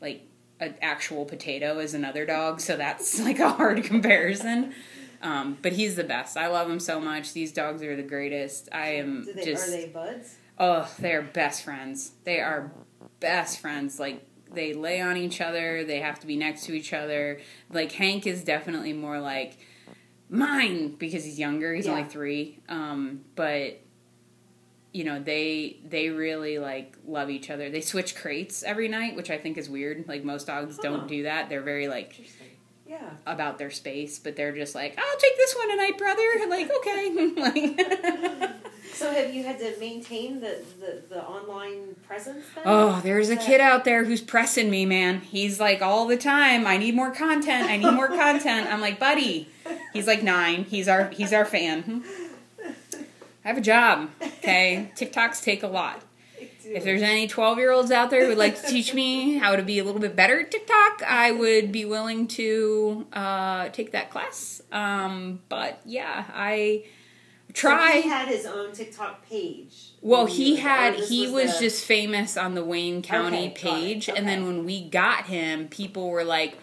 like 0.00 0.22
an 0.60 0.76
actual 0.80 1.26
potato 1.26 1.78
as 1.78 1.92
another 1.92 2.24
dog, 2.24 2.62
so 2.62 2.78
that's 2.78 3.20
like 3.20 3.38
a 3.38 3.50
hard 3.50 3.84
comparison. 3.92 4.72
Um, 5.22 5.56
but 5.62 5.72
he's 5.72 5.94
the 5.94 6.04
best. 6.04 6.36
I 6.36 6.48
love 6.48 6.68
him 6.68 6.80
so 6.80 7.00
much. 7.00 7.32
These 7.32 7.52
dogs 7.52 7.82
are 7.82 7.94
the 7.96 8.02
greatest. 8.02 8.68
I 8.72 8.94
am 8.96 9.24
Do 9.24 9.32
they, 9.32 9.44
just 9.44 9.68
are 9.68 9.70
they 9.70 9.86
buds? 9.86 10.36
Oh, 10.58 10.92
they 10.98 11.12
are 11.12 11.22
best 11.22 11.62
friends. 11.64 12.12
They 12.24 12.40
are 12.40 12.72
best 13.20 13.60
friends. 13.60 14.00
Like 14.00 14.24
they 14.52 14.72
lay 14.74 15.00
on 15.00 15.16
each 15.16 15.40
other. 15.40 15.84
They 15.84 16.00
have 16.00 16.18
to 16.20 16.26
be 16.26 16.36
next 16.36 16.64
to 16.64 16.72
each 16.74 16.92
other. 16.92 17.40
Like 17.70 17.92
Hank 17.92 18.26
is 18.26 18.42
definitely 18.44 18.92
more 18.92 19.20
like 19.20 19.58
mine 20.28 20.96
because 20.96 21.24
he's 21.24 21.38
younger. 21.38 21.74
He's 21.74 21.86
Yeah. 21.86 21.92
only 21.92 22.04
three. 22.04 22.58
Um, 22.68 23.24
but 23.34 23.78
you 24.92 25.04
know 25.04 25.18
they 25.22 25.78
they 25.88 26.10
really 26.10 26.58
like 26.58 26.96
love 27.06 27.30
each 27.30 27.48
other. 27.48 27.70
They 27.70 27.80
switch 27.80 28.14
crates 28.14 28.62
every 28.62 28.88
night, 28.88 29.16
which 29.16 29.30
I 29.30 29.38
think 29.38 29.56
is 29.56 29.70
weird. 29.70 30.04
Like 30.08 30.24
most 30.24 30.46
dogs 30.48 30.76
Huh. 30.76 30.82
don't 30.82 31.08
do 31.08 31.22
that. 31.22 31.48
They're 31.48 31.62
very 31.62 31.88
like 31.88 32.10
Interesting. 32.18 32.46
Yeah. 32.92 33.10
about 33.26 33.56
their 33.58 33.70
space, 33.70 34.18
but 34.18 34.36
they're 34.36 34.52
just 34.52 34.74
like, 34.74 34.98
I'll 34.98 35.18
take 35.18 35.36
this 35.38 35.54
one 35.56 35.70
tonight, 35.70 35.96
brother. 35.96 36.22
And 36.40 36.50
Like 36.50 36.70
okay, 36.78 37.32
like. 37.36 38.50
So 38.94 39.10
have 39.10 39.34
you 39.34 39.42
had 39.42 39.58
to 39.58 39.74
maintain 39.80 40.40
the, 40.40 40.62
the, 40.78 41.02
the 41.08 41.24
online 41.24 41.96
presence 42.06 42.44
then? 42.54 42.64
Oh, 42.66 43.00
there's 43.02 43.30
a 43.30 43.36
kid 43.36 43.60
out 43.60 43.84
there 43.84 44.04
who's 44.04 44.20
pressing 44.20 44.70
me, 44.70 44.84
man. 44.84 45.20
He's 45.22 45.58
like 45.58 45.80
all 45.80 46.06
the 46.06 46.18
time, 46.18 46.66
I 46.66 46.76
need 46.76 46.94
more 46.94 47.10
content. 47.10 47.68
I 47.70 47.78
need 47.78 47.90
more 47.90 48.08
content. 48.08 48.70
I'm 48.70 48.80
like, 48.82 49.00
buddy. 49.00 49.48
He's 49.94 50.06
like 50.06 50.22
9. 50.22 50.64
He's 50.64 50.88
our 50.88 51.08
he's 51.08 51.32
our 51.32 51.46
fan. 51.46 52.04
I 53.44 53.48
have 53.48 53.56
a 53.56 53.62
job, 53.62 54.10
okay? 54.22 54.92
TikToks 54.96 55.42
take 55.42 55.62
a 55.62 55.68
lot. 55.68 56.02
If 56.74 56.84
there's 56.84 57.02
any 57.02 57.28
12-year-olds 57.28 57.90
out 57.90 58.10
there 58.10 58.22
who 58.22 58.28
would 58.28 58.38
like 58.38 58.60
to 58.62 58.66
teach 58.66 58.94
me 58.94 59.34
how 59.38 59.56
to 59.56 59.62
be 59.62 59.78
a 59.78 59.84
little 59.84 60.00
bit 60.00 60.16
better 60.16 60.40
at 60.40 60.50
TikTok, 60.50 61.02
I 61.06 61.30
would 61.30 61.70
be 61.72 61.84
willing 61.84 62.26
to 62.28 63.06
uh, 63.12 63.68
take 63.70 63.92
that 63.92 64.10
class. 64.10 64.62
Um, 64.72 65.40
but 65.48 65.80
yeah, 65.84 66.24
I 66.32 66.84
try. 67.52 67.96
So 67.96 68.02
he 68.02 68.08
had 68.08 68.28
his 68.28 68.46
own 68.46 68.72
TikTok 68.72 69.28
page. 69.28 69.92
Well, 70.00 70.26
he 70.26 70.56
had 70.56 70.94
he 70.94 71.28
was, 71.28 71.54
the- 71.54 71.66
just 71.66 71.84
famous 71.84 72.36
on 72.36 72.54
the 72.54 72.64
Wayne 72.64 73.02
County 73.02 73.48
Okay, 73.48 73.70
page, 73.70 74.08
and 74.08 74.26
then 74.26 74.46
when 74.46 74.64
we 74.64 74.88
got 74.88 75.26
him, 75.26 75.68
people 75.68 76.08
were 76.08 76.24
like, 76.24 76.56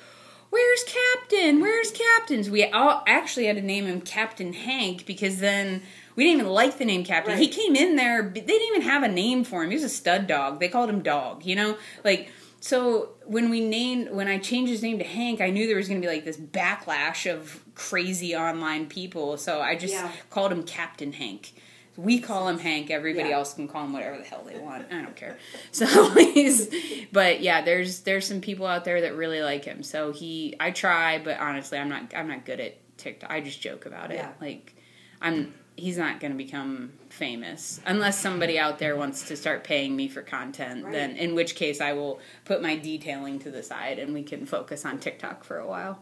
"Where's 0.50 0.84
Captain? 0.84 1.62
Where's 1.62 1.92
Captain's?" 1.92 2.50
We 2.50 2.66
all 2.66 3.04
actually 3.08 3.46
had 3.46 3.56
to 3.58 3.62
name 3.62 3.86
him 3.86 4.02
Captain 4.02 4.54
Hank 4.54 5.06
because 5.06 5.38
then 5.40 5.84
we 6.20 6.26
didn't 6.26 6.42
even 6.42 6.52
like 6.52 6.78
the 6.78 6.84
name 6.84 7.06
Captain. 7.06 7.38
He 7.38 7.48
came 7.48 7.78
in 7.78 7.96
there, 7.96 8.24
they 8.24 8.42
didn't 8.42 8.68
even 8.68 8.82
have 8.82 9.04
a 9.04 9.08
name 9.08 9.46
for 9.46 9.64
him. 9.64 9.70
He 9.70 9.76
was 9.78 9.86
a 9.86 9.90
stud 9.90 10.28
dog. 10.28 10.60
They 10.60 10.68
called 10.68 10.90
him 10.90 11.02
Dog. 11.02 11.46
You 11.46 11.56
know, 11.56 11.78
like. 12.04 12.30
So 12.62 13.12
when 13.26 13.50
we 13.50 13.62
named 13.62 14.12
when 14.12 14.28
I 14.28 14.38
changed 14.38 14.70
his 14.70 14.84
name 14.84 14.98
to 15.00 15.06
Hank, 15.06 15.40
I 15.40 15.50
knew 15.50 15.66
there 15.66 15.78
was 15.78 15.88
going 15.88 16.02
to 16.02 16.06
be 16.06 16.14
like 16.14 16.26
this 16.26 16.36
backlash 16.36 17.32
of 17.34 17.64
crazy 17.74 18.36
online 18.36 18.88
people. 18.88 19.38
So 19.38 19.62
I 19.62 19.78
just 19.78 19.94
Yeah. 19.94 20.12
called 20.30 20.52
him 20.52 20.64
Captain 20.64 21.14
Hank. 21.14 21.54
We 21.96 22.20
call 22.20 22.50
him 22.50 22.60
Hank. 22.60 22.92
Everybody 22.92 23.30
Yeah. 23.30 23.36
else 23.36 23.54
can 23.54 23.70
call 23.70 23.86
him 23.86 23.94
whatever 23.94 24.18
the 24.18 24.26
hell 24.26 24.44
they 24.46 24.60
want. 24.60 24.92
I 24.92 25.02
don't 25.02 25.16
care. 25.16 25.38
So 25.72 25.86
he's, 26.16 26.68
but 27.14 27.40
yeah, 27.40 27.62
there's 27.62 28.02
there's 28.02 28.28
some 28.28 28.42
people 28.42 28.66
out 28.68 28.84
there 28.84 29.00
that 29.06 29.16
really 29.16 29.42
like 29.42 29.64
him. 29.64 29.82
So 29.82 30.12
he, 30.12 30.58
I 30.60 30.72
try, 30.72 31.18
but 31.18 31.40
honestly, 31.40 31.78
I'm 31.78 31.88
not 31.88 32.14
I'm 32.14 32.28
not 32.28 32.44
good 32.44 32.60
at 32.60 32.76
TikTok. 32.98 33.32
I 33.32 33.40
just 33.40 33.62
joke 33.62 33.86
about 33.86 34.12
it. 34.12 34.16
Yeah. 34.16 34.32
Like, 34.42 34.76
I'm 35.22 35.54
he's 35.80 35.98
not 35.98 36.20
going 36.20 36.32
to 36.32 36.38
become 36.38 36.92
famous 37.10 37.80
unless 37.86 38.20
somebody 38.20 38.60
out 38.60 38.80
there 38.80 38.96
wants 38.96 39.28
to 39.30 39.36
start 39.36 39.64
paying 39.64 39.96
me 39.96 40.08
for 40.08 40.22
content. 40.22 40.84
Right. 40.84 40.94
Then, 40.94 41.12
in 41.18 41.36
which 41.36 41.56
case, 41.56 41.82
I 41.82 41.94
will 41.94 42.20
put 42.46 42.62
my 42.62 42.76
detailing 42.76 43.40
to 43.40 43.52
the 43.52 43.64
side 43.64 44.00
and 44.00 44.14
we 44.14 44.24
can 44.24 44.46
focus 44.46 44.86
on 44.86 45.00
TikTok 45.00 45.44
for 45.44 45.58
a 45.58 45.68
while. 45.68 46.00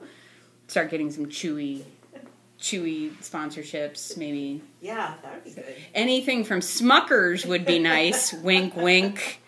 Start 0.67 0.89
getting 0.91 1.11
some 1.11 1.27
chewy, 1.27 1.83
chewy 2.59 3.11
sponsorships, 3.21 4.17
maybe 4.17 4.61
Yeah, 4.81 5.13
that 5.23 5.33
would 5.35 5.43
be 5.43 5.51
good. 5.51 5.75
anything 5.93 6.43
from 6.43 6.59
Smuckers 6.59 7.45
would 7.45 7.65
be 7.65 7.79
nice. 7.79 8.33
wink, 8.43 8.75
wink. 8.75 9.41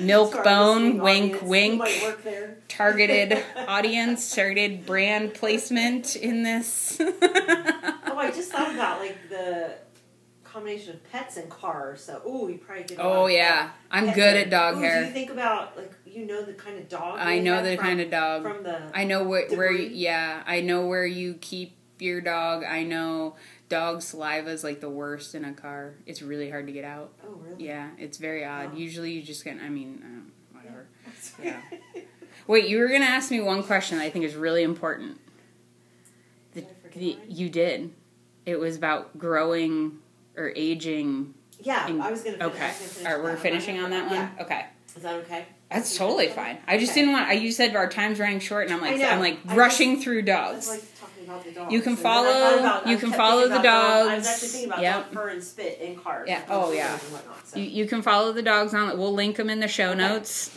Milk 0.00 0.42
bone, 0.42 0.98
wink, 0.98 1.42
wink. 1.42 1.78
Might 1.78 2.02
work 2.02 2.24
there. 2.24 2.56
Targeted 2.68 3.44
audience, 3.68 4.34
targeted 4.34 4.86
brand 4.86 5.34
placement 5.34 6.16
in 6.16 6.42
this. 6.44 6.98
I 8.32 8.36
just 8.36 8.52
thought 8.52 8.74
about 8.74 9.00
like 9.00 9.28
the 9.28 9.74
combination 10.52 10.94
of 10.94 11.10
pets 11.10 11.36
and 11.36 11.48
cars. 11.48 12.04
So, 12.04 12.20
oh, 12.24 12.48
you 12.48 12.58
probably 12.58 12.84
get. 12.84 12.98
oh 13.00 13.26
yeah, 13.26 13.70
I'm 13.90 14.06
good 14.06 14.16
hair. 14.16 14.36
at 14.36 14.50
dog 14.50 14.76
Ooh, 14.76 14.80
Do 14.80 14.86
you 14.86 15.12
think 15.12 15.30
about 15.30 15.76
like 15.76 15.92
you 16.06 16.26
know 16.26 16.44
the 16.44 16.52
kind 16.52 16.78
of 16.78 16.88
dog? 16.88 17.18
I 17.18 17.38
know 17.38 17.62
the 17.62 17.76
from, 17.76 17.84
kind 17.84 18.00
of 18.00 18.10
dog. 18.10 18.42
from 18.42 18.62
the. 18.62 18.90
I 18.94 19.04
know 19.04 19.24
where 19.24 19.48
where 19.48 19.72
Debris? 19.72 19.94
yeah, 19.94 20.42
I 20.46 20.60
know 20.60 20.86
where 20.86 21.06
you 21.06 21.34
keep 21.34 21.76
your 21.98 22.20
dog. 22.20 22.64
I 22.64 22.82
know 22.82 23.36
dog 23.68 24.02
saliva 24.02 24.50
is 24.50 24.62
like 24.64 24.80
the 24.80 24.90
worst 24.90 25.34
in 25.34 25.44
a 25.44 25.52
car. 25.52 25.94
It's 26.06 26.20
really 26.22 26.50
hard 26.50 26.66
to 26.66 26.72
get 26.72 26.84
out. 26.84 27.12
oh 27.24 27.34
really? 27.34 27.64
Yeah, 27.64 27.90
it's 27.98 28.18
very 28.18 28.44
odd. 28.44 28.72
Wow. 28.72 28.76
Usually 28.76 29.12
you 29.12 29.22
just 29.22 29.44
get 29.44 29.56
I 29.58 29.68
mean, 29.68 30.02
um, 30.04 30.32
whatever. 30.52 30.86
Yeah. 31.42 31.60
Wait, 32.46 32.68
you 32.68 32.78
were 32.78 32.88
going 32.88 33.02
to 33.02 33.06
ask 33.06 33.30
me 33.30 33.40
one 33.40 33.62
question 33.62 33.98
that 33.98 34.04
I 34.04 34.10
think 34.10 34.24
is 34.24 34.34
really 34.34 34.64
important. 34.64 35.20
The, 36.54 36.62
Did 36.62 36.70
I 36.92 36.98
the, 36.98 37.18
you 37.28 37.48
did. 37.48 37.92
It 38.46 38.58
was 38.58 38.76
about 38.76 39.16
growing 39.18 39.98
or 40.36 40.52
aging. 40.56 41.34
yeah, 41.60 41.86
in- 41.88 42.00
I 42.00 42.10
was 42.10 42.22
gonna. 42.22 42.36
Okay. 42.36 42.46
Was 42.46 42.50
gonna 42.58 42.72
finish 42.72 43.06
All 43.06 43.14
right, 43.14 43.22
we're 43.24 43.36
finishing 43.36 43.78
on 43.80 43.90
that 43.90 44.06
one. 44.06 44.14
Yeah. 44.16 44.42
Okay. 44.44 44.66
Is 44.96 45.02
that 45.02 45.14
okay? 45.16 45.46
That's 45.70 45.96
totally 45.96 46.28
fine. 46.28 46.58
I 46.66 46.76
just 46.76 46.92
Okay. 46.92 47.00
didn't 47.00 47.14
want. 47.14 47.28
I 47.28 47.32
you 47.32 47.50
said 47.52 47.74
our 47.76 47.88
time's 47.88 48.18
running 48.20 48.40
short, 48.40 48.66
and 48.66 48.74
I'm 48.74 48.80
like. 48.82 49.00
I'm 49.00 49.20
like 49.20 49.38
I 49.48 49.54
rushing 49.56 50.00
through 50.02 50.18
I 50.18 50.22
dogs. 50.22 50.56
was 50.56 50.68
like 50.68 51.00
talking 51.00 51.24
about 51.24 51.44
the 51.44 51.52
dogs. 51.52 51.72
You 51.72 51.80
can 51.80 51.90
and 51.94 51.98
then 51.98 52.06
I 52.06 52.10
follow- 52.10 52.58
about- 52.58 52.86
you 52.88 52.96
can 52.98 53.12
follow 53.12 53.40
the 53.48 53.60
about 53.60 53.62
dog- 53.62 54.06
I 54.06 54.14
dogs. 54.14 54.18
was 54.18 54.26
actually 54.28 54.48
thinking 54.48 54.70
about 54.70 54.82
Yep. 54.82 55.04
dog 55.04 55.12
fur 55.14 55.28
and 55.28 55.42
spit 55.44 55.78
in 55.80 55.96
cars. 55.96 56.28
Yeah. 56.28 56.42
Oh, 56.50 56.72
yeah. 56.72 56.98
Whatnot, 56.98 57.48
so. 57.48 57.58
you, 57.58 57.64
you 57.64 57.86
can 57.86 58.02
follow 58.02 58.32
the 58.32 58.42
dogs 58.42 58.74
on. 58.74 58.98
We'll 58.98 59.14
link 59.14 59.36
them 59.36 59.48
in 59.48 59.60
the 59.60 59.68
show 59.68 59.90
Okay. 59.90 59.98
notes. 59.98 60.50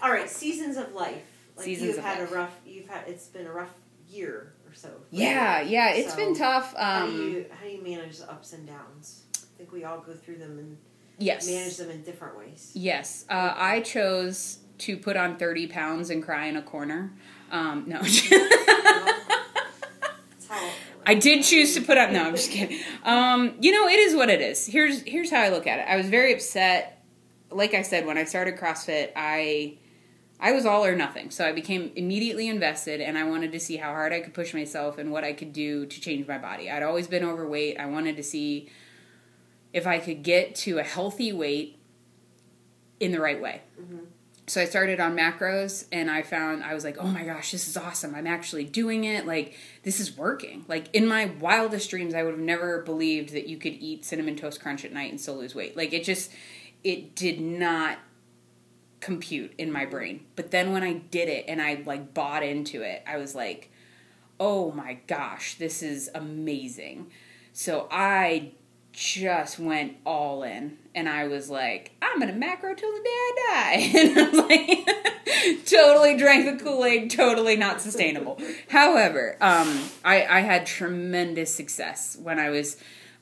All 0.00 0.10
right, 0.12 0.30
seasons 0.30 0.76
of 0.76 0.94
life. 0.94 1.22
Like 1.56 1.64
Seasons 1.64 1.88
you've 1.88 1.98
of 1.98 2.04
had 2.04 2.20
life. 2.20 2.30
a 2.30 2.34
rough. 2.34 2.60
You've 2.64 2.88
had. 2.88 3.08
It's 3.08 3.26
been 3.26 3.46
a 3.46 3.52
rough 3.52 3.74
year 4.08 4.52
or 4.68 4.74
so. 4.74 4.90
yeah, 5.10 5.60
you. 5.62 5.70
yeah, 5.70 5.90
it's 5.94 6.10
So, 6.12 6.16
been 6.16 6.34
tough. 6.36 6.74
How 6.76 7.06
do 7.06 7.12
Um, 7.12 7.20
you 7.32 7.46
how 7.50 7.64
do 7.64 7.70
you 7.72 7.82
manage 7.82 8.18
the 8.18 8.30
ups 8.30 8.52
and 8.52 8.66
downs? 8.66 9.22
I 9.36 9.40
think 9.58 9.72
we 9.72 9.84
all 9.84 10.00
go 10.00 10.12
through 10.12 10.36
them 10.38 10.58
and 10.58 10.76
yes. 11.18 11.48
manage 11.48 11.76
them 11.76 11.90
in 11.90 12.02
different 12.02 12.36
ways. 12.38 12.70
Yes, 12.74 13.24
uh, 13.28 13.54
I 13.56 13.80
chose 13.80 14.58
to 14.78 14.96
put 14.96 15.16
on 15.16 15.36
30 15.36 15.66
pounds 15.66 16.10
and 16.10 16.22
cry 16.22 16.46
in 16.46 16.56
a 16.56 16.62
corner. 16.62 17.12
Um, 17.50 17.84
no. 17.88 18.00
I 21.06 21.14
did 21.14 21.42
choose 21.42 21.74
to 21.74 21.80
put 21.80 21.96
on. 21.96 22.12
No, 22.12 22.24
I'm 22.24 22.36
just 22.36 22.50
kidding. 22.50 22.78
Um, 23.02 23.54
you 23.60 23.72
know, 23.72 23.88
it 23.88 23.98
is 23.98 24.14
what 24.14 24.28
it 24.28 24.40
is. 24.42 24.66
Here's 24.66 25.00
here's 25.02 25.30
how 25.30 25.40
I 25.40 25.48
look 25.48 25.66
at 25.66 25.78
it. 25.78 25.86
I 25.88 25.96
was 25.96 26.08
very 26.08 26.34
upset. 26.34 27.02
Like 27.50 27.72
I 27.72 27.80
said, 27.82 28.04
when 28.04 28.18
I 28.18 28.24
started 28.24 28.56
CrossFit, 28.58 29.12
I 29.16 29.78
I 30.40 30.52
was 30.52 30.64
all 30.64 30.84
or 30.84 30.94
nothing. 30.94 31.30
So 31.30 31.44
I 31.44 31.52
became 31.52 31.90
immediately 31.96 32.48
invested, 32.48 33.00
and 33.00 33.18
I 33.18 33.24
wanted 33.24 33.52
to 33.52 33.60
see 33.60 33.76
how 33.76 33.90
hard 33.90 34.12
I 34.12 34.20
could 34.20 34.34
push 34.34 34.54
myself 34.54 34.98
and 34.98 35.10
what 35.10 35.24
I 35.24 35.32
could 35.32 35.52
do 35.52 35.86
to 35.86 36.00
change 36.00 36.26
my 36.28 36.38
body. 36.38 36.70
I'd 36.70 36.82
always 36.82 37.08
been 37.08 37.24
overweight. 37.24 37.78
I 37.78 37.86
wanted 37.86 38.16
to 38.16 38.22
see 38.22 38.68
if 39.72 39.86
I 39.86 39.98
could 39.98 40.22
get 40.22 40.54
to 40.56 40.78
a 40.78 40.82
healthy 40.82 41.32
weight 41.32 41.78
in 43.00 43.12
the 43.12 43.20
right 43.20 43.40
way. 43.40 43.62
Mhm. 43.80 44.06
So 44.46 44.62
I 44.62 44.64
started 44.64 44.98
on 44.98 45.14
macros 45.14 45.84
and 45.92 46.10
I 46.10 46.22
found 46.22 46.64
I 46.64 46.72
was 46.72 46.82
like, 46.82 46.96
"Oh 46.98 47.06
my 47.06 47.22
gosh, 47.22 47.52
this 47.52 47.68
is 47.68 47.76
awesome. 47.76 48.14
I'm 48.14 48.26
actually 48.26 48.64
doing 48.64 49.04
it. 49.04 49.26
Like 49.26 49.54
this 49.82 50.00
is 50.00 50.16
working." 50.16 50.64
Like 50.68 50.86
in 50.94 51.06
my 51.06 51.26
wildest 51.38 51.90
dreams 51.90 52.14
I 52.14 52.22
would 52.22 52.32
have 52.32 52.40
never 52.40 52.80
believed 52.80 53.34
that 53.34 53.46
you 53.46 53.58
could 53.58 53.74
eat 53.74 54.06
cinnamon 54.06 54.36
toast 54.36 54.60
crunch 54.60 54.86
at 54.86 54.92
night 54.92 55.10
and 55.10 55.20
still 55.20 55.36
lose 55.36 55.54
weight. 55.54 55.76
Like 55.76 55.92
it 55.92 56.02
just 56.02 56.30
it 56.82 57.14
did 57.14 57.40
not 57.40 57.98
compute 59.00 59.52
in 59.58 59.70
my 59.70 59.84
brain. 59.84 60.26
But 60.36 60.50
then 60.50 60.72
when 60.72 60.82
I 60.82 60.94
did 60.94 61.28
it 61.28 61.44
and 61.48 61.60
I 61.62 61.82
like 61.84 62.14
bought 62.14 62.42
into 62.42 62.82
it, 62.82 63.02
I 63.06 63.16
was 63.16 63.34
like, 63.34 63.70
"Oh 64.40 64.72
my 64.72 64.98
gosh, 65.06 65.54
this 65.56 65.82
is 65.82 66.10
amazing." 66.14 67.10
So 67.52 67.88
I 67.90 68.52
just 68.98 69.60
went 69.60 69.96
all 70.04 70.42
in 70.42 70.76
and 70.92 71.08
I 71.08 71.28
was 71.28 71.48
like, 71.48 71.92
I'm 72.02 72.18
gonna 72.18 72.32
macro 72.32 72.74
till 72.74 72.90
the 72.90 72.98
day 72.98 73.10
I 73.10 73.34
die. 73.52 73.90
And 73.98 74.18
I 74.18 74.28
was 74.28 74.38
like, 74.38 75.66
totally 75.66 76.16
drank 76.16 76.58
the 76.58 76.64
Kool 76.64 76.84
Aid, 76.84 77.10
totally 77.10 77.56
not 77.56 77.80
sustainable. 77.80 78.40
However, 78.68 79.36
um, 79.40 79.88
I, 80.04 80.26
I 80.26 80.40
had 80.40 80.66
tremendous 80.66 81.54
success 81.54 82.18
when 82.20 82.38
I 82.40 82.50
was 82.50 82.76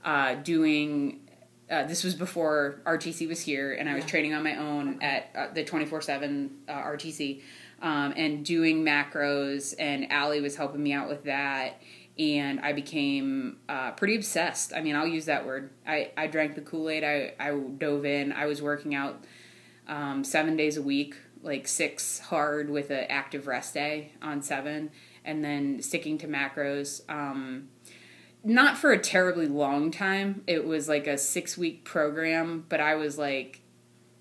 uh, 0.05 0.37
doing. 0.37 1.20
Uh, 1.71 1.85
this 1.85 2.05
was 2.05 2.14
before 2.14 2.81
RTC 2.85 3.29
was 3.29 3.41
here, 3.41 3.75
and 3.75 3.89
I 3.89 3.95
was 3.95 4.05
Yeah. 4.05 4.11
training 4.11 4.35
on 4.35 4.45
my 4.45 4.57
own 4.57 5.03
at 5.03 5.31
uh, 5.35 5.47
the 5.53 5.64
24 5.64 6.01
7 6.01 6.51
uh, 6.69 6.73
RTC 6.73 7.43
um, 7.83 8.14
and 8.17 8.45
doing 8.45 8.85
macros, 8.85 9.75
and 9.79 10.11
Allie 10.12 10.41
was 10.41 10.57
helping 10.57 10.83
me 10.83 10.93
out 10.93 11.09
with 11.09 11.25
that 11.25 11.81
and 12.19 12.61
I 12.61 12.73
became 12.73 13.59
uh, 13.69 13.91
pretty 13.93 14.17
obsessed. 14.17 14.73
I 14.73 14.81
mean, 14.81 14.97
I'll 14.97 15.07
use 15.07 15.27
that 15.27 15.45
word. 15.45 15.71
I, 15.87 16.12
I 16.17 16.29
drank 16.29 16.55
the 16.55 16.62
Kool 16.62 16.89
Aid. 16.89 17.05
I, 17.05 17.35
I 17.39 17.51
dove 17.51 18.07
in. 18.07 18.33
I 18.33 18.47
was 18.47 18.62
working 18.62 18.95
out 18.95 19.23
um, 19.87 20.25
seven 20.25 20.57
days 20.57 20.79
a 20.79 20.83
week, 20.83 21.14
like 21.43 21.69
six 21.69 22.19
hard 22.19 22.71
with 22.71 22.89
an 22.91 23.05
active 23.11 23.47
rest 23.47 23.75
day 23.75 24.12
on 24.23 24.41
seven, 24.41 24.91
and 25.27 25.45
then 25.45 25.83
sticking 25.83 26.17
to 26.19 26.27
macros. 26.27 27.03
Um, 27.11 27.69
not 28.47 28.78
for 28.78 28.92
a 28.92 28.99
terribly 28.99 29.49
long 29.49 29.90
time. 29.90 30.42
It 30.47 30.64
was 30.64 30.88
like 30.88 31.07
a 31.07 31.18
six 31.18 31.59
week 31.59 31.84
program, 31.84 32.64
but 32.68 32.80
I 32.80 32.94
was 32.94 33.18
like, 33.18 33.61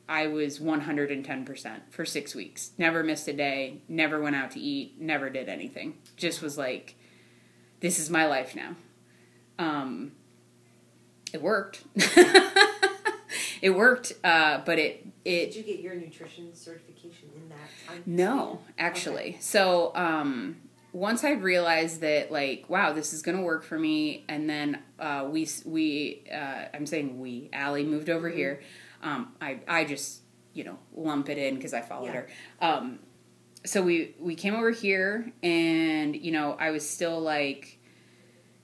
I 0.09 0.27
was 0.27 0.59
110% 0.59 1.79
for 1.89 2.05
six 2.05 2.35
weeks. 2.35 2.71
Never 2.77 3.03
missed 3.03 3.27
a 3.27 3.33
day, 3.33 3.81
never 3.87 4.19
went 4.19 4.35
out 4.35 4.51
to 4.51 4.59
eat, 4.59 4.99
never 4.99 5.29
did 5.29 5.47
anything. 5.47 5.97
Just 6.17 6.41
was 6.41 6.57
like, 6.57 6.95
this 7.79 7.99
is 7.99 8.09
my 8.09 8.25
life 8.25 8.55
now. 8.55 8.75
Um, 9.57 10.13
it 11.31 11.41
worked. 11.41 11.83
it 13.61 13.75
worked, 13.75 14.13
uh, 14.23 14.61
but 14.65 14.79
it 14.79 15.05
it 15.23 15.53
Did 15.53 15.55
you 15.55 15.63
get 15.63 15.79
your 15.79 15.95
nutrition 15.95 16.53
certification 16.55 17.29
in 17.35 17.49
that 17.49 17.69
time? 17.87 18.03
no 18.05 18.59
actually. 18.77 19.37
So 19.39 19.91
um, 19.95 20.57
once 20.95 21.25
I 21.25 21.31
realized 21.31 21.99
that 22.01 22.31
like 22.31 22.69
wow 22.69 22.93
this 22.93 23.11
is 23.11 23.21
gonna 23.21 23.41
work 23.41 23.63
for 23.63 23.77
me, 23.77 24.23
and 24.29 24.49
then 24.49 24.79
uh, 24.97 25.27
we 25.29 25.45
we 25.65 26.23
uh, 26.33 26.65
I'm 26.73 26.85
saying 26.85 27.19
we 27.19 27.49
Allie 27.51 27.83
moved 27.83 28.09
over 28.09 28.31
Mhm. 28.31 28.35
here. 28.35 28.61
Um, 29.03 29.33
I 29.41 29.59
I 29.67 29.83
just 29.83 30.21
you 30.53 30.63
know 30.63 30.79
lump 30.95 31.27
it 31.27 31.37
in 31.37 31.55
because 31.55 31.73
I 31.73 31.81
followed 31.81 32.05
Yeah. 32.07 32.13
her. 32.13 32.27
Um, 32.61 32.99
so 33.65 33.81
we 33.81 34.15
we 34.19 34.35
came 34.35 34.55
over 34.55 34.71
here, 34.71 35.33
and 35.43 36.15
you 36.15 36.31
know 36.31 36.55
I 36.57 36.71
was 36.71 36.89
still 36.89 37.19
like 37.19 37.77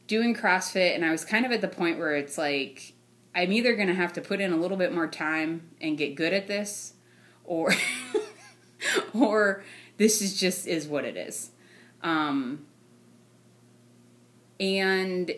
doing 0.08 0.34
CrossFit, 0.34 0.96
and 0.96 1.04
I 1.04 1.12
was 1.12 1.26
kind 1.26 1.46
of 1.46 1.52
at 1.52 1.60
the 1.60 1.68
point 1.68 2.00
where 2.00 2.16
it's 2.16 2.38
like 2.38 2.94
I'm 3.36 3.52
either 3.52 3.76
gonna 3.76 3.94
have 3.94 4.14
to 4.14 4.22
put 4.22 4.40
in 4.40 4.54
a 4.54 4.58
little 4.58 4.78
bit 4.78 4.94
more 4.94 5.08
time 5.08 5.70
and 5.82 5.98
get 5.98 6.16
good 6.16 6.32
at 6.32 6.48
this, 6.48 6.94
or 7.44 7.74
or 9.14 9.64
this 9.98 10.22
is 10.22 10.40
just 10.40 10.66
is 10.66 10.88
what 10.88 11.04
it 11.04 11.18
is. 11.18 11.52
Um, 12.04 12.66
and 14.60 15.32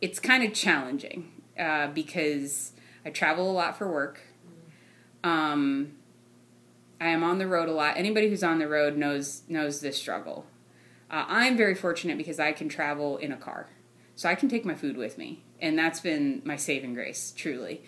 it's 0.00 0.18
kind 0.18 0.42
of 0.42 0.54
challenging 0.54 1.30
uh, 1.58 1.88
because 1.88 2.72
I 3.04 3.10
travel 3.10 3.50
a 3.50 3.52
lot 3.52 3.76
for 3.76 3.90
work. 3.90 4.20
Um, 5.24 5.92
I 7.00 7.08
am 7.08 7.22
on 7.22 7.38
the 7.38 7.46
road 7.46 7.68
a 7.68 7.72
lot. 7.72 7.96
Anybody 7.96 8.28
who's 8.28 8.42
on 8.42 8.58
the 8.58 8.68
road 8.68 8.96
knows 8.96 9.42
knows 9.48 9.80
this 9.80 9.98
struggle. 9.98 10.46
Uh, 11.10 11.24
I'm 11.28 11.56
very 11.56 11.74
fortunate 11.74 12.18
because 12.18 12.38
I 12.38 12.52
can 12.52 12.68
travel 12.68 13.16
in 13.16 13.32
a 13.32 13.36
car, 13.36 13.68
so 14.14 14.28
I 14.28 14.34
can 14.34 14.48
take 14.48 14.64
my 14.64 14.74
food 14.74 14.96
with 14.96 15.16
me, 15.16 15.44
and 15.60 15.78
that's 15.78 16.00
been 16.00 16.42
my 16.44 16.56
saving 16.56 16.94
grace, 16.94 17.32
truly. 17.36 17.82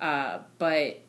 Uh, 0.00 0.40
but 0.58 1.00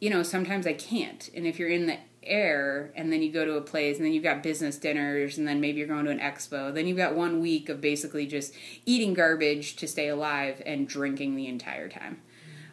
you 0.00 0.10
know, 0.10 0.22
sometimes 0.22 0.66
I 0.66 0.74
can't, 0.74 1.30
and 1.34 1.46
if 1.46 1.58
you're 1.58 1.68
in 1.68 1.86
the 1.86 1.98
air 2.26 2.92
and 2.94 3.12
then 3.12 3.22
you 3.22 3.32
go 3.32 3.44
to 3.44 3.54
a 3.54 3.60
place 3.60 3.96
and 3.96 4.04
then 4.04 4.12
you've 4.12 4.24
got 4.24 4.42
business 4.42 4.76
dinners 4.76 5.38
and 5.38 5.46
then 5.46 5.60
maybe 5.60 5.78
you're 5.78 5.88
going 5.88 6.04
to 6.04 6.10
an 6.10 6.18
expo. 6.18 6.72
Then 6.72 6.86
you've 6.86 6.96
got 6.96 7.14
one 7.14 7.40
week 7.40 7.68
of 7.68 7.80
basically 7.80 8.26
just 8.26 8.54
eating 8.86 9.14
garbage 9.14 9.76
to 9.76 9.88
stay 9.88 10.08
alive 10.08 10.62
and 10.66 10.88
drinking 10.88 11.36
the 11.36 11.46
entire 11.46 11.88
time. 11.88 12.20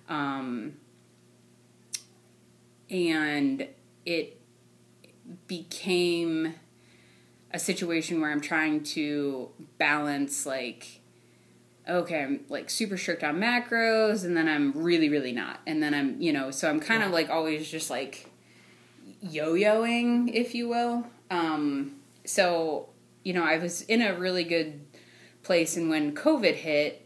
Um, 0.10 0.74
and 2.89 3.68
it 4.06 4.41
became 5.47 6.56
a 7.54 7.60
situation 7.60 8.22
where 8.22 8.32
i'm 8.32 8.41
trying 8.41 8.84
to 8.84 9.49
balance 9.78 10.45
like 10.45 11.02
okay 11.88 12.24
i'm 12.24 12.41
like 12.49 12.70
super 12.70 12.97
strict 12.97 13.24
on 13.24 13.38
macros 13.38 14.24
and 14.24 14.36
then 14.36 14.47
i'm 14.47 14.72
really 14.74 15.10
really 15.10 15.32
not. 15.32 15.60
And 15.66 15.82
then 15.82 15.93
i'm 15.93 16.22
you 16.22 16.34
know 16.34 16.52
so 16.52 16.70
i'm 16.70 16.80
kind 16.80 17.04
of 17.04 17.12
like 17.12 17.30
always 17.30 17.70
just 17.70 17.89
like 17.89 18.30
yo-yoing, 19.22 20.34
if 20.34 20.53
you 20.55 20.67
will. 20.67 21.05
Um, 21.30 21.95
so, 22.26 22.89
you 23.24 23.34
know, 23.34 23.43
I 23.43 23.57
was 23.57 23.82
in 23.84 24.01
a 24.01 24.13
really 24.13 24.43
good 24.43 24.82
place, 25.43 25.78
and 25.78 25.89
when 25.89 26.13
COVID 26.15 26.55
hit, 26.55 27.05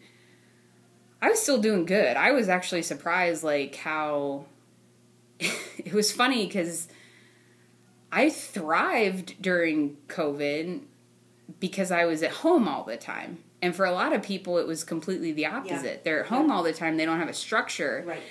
I 1.22 1.30
was 1.30 1.42
still 1.42 1.60
doing 1.60 1.86
good. 1.86 2.18
I 2.18 2.32
was 2.32 2.50
actually 2.50 2.84
surprised, 2.84 3.44
like 3.44 3.76
how 3.76 4.46
it 5.40 5.94
was 5.94 6.12
funny 6.12 6.46
because 6.46 6.88
I 8.12 8.30
thrived 8.30 9.42
during 9.42 9.98
COVID 10.08 10.82
because 11.60 11.92
I 11.92 12.06
was 12.06 12.24
at 12.24 12.32
home 12.32 12.68
all 12.68 12.84
the 12.84 12.98
time. 12.98 13.44
And 13.62 13.76
for 13.76 13.86
a 13.86 13.92
lot 13.92 14.14
of 14.14 14.22
people, 14.22 14.58
it 14.58 14.68
was 14.68 14.84
completely 14.84 15.32
the 15.32 15.48
opposite. 15.48 15.84
Yeah. 15.84 16.00
They're 16.04 16.20
at 16.22 16.28
home 16.28 16.50
yeah. 16.50 16.56
all 16.56 16.64
the 16.64 16.74
time. 16.74 16.98
They 16.98 17.06
don't 17.06 17.20
have 17.20 17.30
a 17.30 17.34
structure. 17.34 18.04
Right. 18.06 18.22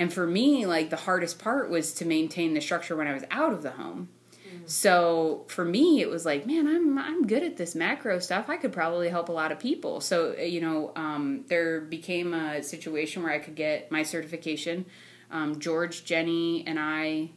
And 0.00 0.10
for 0.10 0.26
me, 0.26 0.64
like 0.64 0.88
the 0.88 0.96
hardest 0.96 1.38
part 1.38 1.68
was 1.68 1.92
to 1.94 2.06
maintain 2.06 2.54
the 2.54 2.62
structure 2.62 2.96
when 2.96 3.06
I 3.06 3.12
was 3.12 3.24
out 3.30 3.52
of 3.52 3.62
the 3.62 3.72
home. 3.72 4.08
Mm. 4.48 4.66
So 4.66 5.44
for 5.48 5.62
me, 5.62 6.00
it 6.00 6.08
was 6.08 6.24
like, 6.24 6.46
man, 6.46 6.66
I'm 6.66 6.98
I'm 6.98 7.26
good 7.26 7.42
at 7.42 7.58
this 7.58 7.74
macro 7.74 8.18
stuff. 8.18 8.48
I 8.48 8.56
could 8.56 8.72
probably 8.72 9.10
help 9.10 9.28
a 9.28 9.32
lot 9.32 9.52
of 9.52 9.58
people. 9.58 10.00
So 10.00 10.34
uh, 10.38 10.42
you 10.42 10.62
know, 10.62 10.92
um, 10.96 11.44
there 11.48 11.82
became 11.82 12.32
a 12.32 12.62
situation 12.62 13.22
where 13.22 13.30
I 13.30 13.40
could 13.40 13.54
get 13.56 13.92
my 13.92 14.02
certification. 14.02 14.86
Um, 15.30 15.60
George, 15.60 16.06
Jenny, 16.06 16.66
and 16.66 16.78
I 16.80 17.32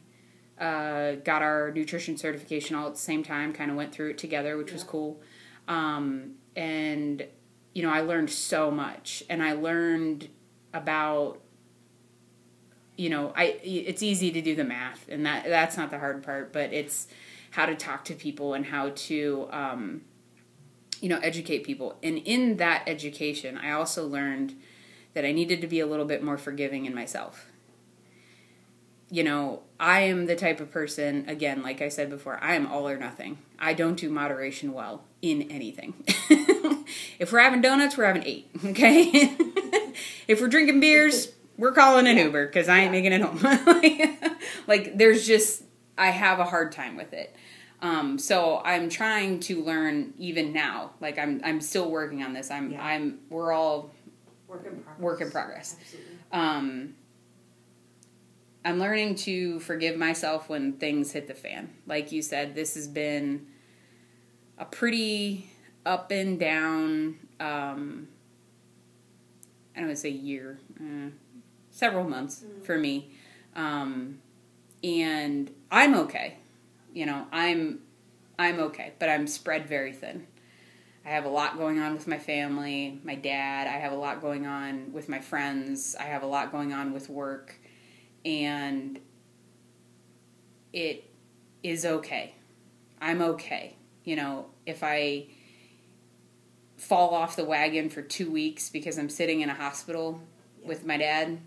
uh, 0.58 1.16
got 1.16 1.42
our 1.42 1.70
nutrition 1.70 2.16
certification 2.16 2.76
all 2.76 2.86
at 2.86 2.94
the 2.94 2.98
same 2.98 3.22
time. 3.22 3.52
Kind 3.52 3.72
of 3.72 3.76
went 3.76 3.92
through 3.92 4.12
it 4.12 4.18
together, 4.18 4.56
which 4.56 4.68
yeah. 4.68 4.74
was 4.76 4.84
cool. 4.84 5.20
Um, 5.68 6.36
and 6.56 7.26
you 7.74 7.82
know, 7.82 7.90
I 7.90 8.00
learned 8.00 8.30
so 8.30 8.70
much, 8.70 9.22
and 9.28 9.42
I 9.42 9.52
learned 9.52 10.30
about 10.72 11.42
you 12.96 13.10
know, 13.10 13.32
I 13.36 13.58
it's 13.62 14.02
easy 14.02 14.30
to 14.30 14.40
do 14.40 14.54
the 14.54 14.64
math, 14.64 15.06
and 15.08 15.26
that 15.26 15.44
that's 15.44 15.76
not 15.76 15.90
the 15.90 15.98
hard 15.98 16.22
part, 16.22 16.52
but 16.52 16.72
it's 16.72 17.08
how 17.50 17.66
to 17.66 17.74
talk 17.74 18.04
to 18.04 18.14
people 18.14 18.54
and 18.54 18.66
how 18.66 18.90
to 18.90 19.48
um, 19.50 20.02
you 21.00 21.08
know 21.08 21.18
educate 21.22 21.64
people. 21.64 21.96
And 22.02 22.18
in 22.18 22.56
that 22.58 22.84
education, 22.86 23.58
I 23.58 23.72
also 23.72 24.06
learned 24.06 24.54
that 25.14 25.24
I 25.24 25.32
needed 25.32 25.60
to 25.60 25.66
be 25.66 25.80
a 25.80 25.86
little 25.86 26.04
bit 26.04 26.22
more 26.22 26.36
forgiving 26.36 26.86
in 26.86 26.94
myself. 26.94 27.46
You 29.10 29.22
know, 29.22 29.62
I 29.78 30.00
am 30.00 30.26
the 30.26 30.34
type 30.34 30.60
of 30.60 30.72
person, 30.72 31.24
again, 31.28 31.62
like 31.62 31.80
I 31.80 31.88
said 31.88 32.10
before, 32.10 32.42
I 32.42 32.54
am 32.54 32.66
all 32.66 32.88
or 32.88 32.96
nothing. 32.96 33.38
I 33.58 33.74
don't 33.74 33.96
do 33.96 34.10
moderation 34.10 34.72
well 34.72 35.04
in 35.22 35.42
anything. 35.52 35.94
if 37.18 37.32
we're 37.32 37.40
having 37.40 37.60
donuts, 37.60 37.96
we're 37.96 38.06
having 38.06 38.24
eight, 38.24 38.50
okay? 38.64 39.10
if 40.26 40.40
we're 40.40 40.48
drinking 40.48 40.80
beers, 40.80 41.28
we're 41.56 41.72
calling 41.72 42.06
an 42.06 42.16
Uber 42.16 42.46
because 42.46 42.68
I 42.68 42.80
ain't 42.80 42.92
making 42.92 43.12
it 43.12 43.20
home. 43.20 43.38
like, 44.66 44.96
there's 44.96 45.26
just, 45.26 45.62
I 45.96 46.10
have 46.10 46.40
a 46.40 46.44
hard 46.44 46.72
time 46.72 46.96
with 46.96 47.12
it. 47.12 47.34
Um, 47.80 48.18
so 48.18 48.62
I'm 48.64 48.88
trying 48.88 49.40
to 49.40 49.62
learn 49.62 50.14
even 50.18 50.52
now. 50.52 50.92
Like 51.00 51.18
I'm, 51.18 51.40
I'm 51.44 51.60
still 51.60 51.90
working 51.90 52.22
on 52.22 52.32
this. 52.32 52.50
I'm, 52.50 52.72
yeah. 52.72 52.82
I'm, 52.82 53.18
we're 53.28 53.52
all 53.52 53.90
work 54.48 54.64
in 54.66 54.78
progress. 54.78 55.00
Work 55.00 55.20
in 55.20 55.30
progress. 55.30 55.76
Absolutely. 55.78 56.16
Um, 56.32 56.94
I'm 58.64 58.78
learning 58.78 59.16
to 59.16 59.60
forgive 59.60 59.98
myself 59.98 60.48
when 60.48 60.74
things 60.74 61.12
hit 61.12 61.28
the 61.28 61.34
fan. 61.34 61.74
Like 61.86 62.10
you 62.12 62.22
said, 62.22 62.54
this 62.54 62.74
has 62.74 62.88
been 62.88 63.48
a 64.56 64.64
pretty 64.64 65.50
up 65.84 66.10
and 66.10 66.40
down. 66.40 67.18
Um, 67.38 68.08
I 69.76 69.80
don't 69.80 69.88
want 69.88 69.96
to 69.96 70.00
say 70.00 70.08
year. 70.08 70.58
Uh, 70.80 71.10
several 71.74 72.04
months 72.04 72.40
mm-hmm. 72.40 72.62
for 72.62 72.78
me. 72.78 73.10
Um, 73.56 74.20
and 74.82 75.50
I'm 75.70 75.94
okay. 75.94 76.38
You 76.92 77.06
know, 77.06 77.26
I'm 77.32 77.80
I'm 78.38 78.60
okay, 78.60 78.92
but 78.98 79.08
I'm 79.08 79.26
spread 79.26 79.68
very 79.68 79.92
thin. 79.92 80.26
I 81.04 81.10
have 81.10 81.26
a 81.26 81.28
lot 81.28 81.58
going 81.58 81.78
on 81.80 81.92
with 81.92 82.06
my 82.06 82.18
family, 82.18 82.98
my 83.04 83.14
dad, 83.14 83.66
I 83.66 83.78
have 83.78 83.92
a 83.92 83.96
lot 83.96 84.22
going 84.22 84.46
on 84.46 84.92
with 84.92 85.08
my 85.08 85.18
friends, 85.18 85.94
I 85.98 86.04
have 86.04 86.22
a 86.22 86.26
lot 86.26 86.50
going 86.50 86.72
on 86.72 86.94
with 86.94 87.10
work, 87.10 87.54
and 88.24 88.98
it 90.72 91.10
is 91.62 91.84
okay. 91.84 92.34
I'm 93.02 93.20
okay. 93.20 93.76
You 94.04 94.16
know, 94.16 94.46
if 94.64 94.82
I 94.82 95.26
fall 96.78 97.14
off 97.14 97.36
the 97.36 97.44
wagon 97.44 97.90
for 97.90 98.00
two 98.00 98.30
weeks 98.30 98.70
because 98.70 98.98
I'm 98.98 99.10
sitting 99.10 99.42
in 99.42 99.50
a 99.50 99.54
hospital 99.54 100.22
yeah. 100.62 100.68
with 100.68 100.86
my 100.86 100.96
dad, 100.96 101.38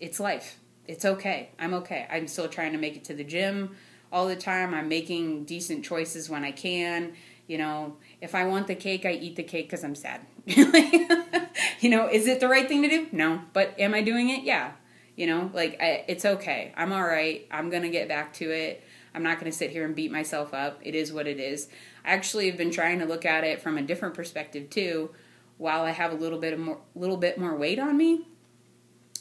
it's 0.00 0.18
life. 0.18 0.58
It's 0.88 1.04
okay. 1.04 1.50
I'm 1.58 1.74
okay. 1.74 2.06
I'm 2.10 2.26
still 2.26 2.48
trying 2.48 2.72
to 2.72 2.78
make 2.78 2.96
it 2.96 3.04
to 3.04 3.14
the 3.14 3.24
gym 3.24 3.76
all 4.12 4.26
the 4.26 4.36
time. 4.36 4.74
I'm 4.74 4.88
making 4.88 5.44
decent 5.44 5.84
choices 5.84 6.28
when 6.28 6.44
I 6.44 6.50
can. 6.50 7.12
You 7.46 7.58
know, 7.58 7.96
if 8.20 8.34
I 8.34 8.44
want 8.44 8.66
the 8.66 8.74
cake, 8.74 9.04
I 9.04 9.12
eat 9.12 9.36
the 9.36 9.42
cake 9.42 9.68
because 9.68 9.84
I'm 9.84 9.94
sad. 9.94 10.20
you 10.46 11.90
know, 11.90 12.08
is 12.08 12.26
it 12.26 12.40
the 12.40 12.48
right 12.48 12.66
thing 12.66 12.82
to 12.82 12.88
do? 12.88 13.06
No. 13.12 13.42
But 13.52 13.78
am 13.78 13.94
I 13.94 14.02
doing 14.02 14.30
it? 14.30 14.42
Yeah. 14.42 14.72
You 15.16 15.26
know, 15.26 15.50
like, 15.52 15.76
I, 15.80 16.04
it's 16.08 16.24
okay. 16.24 16.72
I'm 16.76 16.92
all 16.92 17.02
right. 17.02 17.46
I'm 17.50 17.68
going 17.68 17.82
to 17.82 17.90
get 17.90 18.08
back 18.08 18.32
to 18.34 18.50
it. 18.50 18.82
I'm 19.14 19.22
not 19.22 19.38
going 19.40 19.50
to 19.50 19.56
sit 19.56 19.70
here 19.70 19.84
and 19.84 19.94
beat 19.94 20.12
myself 20.12 20.54
up. 20.54 20.78
It 20.82 20.94
is 20.94 21.12
what 21.12 21.26
it 21.26 21.38
is. 21.38 21.68
I 22.04 22.12
actually 22.12 22.46
have 22.48 22.56
been 22.56 22.70
trying 22.70 23.00
to 23.00 23.04
look 23.04 23.26
at 23.26 23.44
it 23.44 23.60
from 23.60 23.76
a 23.76 23.82
different 23.82 24.14
perspective 24.14 24.70
too. 24.70 25.10
While 25.58 25.82
I 25.82 25.90
have 25.90 26.12
a 26.12 26.14
little 26.14 26.38
bit 26.38 26.54
of 26.54 26.58
more, 26.58 26.80
little 26.94 27.18
bit 27.18 27.36
more 27.36 27.54
weight 27.54 27.78
on 27.78 27.96
me, 27.96 28.26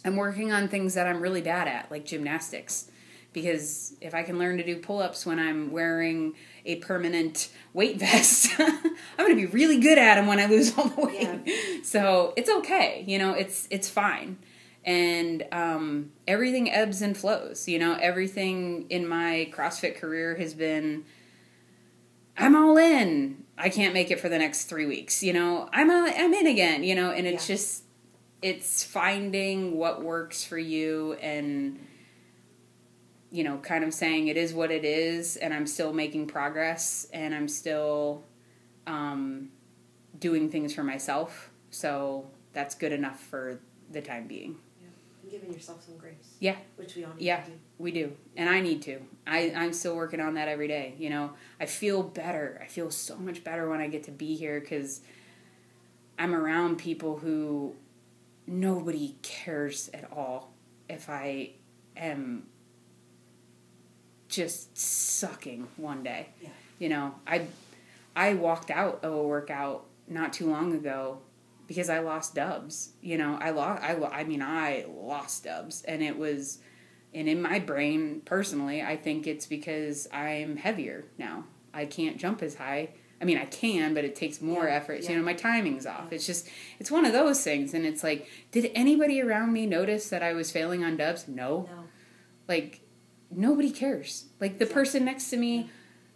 I'm 0.05 0.15
working 0.15 0.51
on 0.51 0.67
things 0.67 0.93
that 0.93 1.07
I'm 1.07 1.21
really 1.21 1.41
bad 1.41 1.67
at, 1.67 1.91
like 1.91 2.05
gymnastics. 2.05 2.89
Because 3.31 3.95
if 4.01 4.15
I 4.15 4.23
can 4.23 4.39
learn 4.39 4.57
to 4.57 4.63
do 4.63 4.77
pull 4.77 4.99
ups 4.99 5.23
when 5.23 5.37
I'm 5.37 5.71
wearing 5.71 6.33
a 6.65 6.77
permanent 6.77 7.49
weight 7.73 7.99
vest, 7.99 8.51
I'm 8.59 8.93
going 9.17 9.29
to 9.29 9.35
be 9.35 9.45
really 9.45 9.79
good 9.79 9.97
at 9.99 10.15
them 10.15 10.25
when 10.25 10.39
I 10.39 10.47
lose 10.47 10.75
all 10.77 10.87
the 10.87 11.01
weight. 11.01 11.29
Yeah. 11.45 11.83
So 11.83 12.33
it's 12.35 12.49
okay, 12.49 13.03
you 13.07 13.19
know, 13.19 13.33
it's 13.33 13.67
it's 13.69 13.89
fine. 13.89 14.37
And 14.83 15.45
um, 15.51 16.11
everything 16.27 16.71
ebbs 16.71 17.01
and 17.01 17.15
flows, 17.15 17.67
you 17.67 17.77
know, 17.77 17.97
everything 18.01 18.87
in 18.89 19.07
my 19.07 19.51
CrossFit 19.53 19.97
career 19.97 20.35
has 20.37 20.55
been 20.55 21.05
I'm 22.39 22.55
all 22.55 22.77
in. 22.77 23.43
I 23.57 23.67
can't 23.69 23.93
make 23.93 24.09
it 24.09 24.19
for 24.19 24.29
the 24.29 24.39
next 24.39 24.65
three 24.65 24.85
weeks, 24.85 25.21
you 25.21 25.33
know. 25.33 25.69
I'm 25.73 25.89
a, 25.89 26.13
I'm 26.15 26.33
in 26.33 26.47
again, 26.47 26.83
you 26.83 26.95
know, 26.95 27.11
and 27.11 27.27
it's 27.27 27.47
yeah. 27.49 27.55
just 27.55 27.83
it's 28.41 28.83
finding 28.83 29.77
what 29.77 30.03
works 30.03 30.43
for 30.43 30.57
you 30.57 31.13
and 31.21 31.85
you 33.31 33.43
know 33.43 33.57
kind 33.57 33.83
of 33.83 33.93
saying 33.93 34.27
it 34.27 34.37
is 34.37 34.53
what 34.53 34.71
it 34.71 34.85
is 34.85 35.35
and 35.35 35.53
i'm 35.53 35.67
still 35.67 35.93
making 35.93 36.25
progress 36.25 37.05
and 37.13 37.35
i'm 37.35 37.47
still 37.47 38.23
um, 38.89 39.49
doing 40.19 40.49
things 40.49 40.73
for 40.73 40.83
myself. 40.83 41.49
So 41.69 42.27
that's 42.53 42.75
good 42.75 42.91
enough 42.91 43.19
for 43.19 43.59
the 43.91 44.01
time 44.01 44.27
being. 44.27 44.57
Yeah. 44.81 45.31
giving 45.31 45.53
yourself 45.53 45.83
some 45.83 45.97
grace. 45.97 46.35
Yeah. 46.39 46.55
Which 46.75 46.95
we 46.95 47.03
all 47.05 47.13
need 47.13 47.23
yeah 47.23 47.45
do. 47.45 47.51
we 47.77 47.91
do. 47.91 48.11
And 48.35 48.49
i 48.49 48.59
need 48.59 48.81
to. 48.83 48.99
I, 49.27 49.53
i'm 49.55 49.73
still 49.73 49.95
working 49.95 50.19
on 50.19 50.33
that 50.35 50.47
every 50.47 50.67
day 50.67 50.95
you 50.97 51.09
know? 51.09 51.31
I 51.59 51.65
feel 51.65 52.03
better. 52.03 52.59
I 52.63 52.67
feel 52.67 52.89
so 52.91 53.15
much 53.17 53.43
better 53.43 53.69
when 53.69 53.79
i 53.79 53.87
get 53.87 54.03
to 54.03 54.11
be 54.11 54.35
here 54.35 54.59
because 54.59 55.01
i'm 56.17 56.35
around 56.35 56.77
people 56.77 57.17
who 57.17 57.75
nobody 58.49 59.15
cares 59.21 59.89
at 59.93 60.11
all 60.11 60.53
if 60.89 61.09
I 61.09 61.51
am 61.95 62.47
just 64.27 64.75
sucking 64.77 65.67
one 65.77 66.03
day. 66.03 66.29
Yeah. 66.41 66.49
You 66.79 66.89
know, 66.89 67.15
I 67.27 67.47
I 68.15 68.33
walked 68.33 68.71
out 68.71 69.03
of 69.03 69.13
a 69.13 69.23
workout 69.23 69.85
not 70.07 70.33
too 70.33 70.49
long 70.49 70.73
ago 70.73 71.19
because 71.67 71.89
I 71.89 71.99
lost 71.99 72.33
dubs. 72.35 72.89
You 73.01 73.17
know, 73.17 73.37
I 73.39 73.51
lost 73.51 73.83
I 73.83 73.95
I 73.95 74.23
mean 74.23 74.41
I 74.41 74.85
lost 74.87 75.43
dubs 75.43 75.83
and 75.83 76.01
it 76.01 76.17
was 76.17 76.59
and 77.13 77.29
in 77.29 77.41
my 77.41 77.59
brain 77.59 78.21
personally, 78.25 78.81
I 78.81 78.95
think 78.95 79.27
it's 79.27 79.45
because 79.45 80.07
I'm 80.11 80.57
heavier 80.57 81.05
now. 81.17 81.45
I 81.71 81.85
can't 81.85 82.17
jump 82.17 82.41
as 82.41 82.55
high 82.55 82.89
I 83.21 83.25
mean, 83.25 83.37
I 83.37 83.45
can, 83.45 83.93
but 83.93 84.05
it 84.05 84.15
takes 84.15 84.41
more 84.41 84.65
yeah, 84.65 84.75
effort. 84.75 85.01
Yeah. 85.01 85.11
You 85.11 85.17
know, 85.17 85.23
my 85.23 85.33
timing's 85.33 85.85
off. 85.85 86.07
Yeah. 86.09 86.15
It's 86.15 86.25
just, 86.25 86.47
it's 86.79 86.89
one 86.89 87.05
of 87.05 87.13
those 87.13 87.43
things. 87.43 87.73
And 87.73 87.85
it's 87.85 88.03
like, 88.03 88.27
did 88.51 88.71
anybody 88.73 89.21
around 89.21 89.51
me 89.51 89.65
notice 89.65 90.09
that 90.09 90.23
I 90.23 90.33
was 90.33 90.51
failing 90.51 90.83
on 90.83 90.97
dubs? 90.97 91.27
No. 91.27 91.69
No. 91.69 91.83
Like, 92.47 92.81
nobody 93.31 93.71
cares. 93.71 94.25
Like 94.39 94.59
the 94.59 94.65
person 94.65 95.05
next 95.05 95.29
to 95.29 95.37
me 95.37 95.69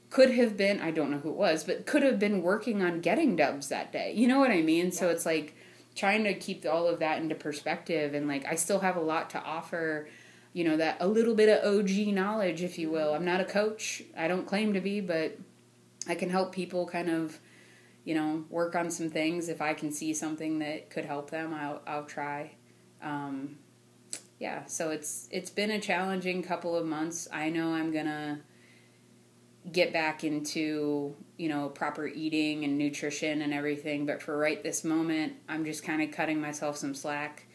could 0.09 0.31
have 0.31 0.55
been 0.55 0.79
I 0.79 0.91
don't 0.91 1.11
know 1.11 1.17
who 1.17 1.29
it 1.29 1.35
was, 1.35 1.63
but 1.63 1.85
could 1.85 2.03
have 2.03 2.19
been 2.19 2.41
working 2.41 2.81
on 2.81 3.01
getting 3.01 3.35
dubs 3.35 3.69
that 3.69 3.91
day. 3.91 4.13
You 4.15 4.27
know 4.27 4.39
what 4.39 4.51
I 4.51 4.61
mean? 4.61 4.91
So 4.91 5.09
it's 5.09 5.25
like 5.25 5.55
trying 5.95 6.23
to 6.23 6.33
keep 6.33 6.65
all 6.65 6.87
of 6.87 6.99
that 6.99 7.19
into 7.19 7.35
perspective 7.35 8.13
and 8.13 8.27
like 8.27 8.45
I 8.45 8.55
still 8.55 8.79
have 8.79 8.95
a 8.95 9.01
lot 9.01 9.29
to 9.31 9.43
offer, 9.43 10.07
you 10.53 10.63
know, 10.63 10.77
that 10.77 10.97
a 10.99 11.07
little 11.07 11.35
bit 11.35 11.49
of 11.49 11.79
OG 11.79 12.13
knowledge 12.13 12.61
if 12.61 12.77
you 12.77 12.87
mm-hmm. 12.87 12.95
will. 12.95 13.13
I'm 13.13 13.25
not 13.25 13.41
a 13.41 13.45
coach. 13.45 14.03
I 14.17 14.27
don't 14.27 14.45
claim 14.45 14.73
to 14.73 14.81
be, 14.81 15.01
but 15.01 15.37
I 16.07 16.15
can 16.15 16.29
help 16.29 16.53
people 16.53 16.85
kind 16.87 17.09
of 17.09 17.39
you 18.05 18.15
know, 18.15 18.43
work 18.49 18.75
on 18.75 18.91
some 18.91 19.09
things. 19.09 19.49
If 19.49 19.61
I 19.61 19.73
can 19.73 19.91
see 19.91 20.13
something 20.13 20.59
that 20.59 20.89
could 20.89 21.05
help 21.05 21.29
them, 21.29 21.53
I'll 21.53 21.81
I'll 21.87 22.05
try. 22.05 22.51
Um, 23.01 23.57
yeah, 24.39 24.65
so 24.65 24.91
it's 24.91 25.27
it's 25.31 25.49
been 25.49 25.71
a 25.71 25.79
challenging 25.79 26.43
couple 26.43 26.75
of 26.75 26.85
months. 26.85 27.27
I 27.31 27.49
know 27.49 27.73
I'm 27.73 27.93
gonna 27.93 28.41
get 29.71 29.93
back 29.93 30.25
into 30.25 31.15
you 31.37 31.47
know 31.47 31.69
proper 31.69 32.07
eating 32.07 32.65
and 32.65 32.77
nutrition 32.77 33.41
and 33.41 33.53
everything, 33.53 34.05
but 34.05 34.21
for 34.21 34.37
right 34.37 34.61
this 34.61 34.83
moment, 34.83 35.33
I'm 35.47 35.63
just 35.63 35.83
kind 35.83 36.01
of 36.01 36.11
cutting 36.11 36.41
myself 36.41 36.75
some 36.77 36.93
slack. 36.93 37.47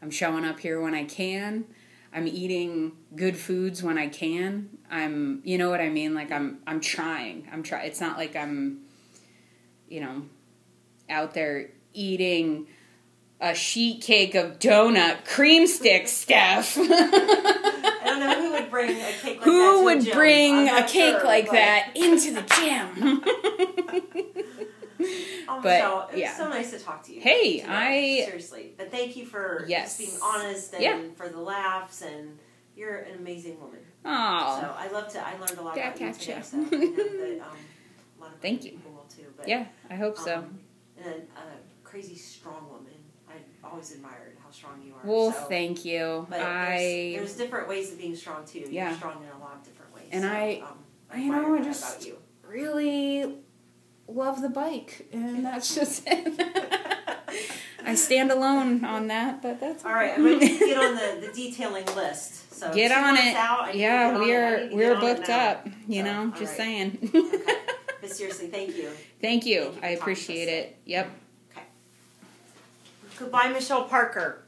I'm 0.00 0.10
showing 0.10 0.44
up 0.44 0.60
here 0.60 0.80
when 0.80 0.94
I 0.94 1.04
can. 1.04 1.64
I'm 2.12 2.26
eating 2.26 2.92
good 3.14 3.36
foods 3.36 3.82
when 3.82 3.98
I 3.98 4.08
can. 4.08 4.70
I'm, 4.90 5.42
you 5.44 5.58
know 5.58 5.70
what 5.70 5.80
I 5.80 5.88
mean? 5.88 6.14
Like 6.14 6.32
I'm, 6.32 6.58
I'm 6.66 6.80
trying. 6.80 7.48
I'm 7.52 7.62
try. 7.62 7.82
It's 7.82 8.00
not 8.00 8.16
like 8.16 8.36
I'm 8.36 8.86
you 9.88 10.00
know, 10.00 10.22
out 11.08 11.34
there 11.34 11.70
eating 11.92 12.66
a 13.40 13.54
sheet 13.54 14.02
cake 14.02 14.34
of 14.34 14.58
donut 14.58 15.24
cream 15.24 15.66
stick 15.66 16.08
stuff. 16.08 16.76
I 16.78 18.00
don't 18.04 18.20
know 18.20 18.42
who 18.42 18.52
would 18.52 18.70
bring 18.70 18.90
a 18.90 19.12
cake 19.12 19.36
like 19.36 19.42
who 19.42 19.76
that 19.78 19.84
would 19.84 20.12
bring 20.12 20.68
a, 20.68 20.76
a 20.78 20.82
cake 20.82 21.18
sure, 21.18 21.24
like 21.24 21.46
but- 21.46 21.52
that 21.52 21.92
into 21.94 22.32
the 22.32 22.42
gym? 22.42 23.22
Oh, 25.48 25.60
but, 25.62 25.64
Michelle, 25.64 26.08
it 26.12 26.18
yeah. 26.18 26.28
was 26.28 26.36
so 26.38 26.48
nice 26.48 26.70
to 26.72 26.78
talk 26.80 27.04
to 27.04 27.14
you. 27.14 27.20
Hey, 27.20 27.60
today, 27.60 28.22
I- 28.22 28.24
seriously, 28.26 28.74
but 28.76 28.90
thank 28.90 29.16
you 29.16 29.24
for 29.26 29.64
Yes. 29.68 29.96
just 29.96 30.10
being 30.10 30.20
honest 30.22 30.74
and 30.74 30.82
Yeah. 30.82 31.00
for 31.14 31.28
the 31.28 31.38
laughs 31.38 32.02
and 32.02 32.38
you're 32.74 32.96
an 32.96 33.16
amazing 33.18 33.60
woman. 33.60 33.78
So 34.02 34.10
Oh, 34.10 34.76
I 34.78 34.88
love 34.92 35.08
to. 35.12 35.24
I 35.24 35.32
learned 35.38 35.58
a 35.58 35.62
lot 35.62 35.76
about 35.78 36.00
you 36.00 36.12
today. 36.12 36.40
So 36.42 36.56
that 36.64 36.72
um, 36.74 37.56
a 38.18 38.20
lot 38.20 38.32
of 38.34 38.40
Thank 38.40 38.64
you. 38.64 38.72
people 38.72 38.92
will 38.92 39.06
too. 39.08 39.32
But 39.36 39.46
yeah, 39.48 39.66
I 39.88 39.94
hope 39.94 40.18
so. 40.18 40.38
um, 40.38 40.58
and 40.98 41.06
a, 41.36 41.84
crazy 41.84 42.16
strong 42.16 42.68
woman. 42.68 42.92
I 43.28 43.34
always 43.66 43.92
admired 43.92 44.36
how 44.44 44.50
strong 44.50 44.82
you 44.84 44.92
are. 44.94 45.00
Well, 45.04 45.32
so. 45.32 45.38
thank 45.48 45.84
you. 45.84 46.26
But 46.28 46.40
I 46.40 47.12
there's, 47.16 47.16
there's 47.16 47.36
different 47.36 47.68
ways 47.68 47.92
of 47.92 47.98
being 47.98 48.14
strong 48.16 48.44
too. 48.44 48.66
Yeah. 48.70 48.88
You're 48.90 48.98
strong 48.98 49.22
in 49.22 49.30
a 49.40 49.42
lot 49.42 49.54
of 49.56 49.62
different 49.64 49.94
ways. 49.94 50.08
And 50.12 50.22
so, 50.24 50.28
I- 50.28 50.62
um, 50.68 50.78
I 51.10 51.24
know, 51.28 51.54
I 51.54 51.62
just- 51.62 52.04
you. 52.06 52.18
really 52.42 53.38
love 54.08 54.42
the 54.42 54.48
bike, 54.48 55.06
and 55.12 55.44
that's 55.44 55.74
just 55.74 56.02
it. 56.06 56.40
I 57.84 57.94
stand 57.94 58.30
alone 58.32 58.84
on 58.84 59.06
that, 59.08 59.42
but 59.42 59.60
that's 59.60 59.84
All 59.84 59.92
right, 59.92 60.14
I'm 60.16 60.24
ready 60.24 60.58
to 60.58 60.58
get 60.58 60.76
on 60.78 60.94
the, 60.96 61.26
the 61.26 61.32
detailing 61.32 61.86
list. 61.94 62.52
So 62.52 62.72
Get 62.72 62.90
on 62.90 63.16
it. 63.16 63.36
Out, 63.36 63.60
I 63.60 63.66
need 63.66 63.72
to 63.74 63.78
yeah, 63.78 64.18
we 64.18 64.34
are 64.34 64.68
we're 64.72 64.94
get 64.94 64.96
on 64.96 65.04
it 65.04 65.16
booked 65.16 65.28
up. 65.28 65.68
You 65.86 66.02
So, 66.02 66.04
know, 66.04 66.30
just 66.30 66.40
right. 66.40 66.56
saying. 66.56 67.10
Okay. 67.14 67.54
But 68.00 68.10
seriously, 68.10 68.48
thank 68.48 68.76
you. 68.76 68.90
Thank 69.20 69.46
you. 69.46 69.46
Thank 69.46 69.46
you 69.46 69.60
I 69.60 69.64
talking 69.64 69.80
to 69.80 69.94
us 69.94 70.00
appreciate 70.00 70.48
it. 70.48 70.76
Yep. 70.86 71.10
Okay. 71.52 71.66
Goodbye, 73.18 73.48
Michelle 73.48 73.84
Parker. 73.84 74.42